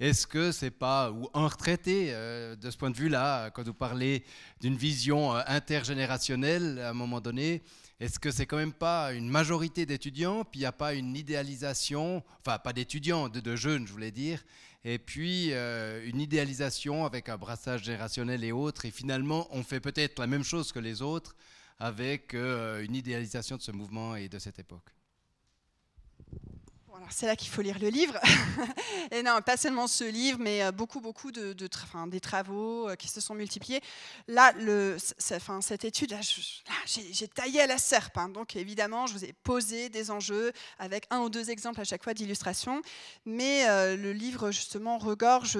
[0.00, 3.74] est-ce que c'est pas ou un retraité euh, de ce point de vue-là, quand vous
[3.74, 4.24] parlez
[4.62, 7.62] d'une vision euh, intergénérationnelle à un moment donné,
[8.04, 11.16] est-ce que c'est quand même pas une majorité d'étudiants, puis il n'y a pas une
[11.16, 14.44] idéalisation, enfin pas d'étudiants, de, jeunes, je voulais dire,
[14.84, 19.80] et puis euh, une idéalisation avec un brassage générationnel et autres, et finalement on fait
[19.80, 21.34] peut-être la même chose que les autres
[21.78, 24.94] avec une idéalisation de ce mouvement et de cette époque?
[27.10, 28.18] C'est là qu'il faut lire le livre.
[29.10, 33.08] et non, pas seulement ce livre, mais euh, beaucoup, beaucoup de, des travaux euh, qui
[33.08, 33.80] se sont multipliés.
[34.28, 34.96] Là, le,
[35.32, 36.16] enfin, cette étude,
[36.86, 38.18] j'ai taillé à la serpe.
[38.18, 38.28] Hein.
[38.28, 42.02] donc, évidemment, je vous ai posé des enjeux avec un ou deux exemples à chaque
[42.02, 42.82] fois d'illustration.
[43.24, 45.58] Mais euh, le livre, justement, regorge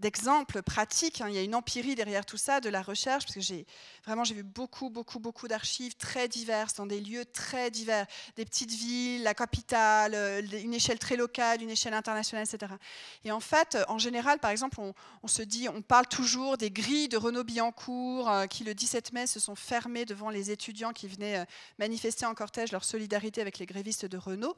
[0.00, 1.20] d'exemples pratiques.
[1.20, 1.28] Hein.
[1.28, 3.66] Il y a une empirie derrière tout ça, de la recherche, parce que j'ai
[4.04, 8.06] vraiment j'ai vu beaucoup, beaucoup, beaucoup d'archives très diverses, dans des lieux très divers,
[8.36, 10.14] des petites villes, la capitale,
[10.62, 12.72] une échelle très locale, une échelle internationale, etc.
[13.24, 17.08] Et en fait, en général, par exemple, on, se dit, on parle toujours des grilles
[17.08, 21.08] de Renaud Billancourt euh, qui, le 17 mai, se sont fermées devant les étudiants qui
[21.08, 21.44] venaient euh,
[21.78, 24.56] manifester en cortège leur solidarité avec les grévistes de Renault.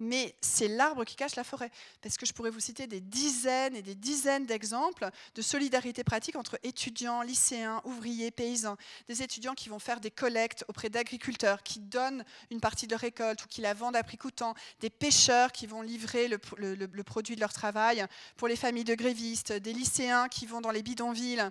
[0.00, 1.70] Mais c'est l'arbre qui cache la forêt.
[2.02, 6.36] Parce que je pourrais vous citer des dizaines et des dizaines d'exemples de solidarité pratique
[6.36, 8.76] entre étudiants, lycéens, ouvriers, paysans.
[9.08, 13.00] Des étudiants qui vont faire des collectes auprès d'agriculteurs, qui donnent une partie de leur
[13.00, 14.54] récolte ou qui la vendent à prix coûtant.
[14.80, 18.04] Des pêcheurs qui vont livrer le, produit de leur travail
[18.36, 21.48] pour les familles de grévistes, des lycéens qui vont dans les bidonvilles,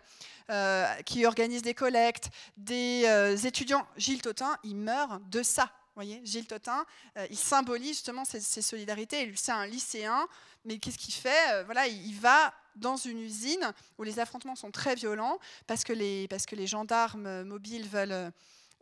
[0.50, 3.88] euh, qui organisent des collectes, des euh, étudiants.
[3.96, 5.72] Gilles Totin, il meurt de ça.
[5.96, 6.86] Voyez, Gilles Totin,
[7.18, 9.32] euh, il symbolise justement ces, solidarités.
[9.36, 10.28] C'est un lycéen,
[10.66, 14.96] mais qu'est-ce qu'il fait Voilà, il va dans une usine où les affrontements sont très
[14.96, 15.38] violents
[15.68, 18.32] parce que les, parce que les gendarmes mobiles veulent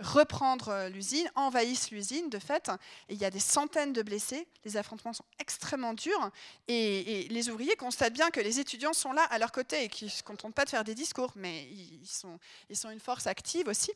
[0.01, 2.69] reprendre euh, l'usine, envahissent l'usine de fait,
[3.09, 6.31] et il y a des centaines de blessés, les affrontements sont extrêmement durs,
[6.67, 10.07] et, les ouvriers constatent bien que les étudiants sont là à leur côté et qu'ils
[10.07, 13.27] ne se contentent pas de faire des discours, mais ils sont, ils sont une force
[13.27, 13.91] active aussi.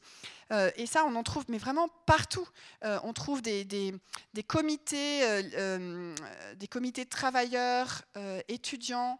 [0.51, 2.47] Euh, et ça, on en trouve, mais vraiment partout.
[2.83, 3.93] Euh, on trouve des, des,
[4.43, 5.41] comités,
[6.55, 8.03] des comités de travailleurs,
[8.47, 9.19] étudiants,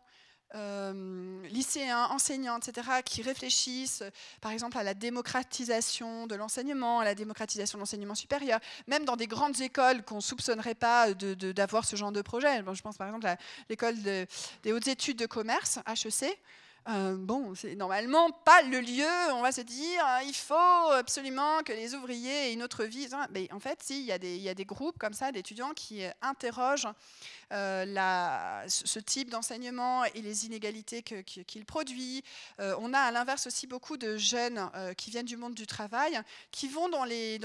[0.54, 4.04] euh, lycéens, enseignants, etc., qui réfléchissent,
[4.42, 9.16] par exemple, à la démocratisation de l'enseignement, à la démocratisation de l'enseignement supérieur, même dans
[9.16, 12.64] des grandes écoles qu'on ne soupçonnerait pas d'avoir ce genre de projet.
[12.74, 13.38] je pense par exemple à
[13.70, 16.40] l'école des hautes études de commerce, HEC,
[16.88, 21.64] euh, bon, c'est normalement pas le lieu, on va se dire, hein, il faut absolument
[21.64, 23.08] que les ouvriers aient une autre vie.
[23.32, 25.32] Mais en fait, si, il y, a des, il y a des groupes comme ça
[25.32, 32.24] d'étudiants qui interrogent euh, la, ce type d'enseignement et les inégalités qu'il produit.
[32.60, 36.20] Euh, on a à l'inverse aussi beaucoup de jeunes qui viennent du monde du travail,
[36.52, 37.40] qui vont dans les,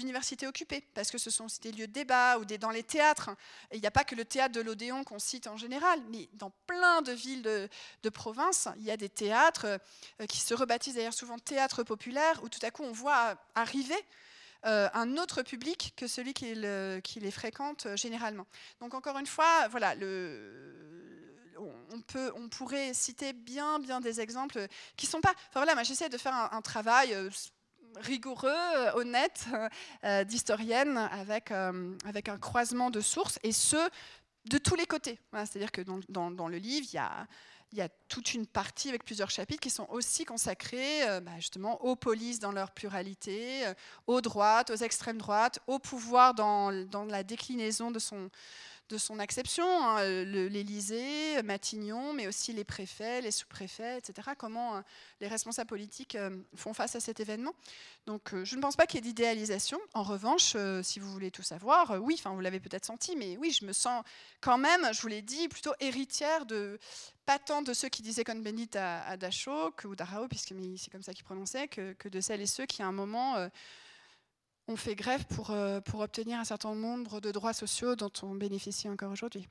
[0.00, 3.30] universités occupées, parce que ce sont des lieux de débat ou des, dans les théâtres.
[3.72, 6.50] il n'y a pas que le théâtre de l'Odéon qu'on cite en général, mais dans
[6.66, 7.68] plein de villes de,
[8.02, 9.66] de province, il y a des théâtres
[10.20, 13.96] euh, qui se rebaptisent d'ailleurs souvent théâtres populaires, où tout à coup on voit arriver
[14.64, 18.46] euh, un autre public que celui qui, les fréquente euh, généralement.
[18.80, 19.94] Donc encore une fois, voilà,
[21.58, 24.66] on, peut, on pourrait citer bien, bien des exemples
[24.96, 25.32] qui sont pas.
[25.48, 27.16] Enfin voilà, moi j'essaie de faire un, travail
[27.96, 28.50] rigoureux,
[28.94, 29.46] honnête,
[30.26, 33.76] d'historienne, avec, avec un croisement de sources, et ce,
[34.46, 35.18] de tous les côtés.
[35.32, 37.26] C'est-à-dire que dans, dans, le livre, il y a
[37.72, 41.32] il y a toute une partie avec plusieurs chapitres qui sont aussi consacrés euh, bah,
[41.36, 43.74] justement aux polices dans leur pluralité, euh,
[44.06, 48.30] aux droites, aux extrêmes droites, au pouvoir dans, dans la déclinaison de son,
[48.92, 54.28] de son acception, hein, l'Élysée, Matignon, mais aussi les préfets, les sous-préfets, etc.
[54.36, 54.80] Comment euh,
[55.20, 57.54] les responsables politiques euh, font face à cet événement.
[58.06, 59.80] Donc euh, je ne pense pas qu'il y ait d'idéalisation.
[59.94, 63.50] En revanche, si vous voulez tout savoir, oui, enfin vous l'avez peut-être senti, mais oui,
[63.50, 64.04] je me sens
[64.42, 66.78] quand même, je vous l'ai dit, plutôt héritière de
[67.24, 71.14] pas tant de ceux qui disaient Cohn-Bendit à, Dachau ou Darao, puisque c'est comme ça
[71.14, 73.48] qu'ils prononçaient, que, de celles et ceux qui à un moment
[74.72, 78.34] on fait grève pour, euh, pour obtenir un certain nombre de droits sociaux dont on
[78.34, 79.46] bénéficie encore aujourd'hui.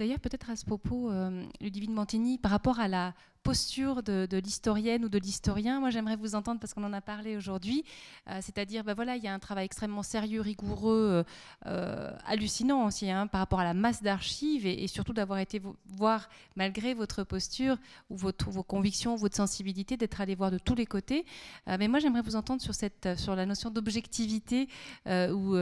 [0.00, 3.12] D'ailleurs, peut-être à ce propos, euh, Ludivine Mantini, par rapport à la
[3.42, 7.36] posture de, l'historienne ou de l'historien, moi j'aimerais vous entendre parce qu'on en a parlé
[7.36, 7.84] aujourd'hui,
[8.28, 11.22] euh, c'est-à-dire, ben voilà, il y a un travail extrêmement sérieux, rigoureux,
[11.66, 16.30] euh, hallucinant aussi hein, par rapport à la masse d'archives et, surtout d'avoir été voir,
[16.56, 17.76] malgré votre posture
[18.08, 18.32] ou vos
[18.62, 21.26] convictions, votre sensibilité, d'être allé voir de tous les côtés.
[21.66, 24.66] mais moi j'aimerais vous entendre sur, cette, sur la notion d'objectivité
[25.06, 25.56] ou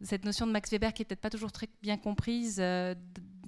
[0.00, 2.62] cette notion de Max Weber qui est peut-être pas toujours très bien comprise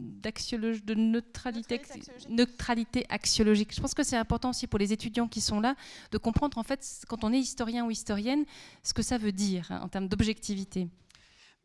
[0.01, 1.81] de neutralité,
[2.29, 3.75] neutralité axiologique.
[3.75, 5.75] Je pense que c'est important aussi pour les étudiants qui sont là
[6.11, 8.45] de comprendre en fait quand on est historien ou historienne
[8.83, 10.89] ce que ça veut dire hein, en termes d'objectivité.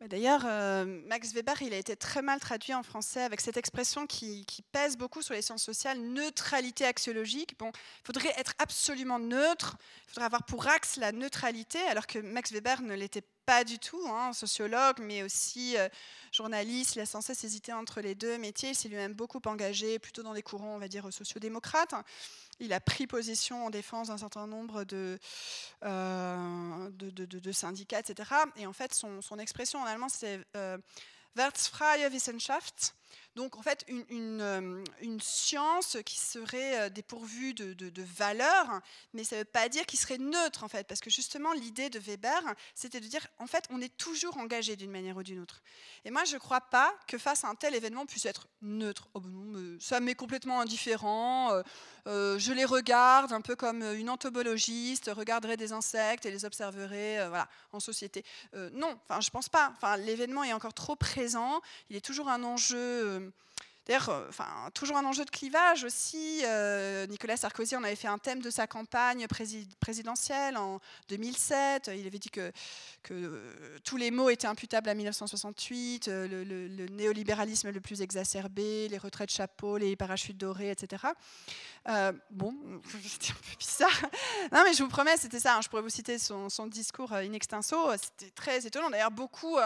[0.04, 4.06] D'ailleurs, euh, Max Weber, il a été très mal traduit en français avec cette expression
[4.06, 7.58] qui, pèse beaucoup sur les sciences sociales, neutralité axiologique.
[7.58, 12.18] Bon, il faudrait être absolument neutre, il faudrait avoir pour axe la neutralité, alors que
[12.18, 15.88] Max Weber ne l'était pas du tout, hein, sociologue, mais aussi euh,
[16.32, 16.96] journaliste.
[16.96, 18.70] Il a sans cesse hésité entre les deux métiers.
[18.70, 21.94] Il s'est lui-même beaucoup engagé, plutôt dans des courants, on va dire, sociodémocrates.
[22.58, 25.18] Il a pris position en défense d'un certain nombre de,
[25.84, 28.30] euh, syndicats, etc.
[28.56, 30.78] Et en fait, son, expression en allemand, c'est euh,
[31.36, 32.94] Wertfreie Wissenschaft.
[33.36, 34.82] Donc en fait, une, euh,
[35.20, 38.80] science qui serait euh, dépourvue de, de, valeur,
[39.12, 41.90] mais ça ne veut pas dire qu'il serait neutre en fait, parce que justement l'idée
[41.90, 42.42] de Weber,
[42.74, 45.60] c'était de dire en fait on est toujours engagé d'une manière ou d'une autre.
[46.06, 49.08] Et moi je ne crois pas que face à un tel événement puisse être neutre.
[49.12, 51.62] Oh, ben ça m'est complètement indifférent.
[52.06, 57.28] Euh, je les regarde un peu comme une entomologiste regarderait des insectes et les observerait
[57.28, 58.24] voilà, en société.
[58.72, 59.74] non, enfin je pense pas.
[59.98, 61.60] L'événement est encore trop présent.
[61.90, 62.95] Il est toujours un enjeu
[63.86, 66.40] D'ailleurs, euh, toujours un enjeu de clivage aussi.
[66.44, 69.26] Euh, Nicolas Sarkozy en avait fait un thème de sa campagne
[69.78, 71.92] présidentielle en 2007.
[71.96, 72.50] Il avait dit que,
[73.12, 79.30] euh, tous les maux étaient imputables à 1968, le, néolibéralisme le plus exacerbé, les retraites
[79.30, 81.04] chapeau, les parachutes dorés, etc.
[82.30, 82.54] bon,
[83.02, 84.10] c'était un peu bizarre.
[84.52, 85.56] Non, mais je vous promets, c'était ça.
[85.56, 85.60] Hein.
[85.62, 87.76] je pourrais vous citer son, discours in extenso.
[87.96, 88.90] C'était très étonnant.
[88.90, 89.58] D'ailleurs, beaucoup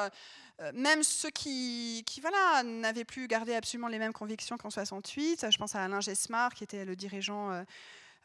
[0.61, 5.59] euh, même ceux qui, voilà, n'avaient plus gardé absolument les mêmes convictions qu'en 68, je
[5.59, 7.63] pense à Alain Gesmar, qui était le dirigeant euh,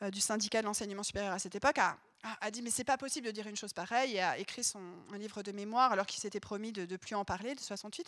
[0.01, 1.97] euh, du syndicat de l'enseignement supérieur à cette époque, a
[2.51, 4.79] dit mais c'est pas possible de dire une chose pareille et a écrit son,
[5.13, 8.07] un livre de mémoire alors qu'il s'était promis de ne plus en parler de 68.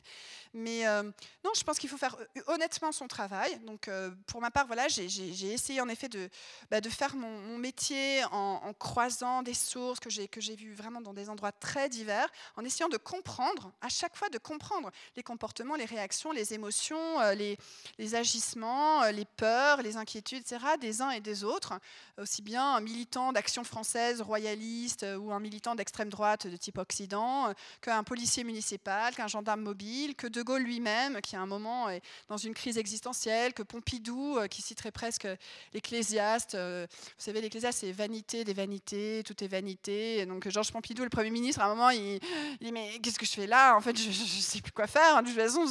[0.54, 1.04] Mais euh,
[1.44, 3.60] non, je pense qu'il faut faire euh, honnêtement son travail.
[3.60, 6.30] Donc euh, pour ma part, voilà, j'ai essayé en effet de,
[6.72, 11.02] bah, de faire mon, métier en, croisant des sources que j'ai que j'ai vues vraiment
[11.02, 15.24] dans des endroits très divers, en essayant de comprendre à chaque fois de comprendre les
[15.24, 17.58] comportements, les réactions, les émotions, les,
[17.98, 20.60] les agissements, les peurs, les inquiétudes, etc.
[20.80, 21.80] des uns et des autres,
[22.20, 26.78] aussi bien un militant d'action française royaliste euh, ou un militant d'extrême droite de type
[26.78, 31.46] Occident, euh, qu'un policier municipal, qu'un gendarme mobile, que De Gaulle lui-même, qui à un
[31.46, 35.28] moment est dans une crise existentielle, que Pompidou, euh, qui citerait presque
[35.74, 36.56] l'Ecclésiaste.
[36.56, 40.26] Vous savez, l'Ecclésiaste, c'est vanité des vanités, tout est vanité.
[40.26, 42.20] donc Georges Pompidou, le Premier ministre, à un moment, il,
[42.62, 43.76] dit Mais qu'est-ce que je fais là?
[43.76, 45.22] En fait, je ne sais plus quoi faire.
[45.22, 45.66] De toute façon,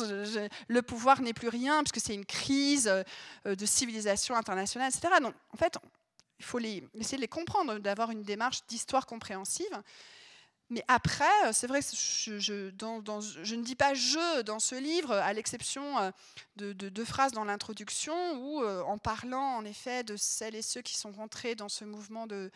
[0.68, 2.90] le pouvoir n'est plus rien, puisque c'est une crise
[3.44, 5.14] de civilisation internationale, etc.
[5.22, 5.78] Donc, en fait,
[6.38, 9.82] il faut essayer de les comprendre, d'avoir une démarche d'histoire compréhensive.
[10.68, 15.32] Mais après, euh, c'est vrai que je, ne dis pas je dans ce livre, à
[15.32, 16.10] l'exception euh,
[16.56, 20.82] de deux phrases dans l'introduction, où euh, en parlant en effet de celles et ceux
[20.82, 22.50] qui sont rentrés dans ce mouvement de,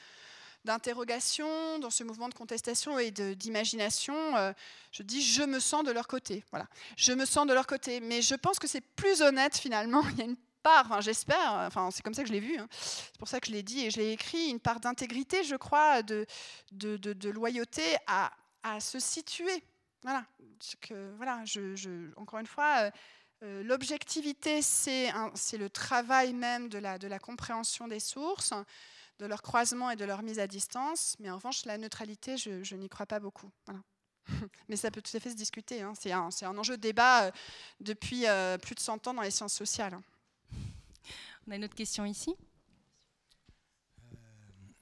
[0.65, 4.15] d'interrogation, dans ce mouvement de contestation et d'imagination,
[4.91, 6.45] je dis je me sens de leur côté.
[6.51, 6.67] Voilà,
[6.97, 8.01] je me sens de leur côté.
[8.01, 10.03] Mais je pense que c'est plus honnête finalement.
[10.61, 12.69] part, enfin, j'espère, enfin, c'est comme ça que je l'ai vu, hein.
[12.71, 15.57] c'est pour ça que je l'ai dit et je l'ai écrit, une part d'intégrité, je
[15.57, 16.27] crois, de,
[17.31, 18.31] loyauté à,
[18.81, 19.65] se situer.
[20.03, 20.25] Voilà,
[20.81, 22.91] que, voilà je, encore une fois, euh,
[23.43, 28.53] euh, l'objectivité, c'est le travail même de la, compréhension des sources,
[29.19, 32.75] de leur croisement et de leur mise à distance, mais en revanche, la neutralité, je,
[32.75, 33.51] n'y crois pas beaucoup.
[34.69, 35.83] Mais ça peut tout à fait se discuter.
[35.83, 35.93] Hein.
[35.95, 37.31] C'est un, enjeu de débat euh,
[37.81, 38.25] depuis
[38.63, 39.99] plus de 100 ans dans les sciences sociales.
[41.51, 42.33] On a une autre question ici.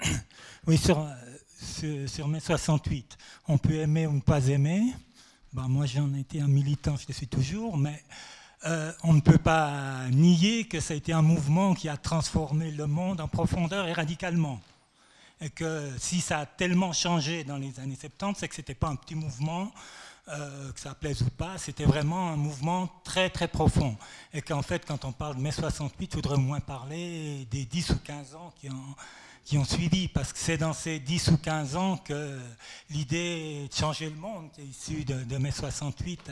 [0.05, 0.07] Euh,
[0.66, 3.16] oui, sur, euh, sur, mai 68,
[3.49, 4.93] on peut aimer ou ne pas aimer?
[5.55, 8.05] Ben, moi, j'en étais un militant, je le suis toujours, mais
[8.66, 12.70] euh, on ne peut pas nier que ça a été un mouvement qui a transformé
[12.70, 14.61] le monde en profondeur et radicalement.
[15.40, 18.74] Et que si ça a tellement changé dans les années 70, c'est que ce n'était
[18.74, 19.73] pas un petit mouvement
[20.30, 23.96] euh, que ça plaise ou pas, c'était vraiment un mouvement très très profond.
[24.34, 27.90] Et qu'en fait, quand on parle de mai 68, il faudrait moins parler des 10
[27.90, 28.94] ou 15 ans qui ont,
[29.44, 32.38] qui ont suivi, parce que c'est dans ces 10 ou 15 ans que
[32.90, 36.30] l'idée de changer le monde, qui est issue de, mai 68,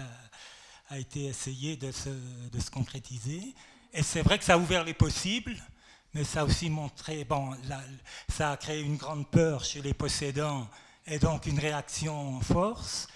[0.91, 3.55] a, été essayée de se, de se concrétiser.
[3.95, 5.57] Et c'est vrai que ça a ouvert les possibles,
[6.13, 7.53] mais ça a aussi montré, bon,
[8.29, 10.69] ça a créé une grande peur chez les possédants
[11.07, 13.09] et donc une réaction en force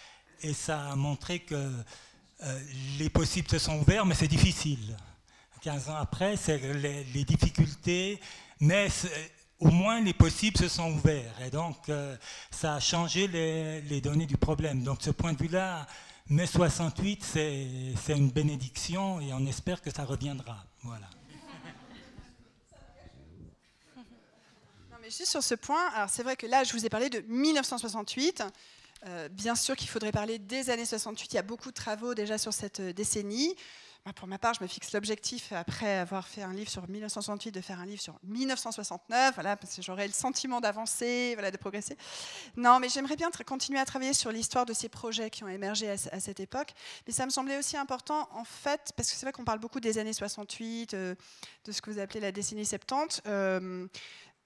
[0.43, 1.55] et ça a montré que
[2.43, 2.61] euh,
[2.99, 4.97] les possibles se sont ouverts, mais c'est difficile.
[5.63, 8.19] 15 ans après, c'est les, difficultés,
[8.61, 8.89] mais
[9.59, 11.35] au moins les possibles se sont ouverts.
[11.45, 12.17] Et donc, euh,
[12.51, 14.83] ça a changé les, données du problème.
[14.83, 15.87] Donc, ce point de vue-là,
[16.29, 20.65] mai 68, c'est une bénédiction et on espère que ça reviendra.
[20.83, 21.11] Voilà.
[23.97, 27.11] Non, mais juste sur ce point, alors c'est vrai que là, je vous ai parlé
[27.11, 28.45] de 1968.
[29.07, 31.33] Euh, bien sûr qu'il faudrait parler des années 68.
[31.33, 33.57] Il y a beaucoup de travaux déjà sur cette euh, décennie.
[34.15, 37.61] pour ma part, je me fixe l'objectif, après avoir fait un livre sur 1968, de
[37.61, 41.97] faire un livre sur 1969, voilà, parce que j'aurais le sentiment d'avancer, voilà, de progresser.
[42.57, 45.91] Non, mais j'aimerais bien continuer à travailler sur l'histoire de ces projets qui ont émergé
[45.91, 46.73] à, cette époque.
[47.07, 49.81] Mais ça me semblait aussi important, en fait, parce que c'est vrai qu'on parle beaucoup
[49.81, 51.15] des années 68, euh,
[51.65, 53.23] de ce que vous appelez la décennie 70.
[53.27, 53.87] Euh,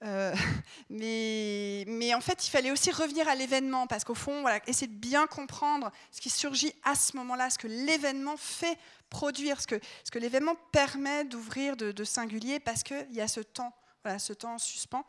[0.89, 4.87] mais, mais, en fait, il fallait aussi revenir à l'événement, parce qu'au fond, voilà, essayer
[4.87, 8.77] de bien comprendre ce qui surgit à ce moment-là, ce que l'événement fait
[9.09, 13.39] produire, ce que, ce que l'événement permet d'ouvrir de, singulier, parce qu'il y a ce
[13.39, 13.73] temps,
[14.03, 15.05] voilà, ce temps en suspens.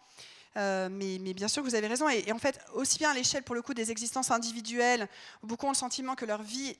[0.56, 2.08] Euh, mais, mais, bien sûr, vous avez raison.
[2.08, 5.08] Et, en fait, aussi bien à l'échelle, pour le coup, des existences individuelles,
[5.42, 6.76] beaucoup ont le sentiment que leur vie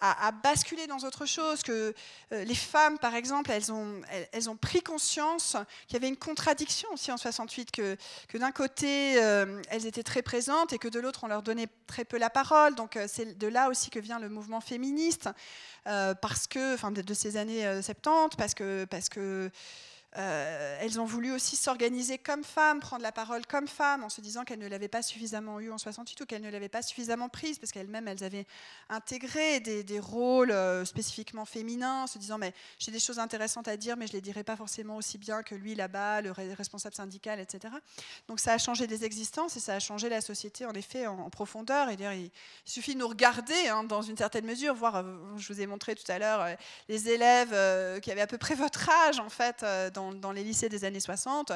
[0.00, 1.94] à, basculer dans autre chose, que
[2.32, 4.00] euh, les femmes, par exemple, elles ont,
[4.32, 5.56] elles, ont pris conscience
[5.86, 7.96] qu'il y avait une contradiction aussi en 68, que,
[8.28, 11.68] que d'un côté, euh, elles étaient très présentes et que de l'autre, on leur donnait
[11.86, 12.74] très peu la parole.
[12.74, 15.28] Donc euh, c'est de là aussi que vient le mouvement féministe,
[15.84, 18.84] parce que, enfin, de, de, ces années 70, parce que...
[18.84, 19.50] Parce que
[20.18, 24.20] euh, elles ont voulu aussi s'organiser comme femmes, prendre la parole comme femmes, en se
[24.20, 27.28] disant qu'elles ne l'avaient pas suffisamment eu en 68 ou qu'elles ne l'avaient pas suffisamment
[27.28, 28.46] prise, parce qu'elles-mêmes, elles avaient
[28.88, 33.76] intégré des, rôles euh, spécifiquement féminins, en se disant, mais j'ai des choses intéressantes à
[33.76, 36.94] dire, mais je ne les dirai pas forcément aussi bien que lui là-bas, le responsable
[36.94, 37.72] syndical, etc.
[38.26, 41.30] Donc ça a changé des existences et ça a changé la société, en effet, en,
[41.30, 41.88] profondeur.
[41.88, 42.30] Et il,
[42.64, 45.02] suffit de nous regarder, hein, dans une certaine mesure, voir, euh,
[45.36, 46.46] je vous ai montré tout à l'heure,
[46.88, 49.64] les élèves qui avaient à peu près votre âge, en fait,
[49.94, 51.52] dans dans, les lycées des années 60,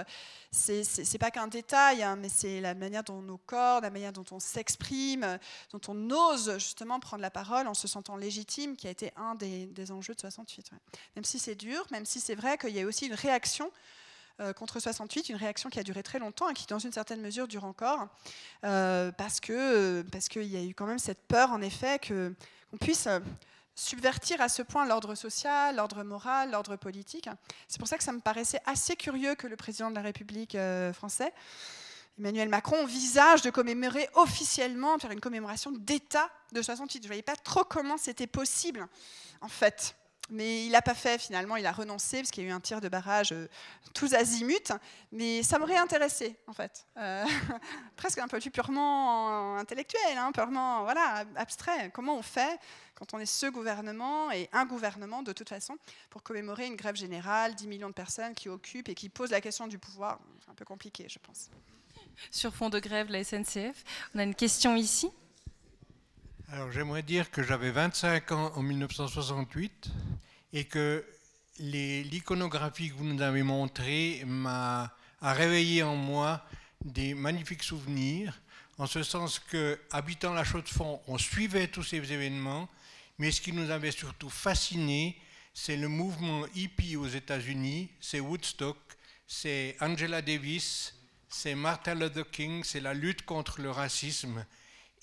[0.51, 4.25] c'est pas qu'un détail, hein, mais c'est la manière dont nos corps, la manière dont
[4.31, 5.39] on s'exprime,
[5.73, 9.35] dont on ose justement prendre la parole en se sentant légitime, qui a été un
[9.35, 10.71] des, enjeux de 68.
[11.17, 13.71] Même si c'est dur, même si c'est vrai qu'il y a aussi une réaction
[14.41, 17.21] euh, contre 68, une réaction qui a duré très longtemps et qui, dans une certaine
[17.21, 18.09] mesure, dure encore,
[18.65, 22.77] euh, parce que parce qu'il y a eu quand même cette peur, en effet, qu'on
[22.79, 23.09] puisse
[23.75, 27.29] subvertir à ce point l'ordre social, l'ordre moral, l'ordre politique.
[27.69, 30.55] C'est pour ça que ça me paraissait assez curieux que le président de la République
[30.55, 31.33] euh, français,
[32.19, 36.99] Emmanuel Macron, envisage de commémorer officiellement, faire une commémoration d'État de 68.
[36.99, 38.87] Je ne voyais pas trop comment c'était possible,
[39.41, 39.97] en fait.
[40.31, 42.61] Mais il l'a pas fait finalement, il a renoncé parce qu'il y a eu un
[42.61, 43.47] tir de barrage euh,
[43.93, 44.73] tous azimuts.
[45.13, 47.25] Mais ça m'aurait intéressé en fait, euh,
[47.97, 51.91] presque un peu plus purement intellectuel, hein, purement voilà abstrait.
[51.93, 52.59] Comment on fait
[52.95, 55.77] quand on est ce gouvernement et un gouvernement de toute façon
[56.09, 59.43] pour commémorer une grève générale, 10 millions de personnes qui occupent et qui posent la
[59.43, 60.21] question du pouvoir?
[60.43, 61.51] C'est un peu compliqué, je pense.
[62.31, 63.85] Sur fond de grève, la SNCF,
[64.15, 65.11] on a une question ici.
[66.53, 69.91] Alors j'aimerais dire que j'avais 25 ans en 1968
[70.53, 71.05] et que
[71.59, 74.95] l'iconographie que vous nous avez montrée m'a
[75.25, 76.45] a réveillé en moi
[76.85, 78.39] des magnifiques souvenirs,
[78.77, 82.69] en ce sens que, habitant la Chaux-de-Fonds, on suivait tous ces événements,
[83.17, 85.19] mais ce qui nous avait surtout fasciné,
[85.55, 88.77] c'est le mouvement hippie aux États-Unis, c'est Woodstock,
[89.27, 90.95] c'est Angela Davis,
[91.27, 94.45] c'est Martin Luther King, c'est la lutte contre le racisme.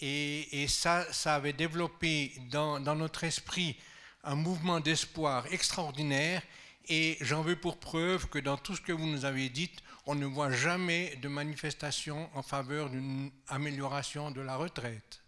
[0.01, 3.77] Et, ça, ça avait développé dans, notre esprit
[4.23, 6.41] un mouvement d'espoir extraordinaire.
[6.87, 9.69] Et j'en veux pour preuve que dans tout ce que vous nous avez dit,
[10.07, 15.21] on ne voit jamais de manifestation en faveur d'une amélioration de la retraite.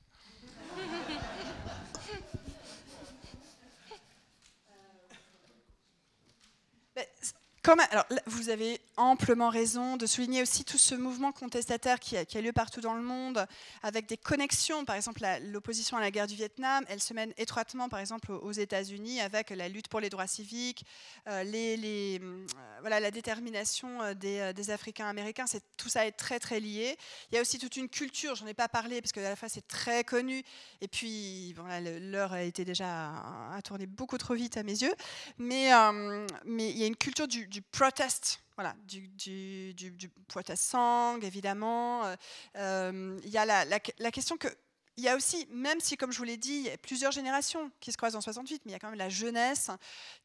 [7.92, 12.52] alors, vous avez amplement raison de souligner aussi tout ce mouvement contestataire qui a, lieu
[12.52, 13.46] partout dans le monde,
[13.82, 14.86] avec des connexions.
[14.86, 18.52] Par exemple, l'opposition à la guerre du Vietnam, elle se mène étroitement, par exemple, aux
[18.52, 20.86] États-Unis, avec la lutte pour les droits civiques,
[21.28, 22.20] euh, euh,
[22.84, 25.46] la détermination euh, des, Africains américains.
[25.78, 26.98] Tout ça est très, très lié.
[27.32, 29.36] Il y a aussi toute une culture, j'en ai pas parlé, parce que à la
[29.36, 30.44] fois c'est très connu,
[30.82, 31.56] et puis
[32.00, 34.94] l'heure a été déjà à, beaucoup trop vite à mes yeux.
[35.38, 35.72] Mais,
[36.46, 41.24] mais il y a une culture du du protest, voilà, du, du, du, protest song,
[41.24, 42.06] évidemment.
[42.06, 42.16] Euh,
[42.58, 44.48] euh, il y a la, la, question que
[44.98, 47.12] il y a aussi, même si, comme je vous l'ai dit, il y a plusieurs
[47.12, 49.72] générations qui se croisent en 68, mais il y a quand même la jeunesse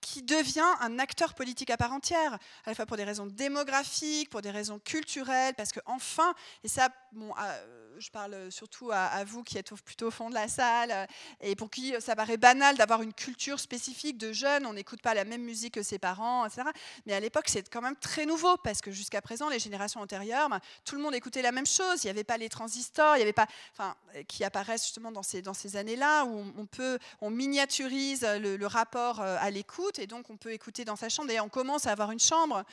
[0.01, 4.29] qui devient un acteur politique à part entière, à la fois pour des raisons démographiques,
[4.29, 6.35] pour des raisons culturelles, parce que enfin,
[6.65, 7.33] et ça, bon,
[7.99, 11.09] je parle surtout à, vous qui êtes plutôt au fond de la salle
[11.41, 15.15] et pour qui ça paraît banal d'avoir une culture spécifique de jeunes, on n'écoute pas
[15.15, 16.63] la même musique que ses parents, etc.
[17.07, 20.49] Mais à l'époque, c'est quand même très nouveau parce que jusqu'à présent, les générations antérieures,
[20.49, 22.05] ben, tout le monde écoutait la même chose.
[22.05, 23.95] Il n'y avait pas les transistors, il n'y avait pas, enfin,
[24.27, 29.21] qui apparaissent justement dans ces, dans ces années-là où on, peut, on miniaturise le, rapport
[29.21, 31.29] euh, à l'écoute et donc on peut écouter dans sa chambre.
[31.29, 32.65] D'ailleurs, on commence à avoir une chambre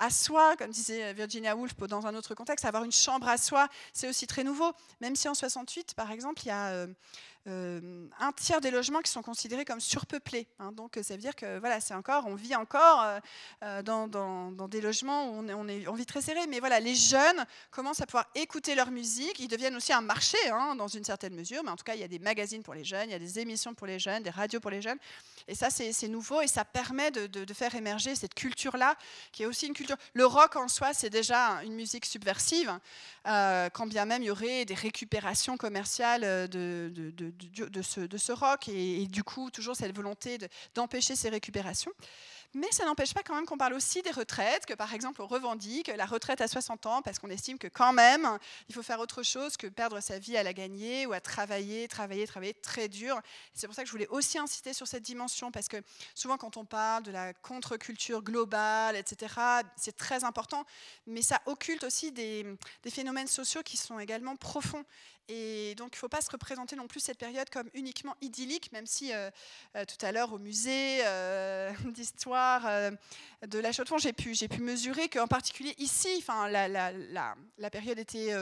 [0.00, 3.68] à soi, comme disait Virginia Woolf dans un autre contexte, avoir une chambre à soi,
[3.92, 4.72] c'est aussi très nouveau.
[5.00, 6.86] Même si en 68, par exemple, il y a euh,
[7.48, 10.46] euh, un tiers des logements qui sont considérés comme surpeuplés.
[10.58, 10.72] Hein.
[10.72, 13.20] donc ça veut dire que voilà, c'est encore, on vit encore
[13.62, 16.46] euh, dans, des logements où on, vit très serré.
[16.48, 19.38] Mais voilà, les jeunes commencent à pouvoir écouter leur musique.
[19.38, 21.62] Ils deviennent aussi un marché hein, dans une certaine mesure.
[21.64, 23.18] Mais en tout cas, il y a des magazines pour les jeunes, il y a
[23.18, 24.98] des émissions pour les jeunes, des radios pour les jeunes.
[25.48, 28.96] Et ça, c'est nouveau et ça permet de, de, de faire émerger cette culture-là,
[29.32, 32.72] qui est aussi une culture Le rock en soi, c'est déjà une musique subversive,
[33.26, 37.68] euh, quand bien même il y aurait des récupérations commerciales de, de, de,
[38.06, 40.38] de ce, rock, et, du coup, toujours cette volonté
[40.74, 41.92] d'empêcher ces récupérations.
[42.54, 45.26] Mais ça n'empêche pas quand même qu'on parle aussi des retraites, que par exemple on
[45.28, 48.98] revendique la retraite à 60 ans parce qu'on estime que quand même il faut faire
[48.98, 52.88] autre chose que perdre sa vie à la gagner ou à travailler, travailler, travailler très
[52.88, 53.20] dur.
[53.54, 55.76] C'est pour ça que je voulais aussi insister sur cette dimension parce que
[56.16, 59.32] souvent quand on parle de la contre-culture globale, etc.,
[59.76, 60.64] c'est très important,
[61.06, 62.44] mais ça occulte aussi des,
[62.90, 64.84] phénomènes sociaux qui sont également profonds
[65.32, 68.72] et donc, il ne faut pas se représenter non plus cette période comme uniquement idyllique,
[68.72, 69.30] même si euh,
[69.76, 72.39] euh, tout à l'heure au musée euh, d'histoire
[73.46, 77.98] de la Chaux-de-Fonds, j'ai pu, pu mesurer qu'en particulier ici, la, la, la, la, période
[77.98, 78.34] était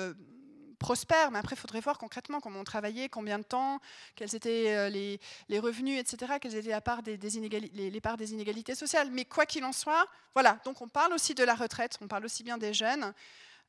[0.78, 3.80] prospère, mais après, il faudrait voir concrètement comment on travaillait, combien de temps,
[4.14, 8.16] quels étaient les, les revenus, etc., quelles étaient la part des, des les, les, parts
[8.16, 9.10] des inégalités sociales.
[9.10, 12.24] Mais quoi qu'il en soit, voilà, donc on parle aussi de la retraite, on parle
[12.24, 13.12] aussi bien des jeunes.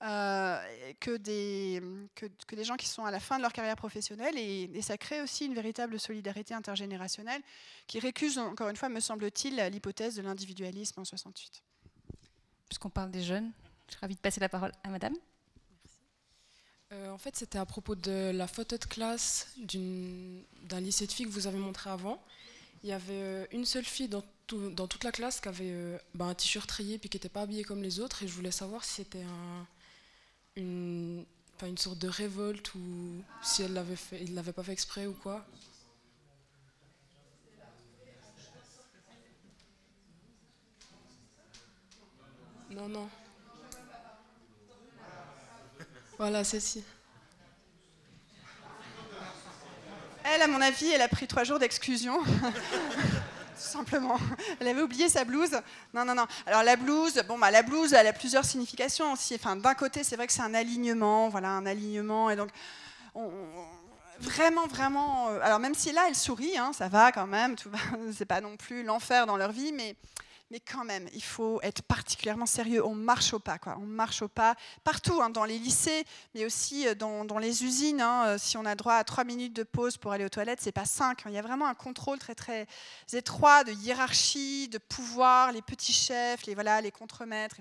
[0.01, 0.57] Euh,
[1.01, 1.83] que, des,
[2.15, 4.37] que, que, des gens qui sont à la fin de leur carrière professionnelle.
[4.37, 7.41] Et, et, ça crée aussi une véritable solidarité intergénérationnelle
[7.85, 11.61] qui récuse, encore une fois, me semble-t-il, l'hypothèse de l'individualisme en 68.
[12.69, 13.51] Puisqu'on parle des jeunes,
[13.87, 15.15] je suis ravie de passer la parole à madame.
[16.91, 21.25] Euh, en fait, c'était à propos de la photo de classe d'un lycée de filles
[21.25, 22.23] que vous avez montré avant.
[22.83, 25.71] Il y avait euh, une seule fille dans, tout, dans toute la classe qui avait
[25.71, 28.23] euh, bah, un t-shirt rayé puis qui n'était pas habillée comme les autres.
[28.23, 29.67] Et je voulais savoir si c'était un,
[30.59, 31.25] une,
[31.57, 35.07] pas une sorte de révolte ou si elle l'avait fait, il l'avait pas fait exprès
[35.07, 35.45] ou quoi?
[42.69, 43.09] Non, non.
[46.17, 46.83] Voilà, celle-ci.
[50.23, 52.19] Elle, à mon avis, elle a pris trois jours d'exclusion.
[53.59, 54.17] simplement.
[54.59, 55.51] Elle avait oublié sa blouse.
[55.93, 56.25] Non, non, non.
[56.45, 59.35] Alors la blouse, bon, bah, la blouse, elle a plusieurs significations aussi.
[59.35, 62.49] Enfin, d'un côté, c'est vrai que c'est un alignement, voilà, un alignement, et donc
[64.19, 65.29] vraiment, vraiment.
[65.29, 67.55] Euh, alors même si là, elle sourit, hein, ça va quand même.
[67.55, 67.71] Tout.
[68.15, 69.95] C'est pas non plus l'enfer dans leur vie, mais
[70.51, 72.83] mais quand même, il faut être particulièrement sérieux.
[72.83, 73.77] On marche au pas, quoi.
[73.79, 78.01] On marche au pas partout, hein, dans les lycées, mais aussi euh, dans, les usines.
[78.01, 78.27] Hein.
[78.27, 80.71] Euh, si on a droit à trois minutes de pause pour aller aux toilettes, c'est
[80.71, 81.25] pas cinq.
[81.25, 81.29] Hein.
[81.29, 82.67] Il y a vraiment un contrôle très très
[83.13, 87.57] étroit de hiérarchie, de pouvoir, les petits chefs, les voilà, les contremaîtres.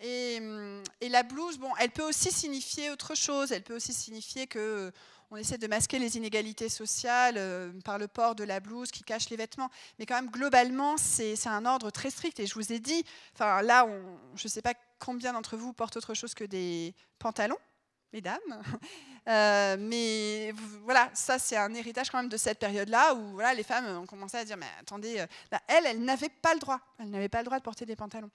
[0.00, 3.52] Et, hum, et, la blouse, bon, elle peut aussi signifier autre chose.
[3.52, 4.92] Elle peut aussi signifier que
[5.34, 9.02] on essaie de masquer les inégalités sociales euh, par le port de la blouse qui
[9.02, 9.68] cache les vêtements.
[9.98, 12.38] Mais quand même, globalement, c'est un ordre très strict.
[12.38, 13.04] Et je vous ai dit,
[13.34, 13.84] enfin là,
[14.36, 17.58] je ne sais pas combien d'entre vous portent autre chose que des pantalons,
[18.12, 18.38] mesdames.
[19.26, 20.52] Euh, mais
[20.82, 24.06] voilà, ça c'est un héritage quand même de cette période-là où voilà, les femmes ont
[24.06, 27.30] commencé à dire mais attendez, euh, là, elle, elle n'avait pas le droit, elle n'avait
[27.30, 28.30] pas le droit de porter des pantalons.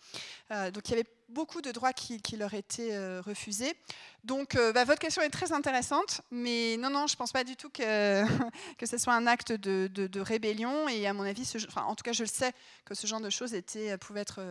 [0.51, 3.75] Euh, donc il y avait beaucoup de droits qui, leur étaient refusés.
[4.23, 7.55] Donc bah, votre question est très intéressante, mais non, non, je ne pense pas du
[7.55, 8.23] tout que,
[8.79, 10.89] que ce soit un acte de, de, rébellion.
[10.89, 12.51] Et à mon avis, enfin, en tout cas, je le sais
[12.83, 14.41] que ce genre de choses était, pouvait être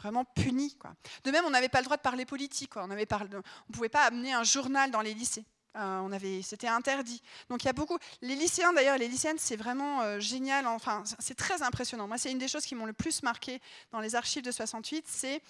[0.00, 0.76] vraiment puni.
[1.24, 2.74] De même, on n'avait pas le droit de parler politique.
[2.74, 2.84] Quoi.
[2.84, 5.44] On ne pouvait pas amener un journal dans les lycées.
[5.76, 7.22] Euh, on avait, c'était interdit.
[7.50, 7.98] Donc il y a beaucoup.
[8.22, 10.66] Les lycéens d'ailleurs, les lycéennes, c'est vraiment euh, génial.
[10.66, 12.08] Enfin, c'est très impressionnant.
[12.08, 13.60] Moi, c'est une des choses qui m'ont le plus marqué
[13.92, 15.42] dans les archives de 68, c'est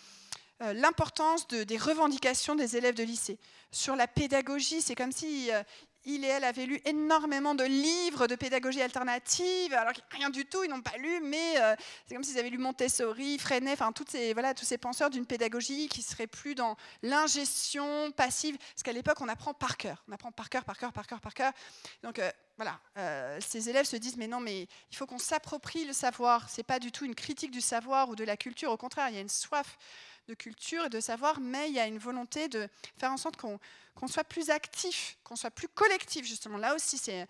[0.60, 3.38] euh, l'importance de, des revendications des élèves de lycée.
[3.70, 5.50] Sur la pédagogie, c'est comme si
[6.08, 10.64] il et elle avaient lu énormément de livres de pédagogie alternative, alors rien du tout,
[10.64, 11.76] ils n'ont pas lu, mais euh,
[12.06, 15.26] c'est comme s'ils avaient lu Montessori, Freinet, enfin toutes ces, voilà, tous ces penseurs d'une
[15.26, 20.12] pédagogie qui serait plus dans l'ingestion passive, parce qu'à l'époque on apprend par cœur, on
[20.12, 21.52] apprend par cœur, par cœur, par cœur, par cœur.
[22.02, 25.84] Donc euh, voilà, euh, ces élèves se disent mais non mais il faut qu'on s'approprie
[25.84, 26.48] le savoir.
[26.48, 29.14] C'est pas du tout une critique du savoir ou de la culture, au contraire il
[29.14, 29.76] y a une soif
[30.28, 32.68] de culture et de savoir, mais il y a une volonté de
[32.98, 33.58] faire en sorte qu'on
[33.98, 36.56] qu'on soit plus actif, qu'on soit plus collectif justement.
[36.56, 37.26] Là aussi, c'est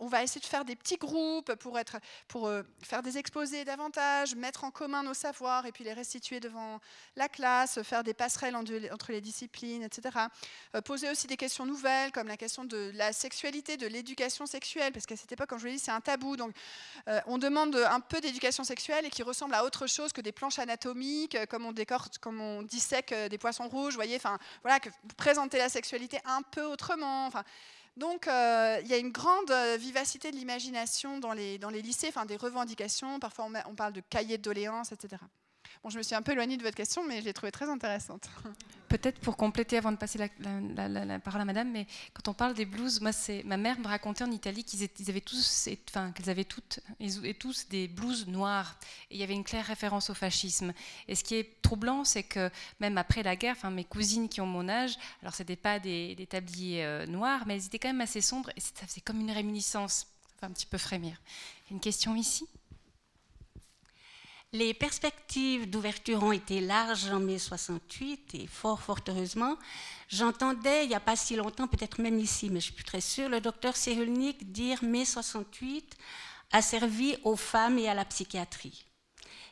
[0.00, 3.64] on va essayer de faire des petits groupes pour être, pour euh, faire des exposés
[3.64, 6.80] davantage, mettre en commun nos savoirs et puis les restituer devant
[7.14, 10.18] la classe, faire des passerelles entre les disciplines, etc.
[10.74, 14.92] Euh, poser aussi des questions nouvelles comme la question de la sexualité, de l'éducation sexuelle,
[14.92, 16.36] parce qu'à cette époque, comme je vous l'ai dit, c'est un tabou.
[16.36, 16.52] Donc,
[17.06, 20.32] euh, on demande un peu d'éducation sexuelle et qui ressemble à autre chose que des
[20.32, 24.16] planches anatomiques, comme on décore, comme on dissèque des poissons rouges, voyez.
[24.16, 24.80] Enfin, voilà,
[25.16, 27.26] présenter la sexualité un peu autrement.
[27.26, 27.44] Enfin,
[27.96, 31.82] donc, euh, il y a une grande euh, vivacité de l'imagination dans les, dans les
[31.82, 33.18] lycées, enfin, des revendications.
[33.18, 35.22] Parfois, on, on parle de cahiers de doléances, etc.
[35.82, 37.68] Bon, je me suis un peu éloignée de votre question, mais je l'ai trouvée très
[37.68, 38.28] intéressante.
[38.88, 42.64] Peut-être pour compléter avant de passer la, parole à Madame, mais quand on parle des
[42.64, 46.44] blues, moi, c'est ma mère me racontait en Italie qu'ils avaient tous, enfin qu'elles avaient
[46.44, 48.78] toutes et tous des blues noirs.
[49.10, 50.72] Et il y avait une claire référence au fascisme.
[51.06, 52.50] Et ce qui est troublant, c'est que
[52.80, 56.26] même après la guerre, enfin mes cousines qui ont mon âge, alors c'était pas des,
[56.30, 59.30] tabliers euh, noirs, mais elles étaient quand même assez sombres et ça faisait comme une
[59.30, 60.06] réminiscence,
[60.40, 61.20] ça un petit peu frémir.
[61.70, 62.48] Une question ici?
[64.54, 69.58] Les perspectives d'ouverture ont été larges en mai 68 et fort, fort heureusement.
[70.08, 73.02] J'entendais, il n'y a pas si longtemps, peut-être même ici, mais je suis plus très
[73.02, 75.98] sûre, le docteur Cyrulnik dire mai 68
[76.52, 78.87] a servi aux femmes et à la psychiatrie.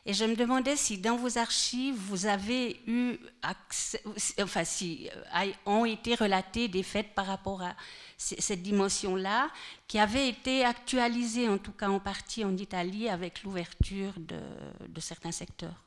[0.09, 4.01] Et je me demandais si dans vos archives, vous avez eu accès,
[4.41, 7.75] enfin si euh, ont été relatés des faits par rapport à
[8.17, 9.51] cette dimension-là,
[9.85, 15.33] qui avait été actualisée, en tout cas en partie en Italie, avec l'ouverture de, certains
[15.33, 15.83] secteurs.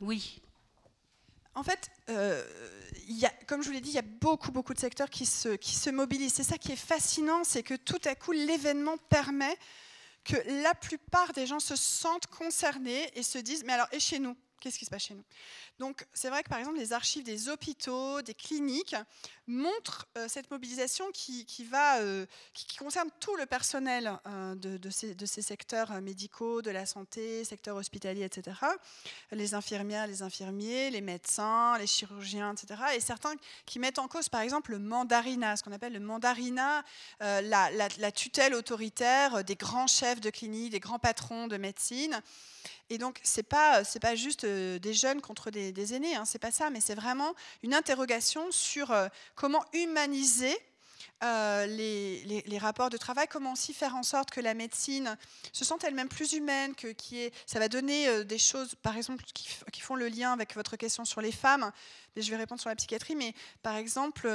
[0.00, 0.40] Oui.
[1.56, 2.44] En fait, euh,
[3.08, 5.26] y a, comme je vous l'ai dit, il y a beaucoup, beaucoup de secteurs qui
[5.26, 6.34] se, qui se mobilisent.
[6.34, 9.58] C'est ça qui est fascinant, c'est que tout à coup, l'événement permet
[10.24, 14.18] que la plupart des gens se sentent concernés et se disent, mais alors, et chez
[14.18, 14.36] nous?
[14.62, 15.24] Qu'est-ce qui se passe chez nous
[15.80, 18.94] Donc, c'est vrai que par exemple, les archives des hôpitaux, des cliniques
[19.48, 26.62] montrent euh, cette mobilisation euh, qui, concerne tout le personnel euh, de, ces, secteurs médicaux,
[26.62, 28.56] de la santé, secteur hospitalier, etc.
[29.32, 32.80] Les infirmières, les infirmiers, les médecins, les chirurgiens, etc.
[32.94, 33.34] Et certains
[33.66, 36.84] qui mettent en cause, par exemple, le mandarinat, ce qu'on appelle le mandarinat,
[37.20, 42.22] la, la tutelle autoritaire des grands chefs de clinique, des grands patrons de médecine.
[42.92, 46.38] Et donc, ce n'est pas, pas juste euh, des jeunes contre des, aînés, hein, c'est
[46.38, 50.54] pas ça, mais c'est vraiment une interrogation sur euh, comment humaniser
[51.24, 55.16] euh, les, les, rapports de travail, comment aussi faire en sorte que la médecine
[55.54, 59.24] se sente elle-même plus humaine, que qui est, ça va donner des choses, par exemple,
[59.32, 61.72] qui, qui, font le lien avec votre question sur les femmes.
[62.14, 63.32] Mais je vais répondre sur la psychiatrie, mais
[63.62, 64.28] par exemple,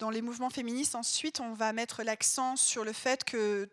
[0.00, 3.70] dans les mouvements féministes, ensuite, on va mettre l'accent sur le fait que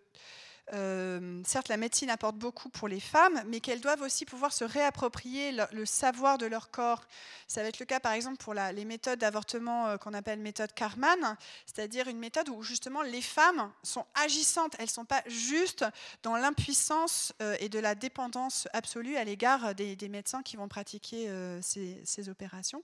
[0.71, 4.63] euh, certes, la médecine apporte beaucoup pour les femmes, mais qu'elles doivent aussi pouvoir se
[4.63, 7.03] réapproprier le, savoir de leur corps.
[7.47, 10.73] Ça va être le cas, par exemple, pour les méthodes d'avortement euh, qu'on appelle méthode
[10.73, 14.73] Karman, c'est-à-dire une méthode où justement les femmes sont agissantes.
[14.79, 15.85] Elles ne sont pas juste
[16.23, 21.29] dans l'impuissance euh, et de la dépendance absolue à l'égard des, médecins qui vont pratiquer
[21.61, 22.83] ces, opérations.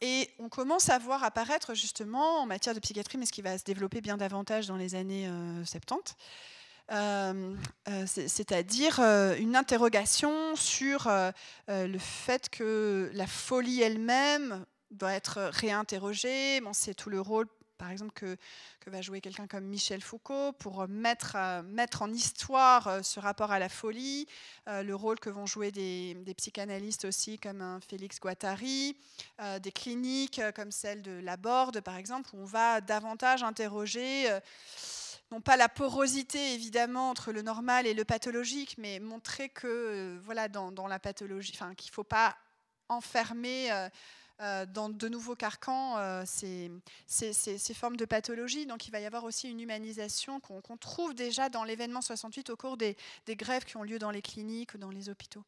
[0.00, 3.56] et on commence à voir apparaître justement en matière de psychiatrie, mais ce qui va
[3.56, 5.30] se développer bien davantage dans les années
[5.64, 6.16] 70,
[6.90, 7.54] euh,
[7.88, 11.10] euh, c'est-à-dire euh, une interrogation sur
[11.68, 16.60] le fait que la folie elle-même doit être réinterrogée.
[16.60, 17.46] Bon, c'est tout le rôle,
[17.76, 18.36] par exemple, que,
[18.86, 23.68] va jouer quelqu'un comme Michel Foucault pour mettre, mettre en histoire ce rapport à la
[23.68, 24.26] folie,
[24.66, 28.96] le rôle que vont jouer des, des psychanalystes aussi comme un Félix Guattari,
[29.60, 34.26] des cliniques comme celle de Laborde, par exemple, où on va davantage interroger
[35.30, 40.18] non pas la porosité évidemment entre le normal et le pathologique, mais montrer que euh,
[40.22, 42.36] voilà dans, la pathologie, enfin qu'il ne faut pas
[42.88, 43.88] enfermer euh,
[44.40, 46.70] euh, dans de nouveaux carcans ces,
[47.06, 48.64] ces, formes de pathologie.
[48.64, 52.56] Donc il va y avoir aussi une humanisation qu'on trouve déjà dans l'événement 68 au
[52.56, 52.96] cours des,
[53.26, 55.44] des, grèves qui ont lieu dans les cliniques ou dans les hôpitaux.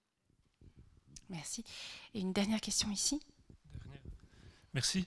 [1.31, 1.65] Merci.
[2.13, 3.23] Et une dernière question ici.
[4.75, 5.05] Merci.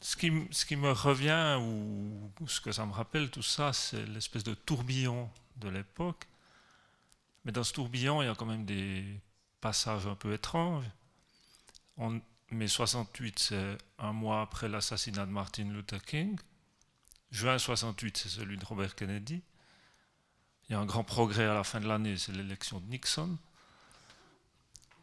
[0.00, 4.54] Ce qui, me revient, ou, ce que ça me rappelle, tout ça, c'est l'espèce de
[4.54, 6.26] tourbillon de l'époque.
[7.44, 9.04] Mais dans ce tourbillon, il y a quand même des
[9.60, 10.84] passages un peu étranges.
[11.96, 12.18] En
[12.50, 16.38] mai 68, c'est un mois après l'assassinat de Martin Luther King.
[17.30, 19.42] Juin 68, c'est celui de Robert Kennedy.
[20.68, 23.38] Il y a un grand progrès à la fin de l'année, c'est l'élection de Nixon.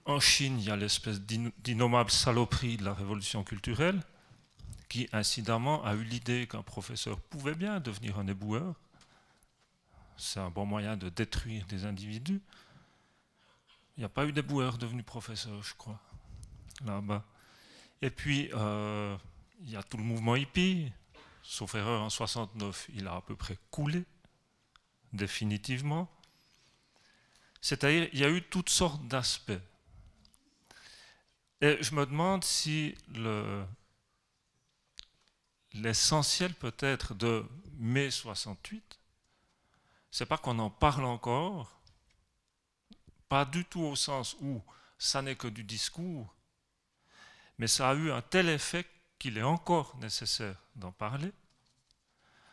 [0.06, 4.02] En Chine, il y a l'espèce d'innommable saloperie de la révolution culturelle
[4.94, 8.76] qui incidemment a eu l'idée qu'un professeur pouvait bien devenir un éboueur.
[10.18, 12.40] C'est un bon moyen de détruire des individus.
[13.98, 15.99] Il n'y a pas eu d'éboueur devenu professeur, je crois,
[16.86, 17.26] là-bas.
[18.03, 19.18] Et puis, euh,
[19.61, 20.91] il y a tout le mouvement hippie.
[21.41, 24.06] Sauf erreur, en 69, il a à peu près coulé,
[25.11, 26.07] définitivement.
[27.61, 29.53] C'est-à-dire, il y a eu toutes sortes d'aspects.
[31.61, 33.65] Et je me demande si le,
[35.73, 37.45] l'essentiel peut-être de
[37.77, 38.99] mai 68,
[40.11, 41.79] c'est pas qu'on en parle encore,
[43.27, 44.61] pas du tout au sens où
[44.97, 46.33] ça n'est que du discours,
[47.57, 48.85] mais ça a eu un tel effet
[49.17, 51.31] qu'il est encore nécessaire d'en parler.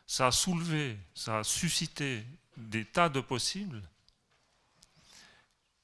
[0.07, 2.25] Ça a soulevé, ça a suscité
[2.57, 3.83] des tas de possibles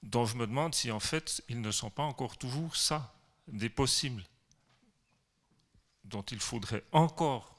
[0.02, 3.14] dont je me demande si en fait ils ne sont pas encore toujours ça,
[3.48, 4.24] des possibles,
[6.06, 7.56] dont il faudrait encore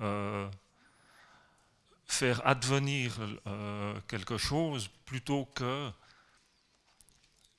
[0.00, 0.50] euh,
[2.06, 5.90] faire advenir euh, quelque chose plutôt que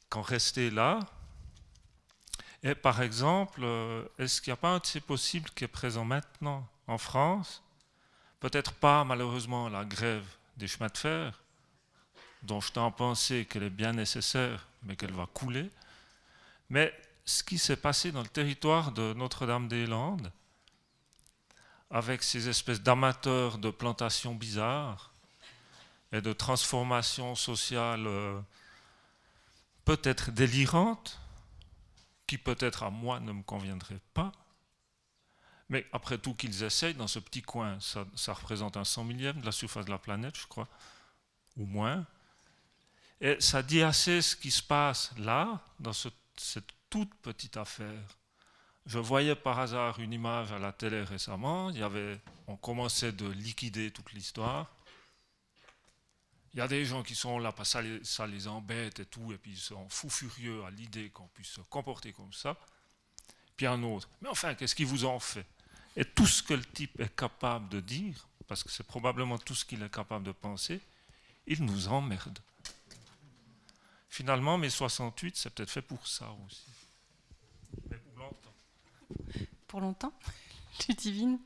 [0.10, 1.00] qu'en rester là.
[2.64, 6.06] Et par exemple, euh, est-ce qu'il n'y a pas un de ces qui est présent
[6.06, 7.64] maintenant en France?
[8.40, 10.26] Peut-être pas malheureusement la grève
[10.56, 11.44] des chemins de fer,
[12.44, 15.70] dont je t'en pensé qu'elle est bien nécessaire, mais qu'elle va couler.
[16.70, 16.94] Mais
[17.28, 20.32] ce qui s'est passé dans le territoire de Notre-Dame-des-Landes,
[21.92, 25.12] avec ces espèces d'amateurs de plantations bizarres
[26.14, 28.40] et de transformations sociales euh,
[29.84, 31.20] peut-être délirantes,
[32.28, 34.32] qui peut-être à moi ne me conviendraient pas,
[35.68, 39.46] mais après tout qu'ils essayent dans ce petit coin, ça, représente un cent millième de
[39.46, 40.70] la surface de la planète, je crois,
[41.58, 42.06] ou moins.
[43.20, 48.18] Et ça dit assez ce qui se passe là, dans ce, cette toute petite affaire
[48.88, 51.70] je voyais par hasard une image à la télé récemment.
[51.72, 54.66] Il y avait, on commençait de liquider toute l'histoire.
[56.54, 59.34] Il y a des gens qui sont là parce que ça les, embête et tout,
[59.34, 62.56] et puis ils sont fous furieux à l'idée qu'on puisse se comporter comme ça.
[63.58, 65.46] Puis un autre, mais enfin, qu'est-ce qu'ils vous ont fait?
[65.98, 69.54] Et tout ce que le type est capable de dire, parce que c'est probablement tout
[69.54, 70.80] ce qu'il est capable de penser,
[71.46, 72.40] il nous emmerde.
[74.08, 76.77] Finalement, mes 68, c'est peut-être fait pour ça aussi
[79.68, 80.14] pour longtemps
[80.80, 81.40] Tu divines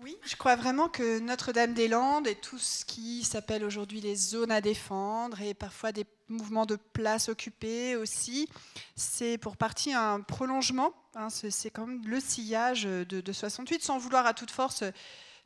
[0.00, 4.60] oui, je crois vraiment que Notre-Dame-des-Landes et tout ce qui s'appelle aujourd'hui les zones à
[4.60, 8.48] défendre et parfois des mouvements de place occupée aussi,
[8.94, 10.94] c'est pour partie un prolongement.
[11.16, 14.84] Hein, c'est comme le sillage de, de 68, sans vouloir à toute force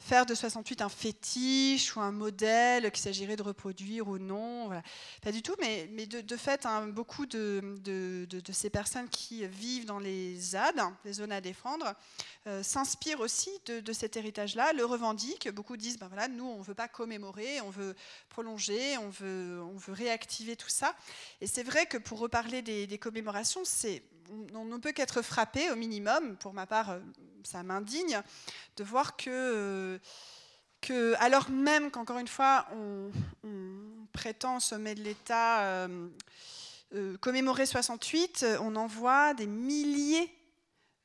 [0.02, 4.70] faire de 68 un fétiche ou un modèle qu'il s'agirait de reproduire ou non.
[5.22, 7.62] Pas du tout, mais, de, fait, hein, beaucoup de,
[8.52, 11.94] ces personnes qui vivent dans les ZAD, les zones à défendre,
[12.46, 15.48] euh, s'inspirent aussi de, cet héritage-là, le revendiquent.
[15.50, 17.94] Beaucoup disent, ben voilà, nous, on ne veut pas commémorer, on veut
[18.28, 20.94] prolonger, on veut, on veut réactiver tout ça.
[21.40, 23.62] Et c'est vrai que pour reparler des, commémorations,
[24.54, 27.00] on ne peut qu'être frappé au minimum, pour ma part, euh,
[27.44, 28.20] ça m'indigne,
[28.76, 29.98] de voir que, euh,
[30.80, 33.10] que, alors même qu'encore une fois, on,
[34.12, 36.08] prétend au sommet de l'État euh,
[37.20, 40.30] commémorer 68, on envoie des milliers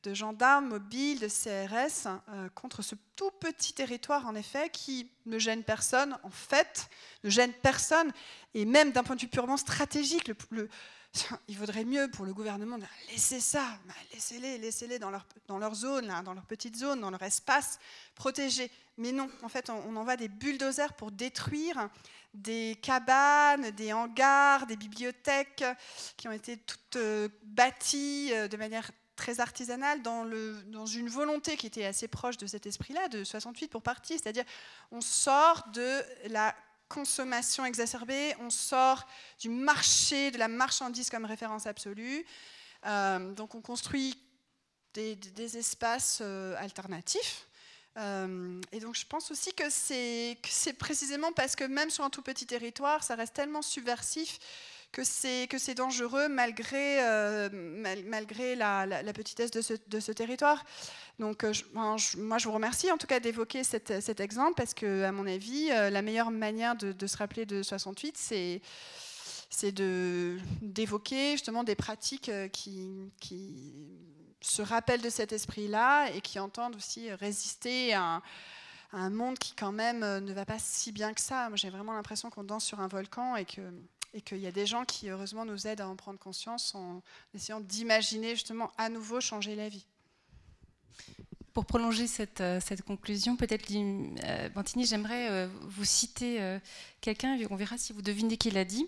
[0.03, 2.07] de gendarmes mobiles, de CRS,
[2.53, 6.89] contre ce tout petit territoire, en effet, qui ne gêne personne, en fait,
[7.23, 8.11] ne gêne personne,
[8.53, 10.69] et même d'un point de vue purement stratégique, le
[11.47, 15.57] il vaudrait mieux pour le gouvernement de laisser ça, bah, laissez-les, laissez-les dans leur, dans
[15.57, 17.79] leur zone, dans leur petite zone, dans leur espace
[18.15, 18.71] protégé.
[18.97, 21.89] Mais non, en fait, on, envoie des bulldozers pour détruire
[22.33, 25.63] des cabanes, des hangars, des bibliothèques
[26.17, 31.09] qui ont été toutes euh, bâties euh, de manière très artisanale dans, le, dans une
[31.09, 34.45] volonté qui était assez proche de cet esprit-là, de 68 pour partie, c'est-à-dire
[34.91, 36.55] on sort de la
[36.89, 39.07] consommation exacerbée, on sort
[39.39, 42.25] du marché de la marchandise comme référence absolue.
[42.85, 44.17] Euh, donc on construit
[44.93, 47.47] des, espaces euh, alternatifs.
[47.97, 50.37] Euh, et donc je pense aussi que c'est
[50.77, 54.39] précisément parce que même sur un tout petit territoire, ça reste tellement subversif
[55.01, 56.99] que c'est dangereux malgré
[58.05, 60.63] malgré la, la, petitesse de ce, de ce territoire.
[61.19, 65.11] Donc, euh, moi, je vous remercie en tout cas d'évoquer cet, exemple parce que, à
[65.11, 68.61] mon avis, euh, la meilleure manière de, se rappeler de 68, c'est
[69.49, 73.73] c'est d'évoquer justement des pratiques euh, qui, qui,
[74.41, 78.21] se rappellent de cet esprit-là et qui entendent aussi résister à
[78.93, 81.49] un, monde qui quand même ne va pas si bien que ça.
[81.55, 83.61] J'ai vraiment l'impression qu'on danse sur un volcan et que
[84.13, 87.01] et qu'il y a des gens qui heureusement nous aident à en prendre conscience en
[87.33, 89.85] essayant d'imaginer justement à nouveau changer la vie.
[91.53, 96.39] Pour prolonger cette, euh, conclusion, peut-être, euh, Bantini, j'aimerais euh, vous citer
[97.01, 98.87] quelqu'un, on verra si vous devinez qui l'a dit.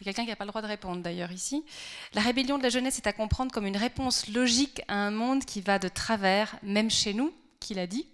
[0.00, 1.64] Il y a quelqu'un qui n'a pas le droit de répondre d'ailleurs ici.
[2.12, 5.46] La rébellion de la jeunesse est à comprendre comme une réponse logique à un monde
[5.46, 8.06] qui va de travers, même chez nous, qui l'a dit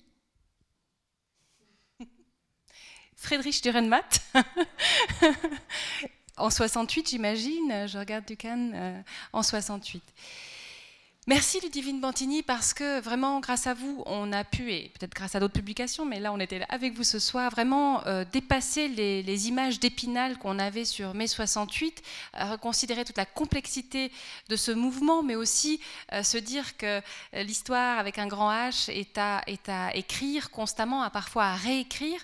[3.16, 4.20] Friedrich Dürrenmatt.
[6.40, 8.72] en 68, j'imagine, je regarde Ducan,
[9.32, 10.02] en 68.
[11.30, 15.36] Merci Ludivine Bantini parce que vraiment grâce à vous, on a pu, et peut-être grâce
[15.36, 19.46] à d'autres publications, mais là on était avec vous ce soir, vraiment euh, dépasser les,
[19.46, 22.02] images d'épinal qu'on avait sur mai 68,
[22.34, 24.10] reconsidérer toute la complexité
[24.48, 25.80] de ce mouvement, mais aussi
[26.12, 30.50] euh, se dire que euh, l'histoire avec un grand H est à, est à écrire
[30.50, 32.20] constamment, à parfois à réécrire,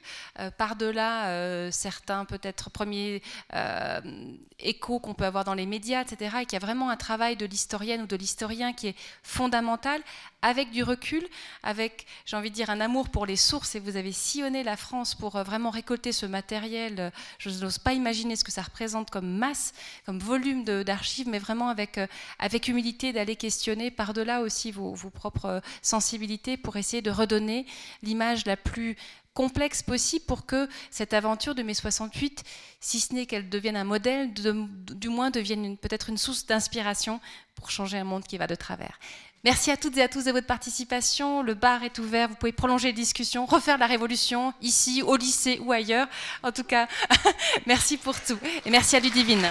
[0.58, 3.22] par-delà certains peut-être premiers
[4.58, 7.36] échos qu'on peut avoir dans les médias, etc., et qu'il y a vraiment un travail
[7.36, 10.02] de l'historienne ou de l'historien qui est fondamentale,
[10.42, 11.26] avec du recul,
[11.62, 13.74] avec, j'ai envie de dire, un amour pour les sources.
[13.74, 16.94] Et vous avez sillonné la France pour euh, vraiment récolter ce matériel.
[16.98, 19.72] Euh, je n'ose pas imaginer ce que ça représente comme masse,
[20.04, 22.06] comme volume d'archives, mais vraiment avec, euh,
[22.38, 27.66] avec humilité d'aller questionner par-delà aussi vos, vos propres sensibilités pour essayer de redonner
[28.02, 28.96] l'image la plus
[29.36, 32.42] complexe possible pour que cette aventure de mai 68,
[32.80, 37.20] si ce n'est qu'elle devienne un modèle, du moins devienne peut-être une source d'inspiration
[37.54, 38.98] pour changer un monde qui va de travers.
[39.44, 41.42] Merci à toutes et à tous de votre participation.
[41.42, 42.28] Le bar est ouvert.
[42.28, 46.08] Vous pouvez prolonger les discussions, refaire la révolution ici, au lycée ou ailleurs.
[46.42, 46.88] En tout cas,
[47.66, 48.38] merci pour tout.
[48.64, 49.46] Et merci à Ludivine.